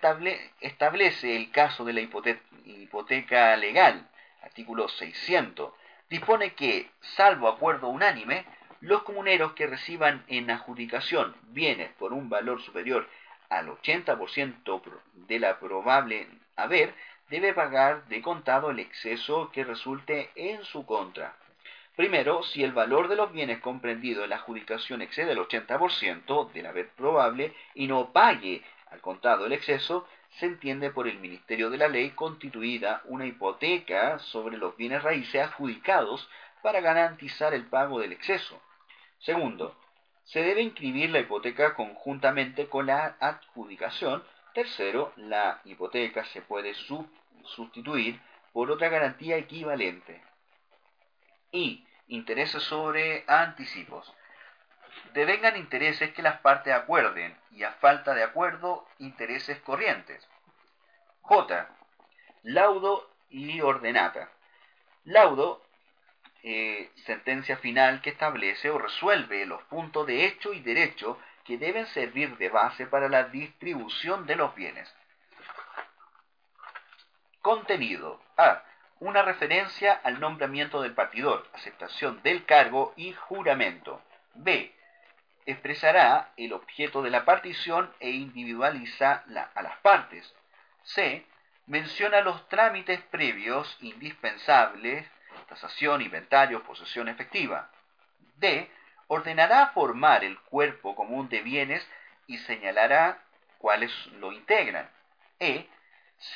establece 0.61 1.37
el 1.37 1.51
caso 1.51 1.85
de 1.85 1.95
la 1.95 2.01
hipoteca 2.01 3.57
legal, 3.57 4.07
artículo 4.43 4.89
600, 4.89 5.73
dispone 6.11 6.55
que, 6.55 6.91
salvo 7.01 7.49
acuerdo 7.49 7.89
unánime, 7.89 8.45
los 8.81 9.03
comuneros 9.05 9.53
que 9.55 9.67
reciban 9.67 10.25
en 10.29 10.51
adjudicación 10.51 11.35
bienes 11.49 11.91
por 11.99 12.13
un 12.13 12.29
valor 12.29 12.61
superior 12.61 13.09
al 13.49 13.69
80% 13.69 14.83
de 15.15 15.39
la 15.39 15.59
probable 15.59 16.29
haber, 16.57 16.95
debe 17.31 17.55
pagar 17.55 18.07
de 18.09 18.21
contado 18.21 18.71
el 18.71 18.81
exceso 18.81 19.51
que 19.51 19.65
resulte 19.65 20.31
en 20.35 20.63
su 20.65 20.85
contra. 20.85 21.37
Primero, 21.97 22.43
si 22.43 22.65
el 22.65 22.73
valor 22.73 23.09
de 23.09 23.17
los 23.17 23.33
bienes 23.33 23.61
comprendidos 23.61 24.25
en 24.25 24.31
la 24.31 24.37
adjudicación 24.37 25.01
excede 25.03 25.33
el 25.33 25.39
80% 25.39 26.53
del 26.53 26.67
haber 26.67 26.89
probable 26.91 27.55
y 27.75 27.87
no 27.87 28.13
pague 28.13 28.63
al 28.91 29.01
contado 29.01 29.47
el 29.47 29.53
exceso, 29.53 30.07
se 30.39 30.47
entiende 30.47 30.91
por 30.91 31.09
el 31.09 31.19
Ministerio 31.19 31.71
de 31.71 31.79
la 31.79 31.89
Ley 31.89 32.11
constituida 32.11 33.03
una 33.07 33.27
hipoteca 33.27 34.19
sobre 34.19 34.57
los 34.57 34.77
bienes 34.77 35.03
raíces 35.03 35.43
adjudicados 35.43 36.29
para 36.63 36.81
garantizar 36.81 37.55
el 37.55 37.67
pago 37.67 38.01
del 38.01 38.13
exceso. 38.13 38.61
Segundo, 39.19 39.77
se 40.25 40.43
debe 40.43 40.63
inscribir 40.63 41.11
la 41.11 41.21
hipoteca 41.21 41.75
conjuntamente 41.75 42.69
con 42.69 42.87
la 42.87 43.17
adjudicación. 43.21 44.23
Tercero, 44.55 45.13
la 45.17 45.61
hipoteca 45.65 46.25
se 46.27 46.43
puede 46.43 46.75
sustituir 47.45 48.21
por 48.53 48.71
otra 48.71 48.89
garantía 48.89 49.37
equivalente. 49.37 50.23
Y 51.53 51.85
intereses 52.09 52.63
sobre 52.63 53.25
anticipos. 53.27 54.13
Devengan 55.15 55.57
intereses 55.57 56.13
que 56.13 56.23
las 56.23 56.41
partes 56.41 56.73
acuerden 56.73 57.37
y 57.53 57.65
a 57.65 57.73
falta 57.73 58.15
de 58.15 58.23
acuerdo, 58.23 58.87
intereses 58.99 59.59
corrientes. 59.61 60.27
J. 61.23 61.69
Laudo 62.43 63.11
y 63.29 63.61
ordenata. 63.61 64.31
Laudo, 65.05 65.63
eh, 66.43 66.91
sentencia 67.05 67.57
final 67.59 68.01
que 68.01 68.11
establece 68.11 68.71
o 68.71 68.79
resuelve 68.79 69.45
los 69.47 69.63
puntos 69.65 70.07
de 70.07 70.25
hecho 70.25 70.53
y 70.53 70.61
derecho 70.61 71.19
que 71.45 71.59
deben 71.59 71.87
servir 71.89 72.37
de 72.39 72.49
base 72.49 72.87
para 72.87 73.09
la 73.09 73.25
distribución 73.25 74.27
de 74.27 74.37
los 74.37 74.55
bienes. 74.55 74.95
Contenido. 77.43 78.21
A. 78.37 78.63
Una 79.01 79.23
referencia 79.23 79.95
al 80.05 80.21
nombramiento 80.21 80.83
del 80.83 80.95
partidor, 80.95 81.49
aceptación 81.55 82.23
del 82.23 82.45
cargo 82.45 82.93
y 82.97 83.13
juramento. 83.13 84.03
B. 84.35 84.75
Expresará 85.47 86.33
el 86.37 86.53
objeto 86.53 87.03
de 87.03 87.11
la 87.11 87.25
partición 87.25 87.93
e 88.01 88.11
individualiza 88.11 89.25
a 89.55 89.63
las 89.63 89.77
partes. 89.79 90.35
C. 90.83 91.27
Menciona 91.67 92.21
los 92.21 92.49
trámites 92.49 93.01
previos 93.11 93.77
indispensables, 93.81 95.07
tasación, 95.49 96.03
inventario, 96.03 96.63
posesión 96.63 97.09
efectiva. 97.09 97.71
D. 98.37 98.71
Ordenará 99.09 99.69
formar 99.69 100.25
el 100.25 100.39
cuerpo 100.41 100.95
común 100.95 101.29
de 101.29 101.43
bienes 101.43 101.87
y 102.27 102.39
señalará 102.39 103.19
cuáles 103.59 103.93
lo 104.19 104.33
integran. 104.33 104.89
E 105.39 105.69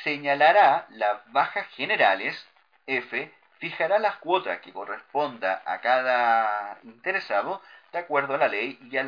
señalará 0.02 0.86
las 0.90 1.20
bajas 1.32 1.66
generales, 1.68 2.48
F, 2.86 3.32
fijará 3.58 3.98
las 3.98 4.16
cuotas 4.16 4.60
que 4.60 4.72
corresponda 4.72 5.62
a 5.64 5.80
cada 5.80 6.78
interesado 6.82 7.62
de 7.94 8.00
acuerdo 8.00 8.34
a 8.34 8.38
la 8.38 8.48
ley 8.48 8.78
y, 8.90 8.98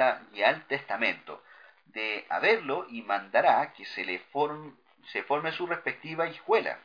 al 0.42 0.64
testamento 0.66 1.42
de 1.86 2.24
haberlo 2.30 2.86
y 2.88 3.02
mandará 3.02 3.72
que 3.72 3.84
se 3.84 4.04
le 4.04 4.22
se 5.12 5.22
forme 5.24 5.52
su 5.52 5.66
respectiva 5.66 6.26
hijuela. 6.26 6.78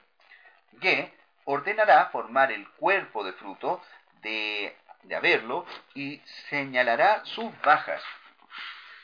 G, 0.80 1.11
ordenará 1.45 2.07
formar 2.07 2.52
el 2.52 2.68
cuerpo 2.72 3.23
de 3.23 3.34
fruto 3.34 3.82
de, 4.22 4.76
de 5.03 5.15
haberlo 5.15 5.65
y 5.94 6.22
señalará 6.49 7.23
sus 7.26 7.49
bajas. 7.61 8.03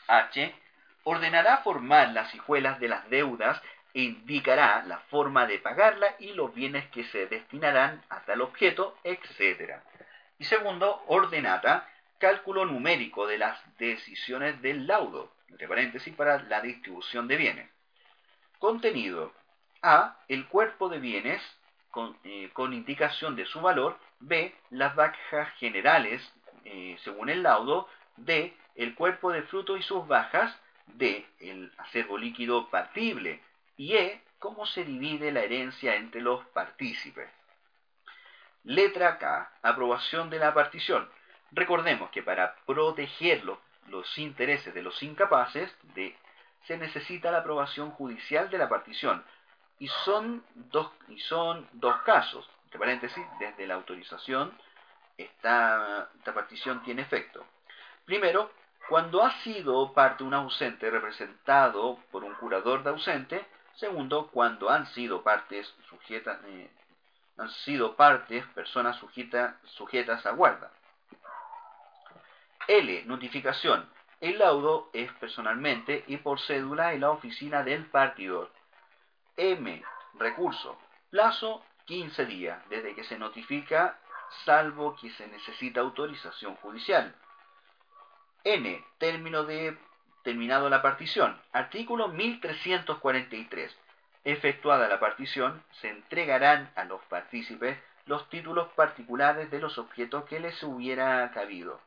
H, 0.08 0.54
ordenará 1.04 1.58
formar 1.58 2.10
las 2.10 2.34
hijuelas 2.34 2.80
de 2.80 2.88
las 2.88 3.08
deudas 3.10 3.62
indicará 3.94 4.82
la 4.86 4.98
forma 5.10 5.46
de 5.46 5.58
pagarla 5.58 6.14
y 6.18 6.32
los 6.32 6.54
bienes 6.54 6.86
que 6.88 7.04
se 7.04 7.26
destinarán 7.26 8.02
a 8.08 8.20
tal 8.20 8.42
objeto, 8.42 8.96
etc. 9.02 9.80
Y 10.38 10.44
segundo, 10.44 11.02
ordenata, 11.06 11.88
cálculo 12.18 12.64
numérico 12.64 13.26
de 13.26 13.38
las 13.38 13.58
decisiones 13.78 14.60
del 14.62 14.86
laudo, 14.86 15.32
entre 15.48 15.68
paréntesis, 15.68 16.14
para 16.14 16.42
la 16.42 16.60
distribución 16.60 17.28
de 17.28 17.36
bienes. 17.36 17.70
Contenido. 18.58 19.32
A. 19.82 20.16
El 20.28 20.46
cuerpo 20.48 20.88
de 20.88 20.98
bienes 20.98 21.40
con, 21.90 22.18
eh, 22.24 22.50
indicación 22.72 23.36
de 23.36 23.46
su 23.46 23.60
valor. 23.60 23.98
B. 24.18 24.54
Las 24.70 24.96
bajas 24.96 25.54
generales 25.54 26.20
eh, 26.64 26.96
según 27.04 27.28
el 27.28 27.42
laudo. 27.42 27.88
D. 28.16 28.56
El 28.74 28.94
cuerpo 28.94 29.30
de 29.30 29.42
fruto 29.42 29.76
y 29.76 29.82
sus 29.82 30.06
bajas. 30.08 30.58
D. 30.86 31.24
El 31.40 31.72
acervo 31.78 32.18
líquido 32.18 32.68
partible 32.68 33.40
y 33.78 33.94
E, 33.94 34.20
cómo 34.38 34.66
se 34.66 34.84
divide 34.84 35.32
la 35.32 35.40
herencia 35.40 35.94
entre 35.94 36.20
los 36.20 36.44
partícipes. 36.48 37.30
Letra 38.64 39.18
K, 39.18 39.50
aprobación 39.62 40.28
de 40.28 40.40
la 40.40 40.52
partición. 40.52 41.08
Recordemos 41.52 42.10
que 42.10 42.22
para 42.22 42.54
proteger 42.66 43.44
los, 43.44 44.18
intereses 44.18 44.74
de 44.74 44.82
los 44.82 45.02
incapaces 45.02 45.74
de, 45.94 46.16
se 46.66 46.76
necesita 46.76 47.30
la 47.30 47.38
aprobación 47.38 47.90
judicial 47.92 48.50
de 48.50 48.58
la 48.58 48.68
partición. 48.68 49.24
Y 49.78 49.88
son 49.88 50.44
dos, 50.54 50.90
casos. 52.04 52.48
Entre 52.64 52.78
paréntesis, 52.78 53.24
desde 53.38 53.66
la 53.66 53.74
autorización, 53.74 54.52
esta, 55.16 56.10
partición 56.34 56.82
tiene 56.82 57.02
efecto. 57.02 57.46
Primero, 58.04 58.50
cuando 58.88 59.22
ha 59.24 59.32
sido 59.42 59.92
parte 59.92 60.24
un 60.24 60.34
ausente 60.34 60.90
representado 60.90 61.98
por 62.10 62.24
un 62.24 62.34
curador 62.34 62.82
de 62.82 62.90
ausente, 62.90 63.46
Segundo, 63.78 64.26
cuando 64.32 64.70
han 64.70 64.88
sido 64.88 65.22
partes 65.22 65.72
sujetas, 65.88 66.40
eh, 66.46 66.68
han 67.36 67.48
sido 67.48 67.94
partes 67.94 68.44
personas 68.46 68.96
sujetas 68.96 70.26
a 70.26 70.32
guarda. 70.32 70.72
L. 72.68 73.02
Notificación. 73.06 73.88
El 74.20 74.40
laudo 74.40 74.90
es 74.92 75.10
personalmente 75.14 76.04
y 76.06 76.18
por 76.18 76.38
cédula 76.38 76.92
en 76.92 77.00
la 77.00 77.10
oficina 77.10 77.62
del 77.62 77.86
partidor. 77.86 78.52
M. 79.38 79.82
Recurso. 80.18 80.78
Plazo 81.08 81.64
15 81.86 82.26
días 82.26 82.62
desde 82.68 82.94
que 82.94 83.04
se 83.04 83.18
notifica, 83.18 83.98
salvo 84.44 84.96
que 84.96 85.08
se 85.12 85.26
necesita 85.28 85.80
autorización 85.80 86.56
judicial. 86.56 87.14
N. 88.44 88.84
Término 88.98 89.44
de 89.44 89.78
terminado 90.22 90.68
la 90.68 90.82
partición. 90.82 91.40
Artículo 91.52 92.08
1343. 92.08 93.74
Efectuada 94.24 94.88
la 94.88 95.00
partición, 95.00 95.64
se 95.80 95.88
entregarán 95.88 96.70
a 96.76 96.84
los 96.84 97.00
partícipes 97.04 97.78
los 98.04 98.28
títulos 98.28 98.68
particulares 98.76 99.50
de 99.50 99.58
los 99.58 99.78
objetos 99.78 100.24
que 100.24 100.38
les 100.38 100.62
hubiera 100.62 101.30
cabido. 101.30 101.80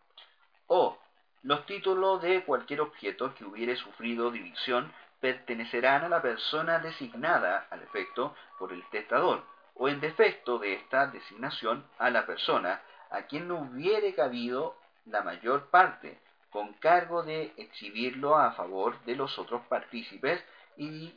O 0.68 0.98
los 1.44 1.66
títulos 1.66 2.22
de 2.22 2.44
cualquier 2.44 2.82
objeto 2.82 3.34
que 3.36 3.46
hubiere 3.46 3.76
sufrido 3.76 4.32
división 4.32 4.92
pertenecerán 5.20 6.04
a 6.04 6.10
la 6.10 6.22
persona 6.22 6.80
designada 6.80 7.68
al 7.70 7.82
efecto 7.82 8.36
por 8.58 8.74
el 8.74 8.84
testador, 8.90 9.44
o 9.76 9.88
en 9.88 10.00
defecto 10.00 10.60
de 10.60 10.74
esta 10.74 11.08
designación 11.08 11.86
a 11.98 12.10
la 12.10 12.26
persona 12.26 12.82
a 13.10 13.24
quien 13.24 13.48
no 13.48 13.60
hubiere 13.60 14.14
cabido 14.14 14.78
la 15.06 15.22
mayor 15.22 15.70
parte, 15.70 16.20
con 16.50 16.74
cargo 16.74 17.24
de 17.24 17.54
exhibirlo 17.58 18.38
a 18.38 18.52
favor 18.52 19.00
de 19.06 19.16
los 19.16 19.38
otros 19.40 19.62
partícipes 19.68 20.44
y 20.78 21.14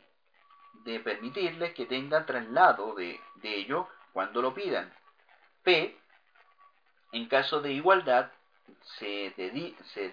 de 0.85 1.01
permitirles 1.01 1.75
que 1.75 1.87
tengan 1.87 2.27
traslado 2.27 2.95
de, 2.95 3.21
ello 3.43 3.89
cuando 4.13 4.43
lo 4.43 4.55
pidan. 4.55 4.93
P. 5.63 5.97
En 7.13 7.29
caso 7.29 7.61
de 7.61 7.73
igualdad, 7.73 8.31
se, 8.99 9.33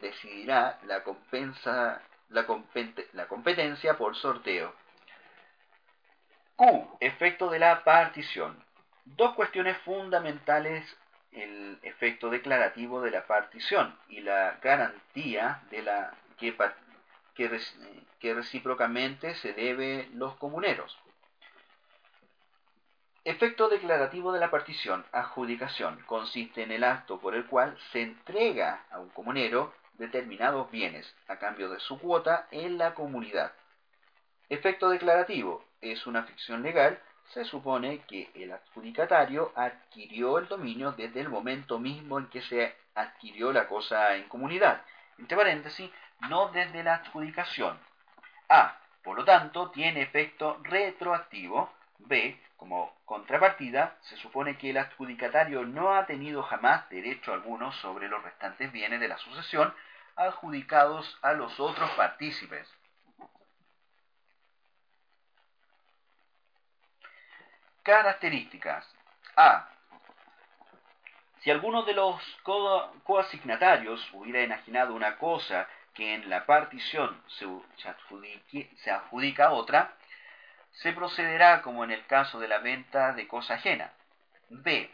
decidirá 0.02 0.80
la, 0.86 1.04
compensa, 1.04 2.02
la, 2.30 2.46
la 3.14 3.28
competencia 3.28 3.98
por 3.98 4.16
sorteo. 4.16 4.74
Q. 6.56 6.98
Efecto 7.00 7.50
de 7.50 7.60
la 7.60 7.84
partición. 7.84 8.64
Dos 9.06 9.34
cuestiones 9.34 9.78
fundamentales 9.80 10.86
el 11.32 11.80
efecto 11.84 12.30
declarativo 12.30 13.02
de 13.02 13.12
la 13.12 13.26
partición 13.26 13.96
y 14.10 14.22
la 14.22 14.60
garantía 14.62 15.62
de 15.72 15.82
la 15.82 16.14
que, 16.38 16.56
que, 17.36 18.34
recíprocamente 18.34 19.36
se 19.36 19.54
debe 19.54 20.10
los 20.14 20.36
comuneros. 20.36 20.98
Efecto 23.24 23.70
declarativo 23.70 24.32
de 24.32 24.40
la 24.40 24.50
partición, 24.50 25.06
adjudicación, 25.12 26.02
consiste 26.06 26.64
en 26.64 26.72
el 26.72 26.84
acto 26.84 27.20
por 27.20 27.36
el 27.36 27.46
cual 27.46 27.78
se 27.92 28.02
entrega 28.02 28.86
a 28.92 29.00
un 29.00 29.10
comunero 29.10 29.74
determinados 29.94 30.72
bienes 30.72 31.16
a 31.28 31.38
cambio 31.38 31.70
de 31.70 31.80
su 31.80 32.00
cuota 32.00 32.48
en 32.52 32.78
la 32.78 32.96
comunidad. 32.96 33.54
Efecto 34.50 34.90
declarativo 34.90 35.64
es 35.82 36.08
una 36.08 36.24
ficción 36.24 36.64
legal 36.64 37.00
se 37.34 37.46
supone 37.46 38.00
que 38.08 38.30
el 38.36 38.52
adjudicatario 38.52 39.54
adquirió 39.56 40.38
el 40.38 40.48
dominio 40.48 40.92
desde 40.92 41.22
el 41.22 41.30
momento 41.30 41.80
mismo 41.80 42.20
en 42.20 42.28
que 42.28 42.42
se 42.42 42.76
adquirió 42.94 43.54
la 43.54 43.68
cosa 43.68 44.16
en 44.16 44.28
comunidad. 44.28 44.82
Entre 45.18 45.38
paréntesis, 45.38 45.90
no 46.30 46.50
desde 46.50 46.84
la 46.84 46.96
adjudicación. 46.96 47.80
A. 48.50 48.78
Por 49.04 49.18
lo 49.18 49.24
tanto, 49.24 49.72
tiene 49.72 50.02
efecto 50.02 50.60
retroactivo. 50.64 51.72
B. 52.08 52.40
Como 52.58 52.96
contrapartida, 53.06 53.98
se 54.02 54.18
supone 54.18 54.58
que 54.58 54.70
el 54.70 54.78
adjudicatario 54.78 55.66
no 55.66 55.96
ha 55.96 56.06
tenido 56.06 56.44
jamás 56.44 56.88
derecho 56.90 57.34
alguno 57.34 57.72
sobre 57.74 58.08
los 58.08 58.22
restantes 58.24 58.72
bienes 58.72 59.00
de 59.00 59.08
la 59.08 59.18
sucesión 59.18 59.74
adjudicados 60.16 61.18
a 61.22 61.34
los 61.34 61.60
otros 61.60 61.90
partícipes. 61.92 62.72
Características. 67.84 68.88
A. 69.36 69.68
Si 71.40 71.50
alguno 71.50 71.82
de 71.84 71.94
los 71.94 72.22
coasignatarios 73.04 74.08
hubiera 74.14 74.42
enajenado 74.42 74.94
una 74.94 75.18
cosa 75.18 75.68
que 75.96 76.14
en 76.14 76.30
la 76.30 76.46
partición 76.46 77.20
se, 77.28 77.48
se 78.84 78.92
adjudica 78.92 79.48
a 79.48 79.52
otra, 79.54 79.96
se 80.74 80.94
procederá 80.94 81.62
como 81.62 81.84
en 81.84 81.92
el 81.92 82.06
caso 82.06 82.40
de 82.40 82.48
la 82.48 82.60
venta 82.60 83.14
de 83.14 83.28
cosa 83.28 83.56
ajena. 83.56 83.92
B. 84.50 84.90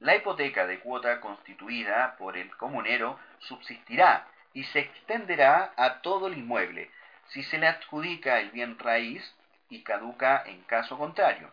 La 0.00 0.16
hipoteca 0.16 0.66
de 0.66 0.80
cuota 0.80 1.20
constituida 1.20 2.16
por 2.16 2.36
el 2.36 2.54
comunero 2.56 3.18
subsistirá 3.38 4.26
y 4.52 4.64
se 4.64 4.80
extenderá 4.80 5.72
a 5.76 6.00
todo 6.02 6.28
el 6.28 6.38
inmueble, 6.38 6.90
si 7.28 7.42
se 7.42 7.58
le 7.58 7.66
adjudica 7.66 8.38
el 8.40 8.50
bien 8.50 8.78
raíz 8.78 9.34
y 9.68 9.82
caduca 9.82 10.42
en 10.46 10.62
caso 10.64 10.98
contrario. 10.98 11.50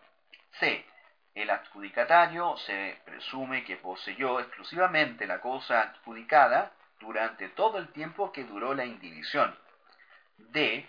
C. 0.59 0.85
El 1.33 1.49
adjudicatario 1.49 2.57
se 2.57 2.99
presume 3.05 3.63
que 3.63 3.77
poseyó 3.77 4.39
exclusivamente 4.39 5.25
la 5.25 5.39
cosa 5.39 5.81
adjudicada 5.81 6.73
durante 6.99 7.47
todo 7.49 7.77
el 7.77 7.87
tiempo 7.93 8.31
que 8.31 8.43
duró 8.43 8.73
la 8.73 8.85
indivisión. 8.85 9.57
D. 10.37 10.87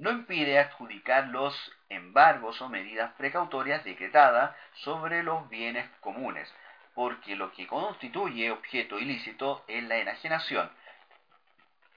No 0.00 0.10
impide 0.10 0.58
adjudicar 0.58 1.26
los 1.26 1.54
embargos 1.90 2.62
o 2.62 2.70
medidas 2.70 3.12
precautorias 3.18 3.84
decretadas 3.84 4.56
sobre 4.76 5.22
los 5.22 5.46
bienes 5.50 5.86
comunes, 6.00 6.50
porque 6.94 7.36
lo 7.36 7.52
que 7.52 7.66
constituye 7.66 8.50
objeto 8.50 8.98
ilícito 8.98 9.62
es 9.68 9.84
la 9.84 9.98
enajenación. 9.98 10.70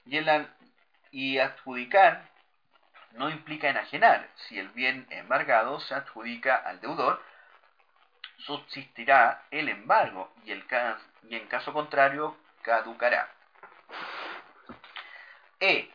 Y, 0.05 0.19
y 1.11 1.39
adjudicar 1.39 2.27
no 3.13 3.29
implica 3.29 3.69
enajenar. 3.69 4.27
Si 4.35 4.59
el 4.59 4.67
bien 4.71 5.07
embargado 5.09 5.79
se 5.79 5.95
adjudica 5.95 6.57
al 6.57 6.81
deudor, 6.81 7.23
subsistirá 8.39 9.43
el 9.49 9.69
embargo 9.69 10.33
y, 10.43 10.51
el, 10.51 10.65
y 11.29 11.37
en 11.37 11.47
caso 11.47 11.71
contrario 11.71 12.37
caducará. 12.63 13.29
E. 15.61 15.89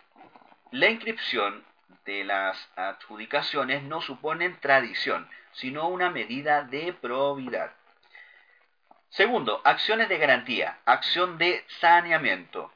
La 0.71 0.89
inscripción 0.89 1.68
de 2.05 2.25
las 2.25 2.71
adjudicaciones 2.77 3.83
no 3.83 4.01
suponen 4.01 4.59
tradición, 4.61 5.29
sino 5.53 5.89
una 5.89 6.11
medida 6.11 6.63
de 6.63 6.93
probidad. 6.93 7.73
Segundo, 9.11 9.61
acciones 9.65 10.09
de 10.09 10.19
garantía, 10.19 10.79
acción 10.85 11.39
de 11.39 11.65
saneamiento. 11.81 12.73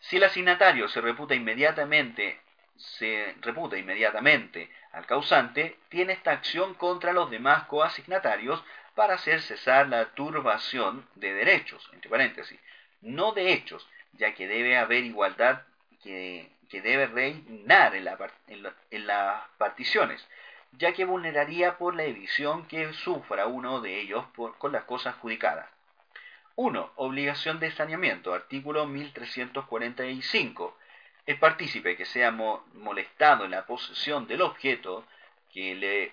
Si 0.00 0.16
el 0.16 0.24
asignatario 0.24 0.88
se 0.88 1.00
reputa 1.00 1.34
inmediatamente, 1.34 2.40
se 2.76 3.34
reputa 3.40 3.78
inmediatamente 3.78 4.70
al 4.92 5.06
causante, 5.06 5.78
tiene 5.88 6.12
esta 6.14 6.32
acción 6.32 6.74
contra 6.74 7.12
los 7.12 7.30
demás 7.30 7.64
coasignatarios 7.64 8.62
para 8.94 9.14
hacer 9.14 9.42
cesar 9.42 9.88
la 9.88 10.06
turbación 10.14 11.08
de 11.14 11.34
derechos, 11.34 11.88
entre 11.92 12.10
paréntesis, 12.10 12.58
no 13.00 13.32
de 13.32 13.52
hechos, 13.52 13.88
ya 14.12 14.34
que 14.34 14.48
debe 14.48 14.76
haber 14.76 15.04
igualdad 15.04 15.62
que, 16.06 16.80
debe 16.82 17.06
reinar 17.06 17.94
en, 17.94 19.06
las 19.06 19.42
particiones, 19.58 20.26
ya 20.72 20.92
que 20.92 21.04
vulneraría 21.04 21.78
por 21.78 21.94
la 21.94 22.04
edición 22.04 22.66
que 22.68 22.92
sufra 22.92 23.46
uno 23.46 23.80
de 23.80 24.00
ellos 24.00 24.24
con 24.58 24.72
las 24.72 24.84
cosas 24.84 25.14
adjudicadas. 25.14 25.66
1. 26.54 26.92
Obligación 26.96 27.60
de 27.60 27.70
saneamiento. 27.70 28.32
Artículo 28.32 28.86
1345. 28.86 30.76
El 31.26 31.38
partícipe 31.38 31.96
que 31.96 32.06
sea 32.06 32.30
molestado 32.30 33.44
en 33.44 33.50
la 33.50 33.66
posesión 33.66 34.26
del 34.26 34.42
objeto 34.42 35.04
que 35.52 35.74
le, 35.74 36.12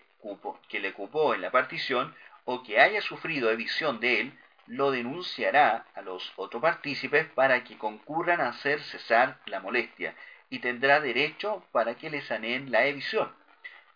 que 0.68 0.80
le 0.80 0.94
en 1.36 1.42
la 1.42 1.52
partición 1.52 2.16
o 2.46 2.64
que 2.64 2.80
haya 2.80 3.02
sufrido 3.02 3.52
evicción 3.52 4.00
de 4.00 4.22
él, 4.22 4.34
lo 4.68 4.92
denunciará 4.92 5.86
a 5.96 6.02
los 6.02 6.32
otros 6.36 6.62
partícipes 6.62 7.28
para 7.30 7.64
que 7.64 7.78
concurran 7.78 8.42
a 8.42 8.50
hacer 8.50 8.82
cesar 8.82 9.40
la 9.46 9.60
molestia 9.60 10.16
y 10.50 10.60
tendrá 10.60 11.00
derecho 11.00 11.66
para 11.72 11.96
que 11.96 12.10
le 12.10 12.22
saneen 12.22 12.72
la 12.72 12.86
evicción. 12.86 13.32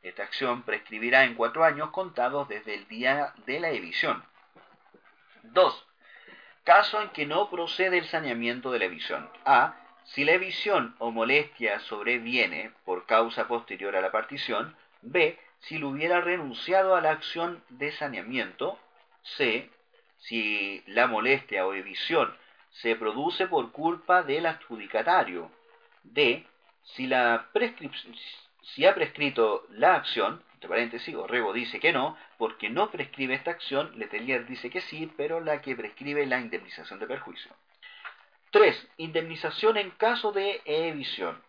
Esta 0.03 0.23
acción 0.23 0.64
prescribirá 0.64 1.23
en 1.23 1.35
cuatro 1.35 1.64
años 1.64 1.89
contados 1.91 2.48
desde 2.48 2.76
el 2.76 2.88
día 2.88 3.34
de 3.45 3.60
la 3.60 3.69
evicción. 3.69 4.23
2 5.44 5.88
caso 6.68 7.02
en 7.02 7.07
que 7.11 7.26
no 7.26 7.49
procede 7.49 7.98
el 7.98 8.07
saneamiento 8.07 8.73
de 8.73 8.80
la 8.80 8.89
visión. 8.89 9.30
A. 9.45 9.77
Si 10.03 10.26
la 10.26 10.38
visión 10.38 10.98
o 10.99 11.11
molestia 11.11 11.80
sobreviene 11.80 12.72
por 12.84 13.06
causa 13.06 13.48
posterior 13.48 13.95
a 13.95 14.02
la 14.02 14.11
partición. 14.11 14.76
B. 15.02 15.39
Si 15.61 15.77
lo 15.77 15.88
hubiera 15.88 16.19
renunciado 16.19 16.98
a 16.98 17.02
la 17.02 17.11
acción 17.11 17.64
de 17.69 17.94
saneamiento. 17.94 18.77
C. 19.23 19.69
Si 20.19 20.84
la 20.88 21.07
molestia 21.07 21.65
o 21.65 21.73
evisión 21.73 22.35
se 22.81 22.95
produce 22.95 23.48
por 23.48 23.72
culpa 23.72 24.23
del 24.23 24.45
adjudicatario. 24.45 25.52
D. 26.03 26.45
Si, 26.84 27.07
la 27.07 27.49
si 28.61 28.85
ha 28.85 28.95
prescrito 28.95 29.65
la 29.69 29.95
acción, 29.95 30.44
entre 30.53 30.69
paréntesis, 30.69 31.15
Orrego 31.15 31.53
dice 31.53 31.80
que 31.80 31.91
no, 31.91 32.18
porque 32.38 32.69
no 32.69 32.89
prescribe 32.89 33.35
esta 33.35 33.52
acción, 33.52 33.91
Letelier 33.98 34.45
dice 34.45 34.69
que 34.69 34.81
sí, 34.81 35.11
pero 35.18 35.39
la 35.39 35.61
que 35.61 35.76
prescribe 35.76 36.26
la 36.26 36.39
indemnización 36.39 36.99
de 36.99 37.07
perjuicio. 37.07 37.52
3. 38.52 38.88
Indemnización 38.98 39.77
en 39.77 39.91
caso 39.91 40.31
de 40.31 40.61
evisión. 40.65 41.41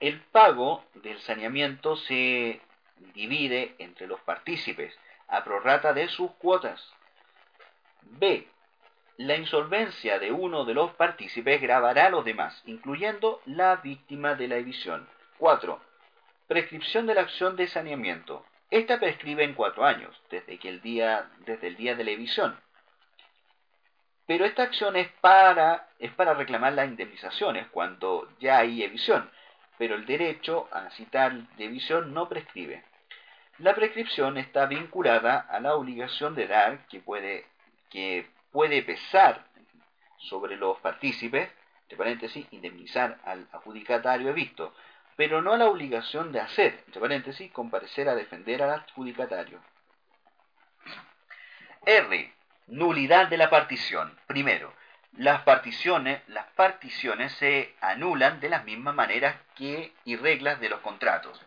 El 0.00 0.20
pago 0.20 0.84
del 0.94 1.20
saneamiento 1.20 1.96
se 1.96 2.60
divide 3.14 3.76
entre 3.78 4.06
los 4.06 4.20
partícipes 4.20 4.92
a 5.32 5.42
prorrata 5.44 5.94
de 5.94 6.08
sus 6.08 6.30
cuotas. 6.32 6.92
B. 8.02 8.46
La 9.16 9.36
insolvencia 9.36 10.18
de 10.18 10.30
uno 10.30 10.66
de 10.66 10.74
los 10.74 10.92
partícipes 10.92 11.60
grabará 11.60 12.06
a 12.06 12.10
los 12.10 12.24
demás, 12.24 12.62
incluyendo 12.66 13.40
la 13.46 13.76
víctima 13.76 14.34
de 14.34 14.48
la 14.48 14.56
evisión. 14.56 15.08
4 15.38 15.80
Prescripción 16.48 17.06
de 17.06 17.14
la 17.14 17.22
acción 17.22 17.56
de 17.56 17.66
saneamiento. 17.66 18.44
Esta 18.70 19.00
prescribe 19.00 19.42
en 19.42 19.54
cuatro 19.54 19.86
años, 19.86 20.14
desde, 20.30 20.58
que 20.58 20.68
el 20.68 20.82
día, 20.82 21.30
desde 21.46 21.68
el 21.68 21.76
día 21.76 21.94
de 21.94 22.04
la 22.04 22.10
evisión. 22.10 22.60
Pero 24.26 24.44
esta 24.44 24.64
acción 24.64 24.96
es 24.96 25.08
para, 25.22 25.88
es 25.98 26.12
para 26.12 26.34
reclamar 26.34 26.74
las 26.74 26.88
indemnizaciones 26.88 27.68
cuando 27.68 28.28
ya 28.38 28.58
hay 28.58 28.82
evisión, 28.82 29.30
pero 29.78 29.94
el 29.94 30.04
derecho 30.04 30.68
a 30.72 30.90
citar 30.90 31.32
de 31.56 31.64
evisión 31.64 32.12
no 32.12 32.28
prescribe. 32.28 32.84
La 33.62 33.76
prescripción 33.76 34.38
está 34.38 34.66
vinculada 34.66 35.38
a 35.38 35.60
la 35.60 35.76
obligación 35.76 36.34
de 36.34 36.48
dar 36.48 36.86
que 36.88 36.98
puede, 36.98 37.46
que 37.90 38.26
puede 38.50 38.82
pesar 38.82 39.46
sobre 40.18 40.56
los 40.56 40.78
partícipes, 40.78 41.48
de 41.88 41.96
paréntesis, 41.96 42.44
indemnizar 42.50 43.20
al 43.24 43.46
adjudicatario 43.52 44.34
visto 44.34 44.74
pero 45.14 45.42
no 45.42 45.56
la 45.56 45.66
obligación 45.66 46.32
de 46.32 46.40
hacer, 46.40 46.82
entre 46.86 47.00
paréntesis, 47.00 47.52
comparecer 47.52 48.08
a 48.08 48.16
defender 48.16 48.62
al 48.62 48.70
adjudicatario. 48.70 49.60
R. 51.86 52.32
Nulidad 52.66 53.28
de 53.28 53.36
la 53.36 53.50
partición. 53.50 54.18
Primero, 54.26 54.72
las 55.16 55.42
particiones, 55.42 56.22
las 56.28 56.46
particiones 56.56 57.30
se 57.34 57.74
anulan 57.80 58.40
de 58.40 58.48
las 58.48 58.64
mismas 58.64 58.94
maneras 58.96 59.36
que 59.54 59.92
y 60.04 60.16
reglas 60.16 60.58
de 60.60 60.70
los 60.70 60.80
contratos. 60.80 61.40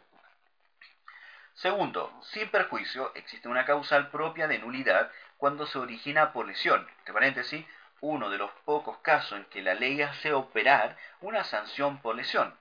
Segundo, 1.56 2.12
sin 2.22 2.50
perjuicio, 2.50 3.14
existe 3.16 3.48
una 3.48 3.64
causal 3.64 4.10
propia 4.10 4.48
de 4.48 4.60
nulidad 4.60 5.10
cuando 5.38 5.66
se 5.66 5.80
origina 5.80 6.34
por 6.34 6.46
lesión, 6.46 6.86
entre 7.00 7.14
paréntesis, 7.14 7.66
uno 8.02 8.30
de 8.30 8.38
los 8.38 8.52
pocos 8.66 8.98
casos 8.98 9.40
en 9.40 9.46
que 9.46 9.62
la 9.62 9.74
ley 9.74 10.02
hace 10.02 10.34
operar 10.34 10.98
una 11.22 11.46
sanción 11.46 12.02
por 12.02 12.16
lesión. 12.18 12.54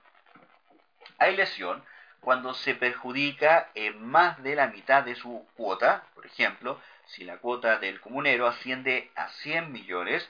Hay 1.17 1.35
lesión 1.35 1.83
cuando 2.21 2.53
se 2.53 2.73
perjudica 2.73 3.69
en 3.75 4.01
más 4.01 4.41
de 4.41 4.55
la 4.55 4.67
mitad 4.67 5.03
de 5.03 5.15
su 5.15 5.45
cuota, 5.55 6.05
por 6.15 6.25
ejemplo, 6.25 6.79
si 7.05 7.25
la 7.25 7.37
cuota 7.37 7.77
del 7.79 7.99
comunero 7.99 8.47
asciende 8.47 9.11
a 9.15 9.27
100 9.27 9.73
millones 9.73 10.27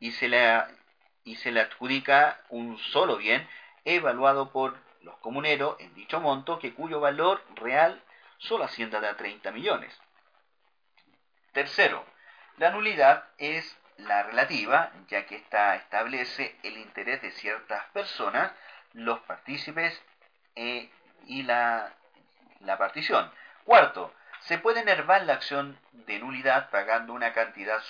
y 0.00 0.12
se 0.12 0.28
le, 0.28 0.62
y 1.24 1.36
se 1.36 1.52
le 1.52 1.60
adjudica 1.60 2.40
un 2.48 2.78
solo 2.78 3.18
bien 3.18 3.46
evaluado 3.84 4.50
por 4.52 4.74
los 5.02 5.16
comuneros 5.18 5.76
en 5.80 5.94
dicho 5.94 6.18
monto, 6.18 6.58
que 6.58 6.72
cuyo 6.72 6.98
valor 6.98 7.44
real 7.54 8.02
solo 8.38 8.64
asciende 8.64 8.96
a 8.96 9.16
30 9.16 9.50
millones. 9.52 9.98
Tercero, 11.52 12.04
la 12.58 12.70
nulidad 12.70 13.24
es 13.38 13.76
la 13.98 14.22
relativa, 14.22 14.90
ya 15.08 15.26
que 15.26 15.36
ésta 15.36 15.74
establece 15.76 16.56
el 16.62 16.76
interés 16.78 17.22
de 17.22 17.30
ciertas 17.30 17.84
personas, 17.92 18.52
los 18.92 19.20
partícipes 19.20 20.02
e, 20.54 20.90
y 21.26 21.42
la, 21.42 21.92
la 22.60 22.78
partición. 22.78 23.30
Cuarto, 23.64 24.12
se 24.40 24.58
puede 24.58 24.80
enervar 24.80 25.22
la 25.22 25.34
acción 25.34 25.78
de 25.92 26.18
nulidad 26.18 26.70
pagando 26.70 27.12
una 27.12 27.32
cantidad 27.32 27.82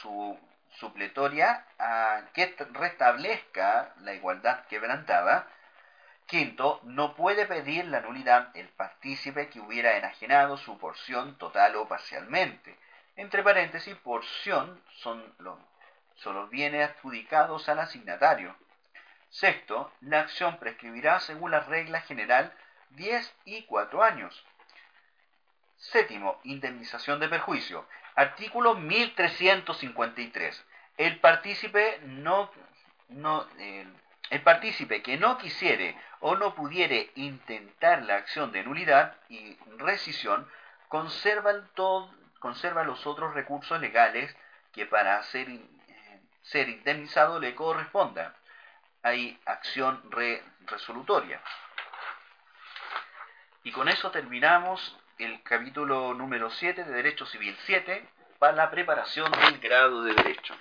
supletoria 0.73 1.65
a 1.79 2.23
que 2.33 2.55
restablezca 2.73 3.93
la 4.01 4.15
igualdad 4.15 4.65
quebrantada. 4.67 5.49
Quinto, 6.27 6.81
no 6.83 7.15
puede 7.15 7.47
pedir 7.47 7.85
la 7.85 8.01
nulidad 8.01 8.51
el 8.55 8.69
partícipe 8.71 9.49
que 9.49 9.61
hubiera 9.61 9.97
enajenado 9.97 10.57
su 10.57 10.77
porción 10.77 11.39
total 11.39 11.77
o 11.77 11.87
parcialmente. 11.87 12.77
Entre 13.15 13.45
paréntesis, 13.45 13.95
porción 13.97 14.83
son 14.97 15.25
los, 15.39 15.57
bienes 16.51 16.91
adjudicados 16.91 17.69
al 17.69 17.79
asignatario. 17.79 18.57
Sexto, 19.31 19.93
la 20.01 20.21
acción 20.21 20.59
prescribirá 20.59 21.21
según 21.21 21.53
la 21.53 21.61
regla 21.61 22.01
general 22.01 22.53
10 22.91 23.33
y 23.45 23.63
4 23.63 24.03
años. 24.03 24.45
Séptimo, 25.77 26.41
indemnización 26.43 27.21
de 27.21 27.29
perjuicio. 27.29 27.87
Artículo 28.17 28.75
1353. 28.75 30.65
El 30.97 31.21
partícipe 31.21 32.01
no, 32.03 32.51
no 33.11 33.47
el 34.31 34.43
partícipe 34.43 35.03
que 35.03 35.17
no 35.17 35.39
quisiere 35.39 35.97
o 36.29 36.35
no 36.35 36.57
pudiere 36.57 37.13
intentar 37.15 38.03
la 38.03 38.17
acción 38.17 38.51
de 38.51 38.65
nulidad 38.65 39.15
y 39.29 39.57
rescisión 39.79 40.51
conserva, 40.89 41.53
todo, 41.77 42.13
conserva 42.41 42.83
los 42.83 43.07
otros 43.07 43.33
recursos 43.33 43.81
legales 43.81 44.37
que 44.73 44.87
para 44.87 45.23
ser, 45.23 45.49
eh, 45.49 45.61
ser 46.43 46.69
indemnizado 46.69 47.39
le 47.39 47.55
corresponda. 47.55 48.35
Hay 49.05 49.39
acción 49.45 50.03
resolutoria. 50.67 51.41
Y 53.63 53.71
con 53.71 53.89
eso 53.89 54.11
terminamos 54.11 54.99
el 55.19 55.41
capítulo 55.45 56.13
número 56.13 56.51
7 56.51 56.83
de 56.83 56.91
Derecho 56.91 57.25
Civil 57.27 57.57
7 57.67 58.05
para 58.41 58.53
la 58.53 58.69
preparación 58.69 59.31
del 59.31 59.61
grado 59.61 60.03
de 60.03 60.13
Derecho. 60.13 60.57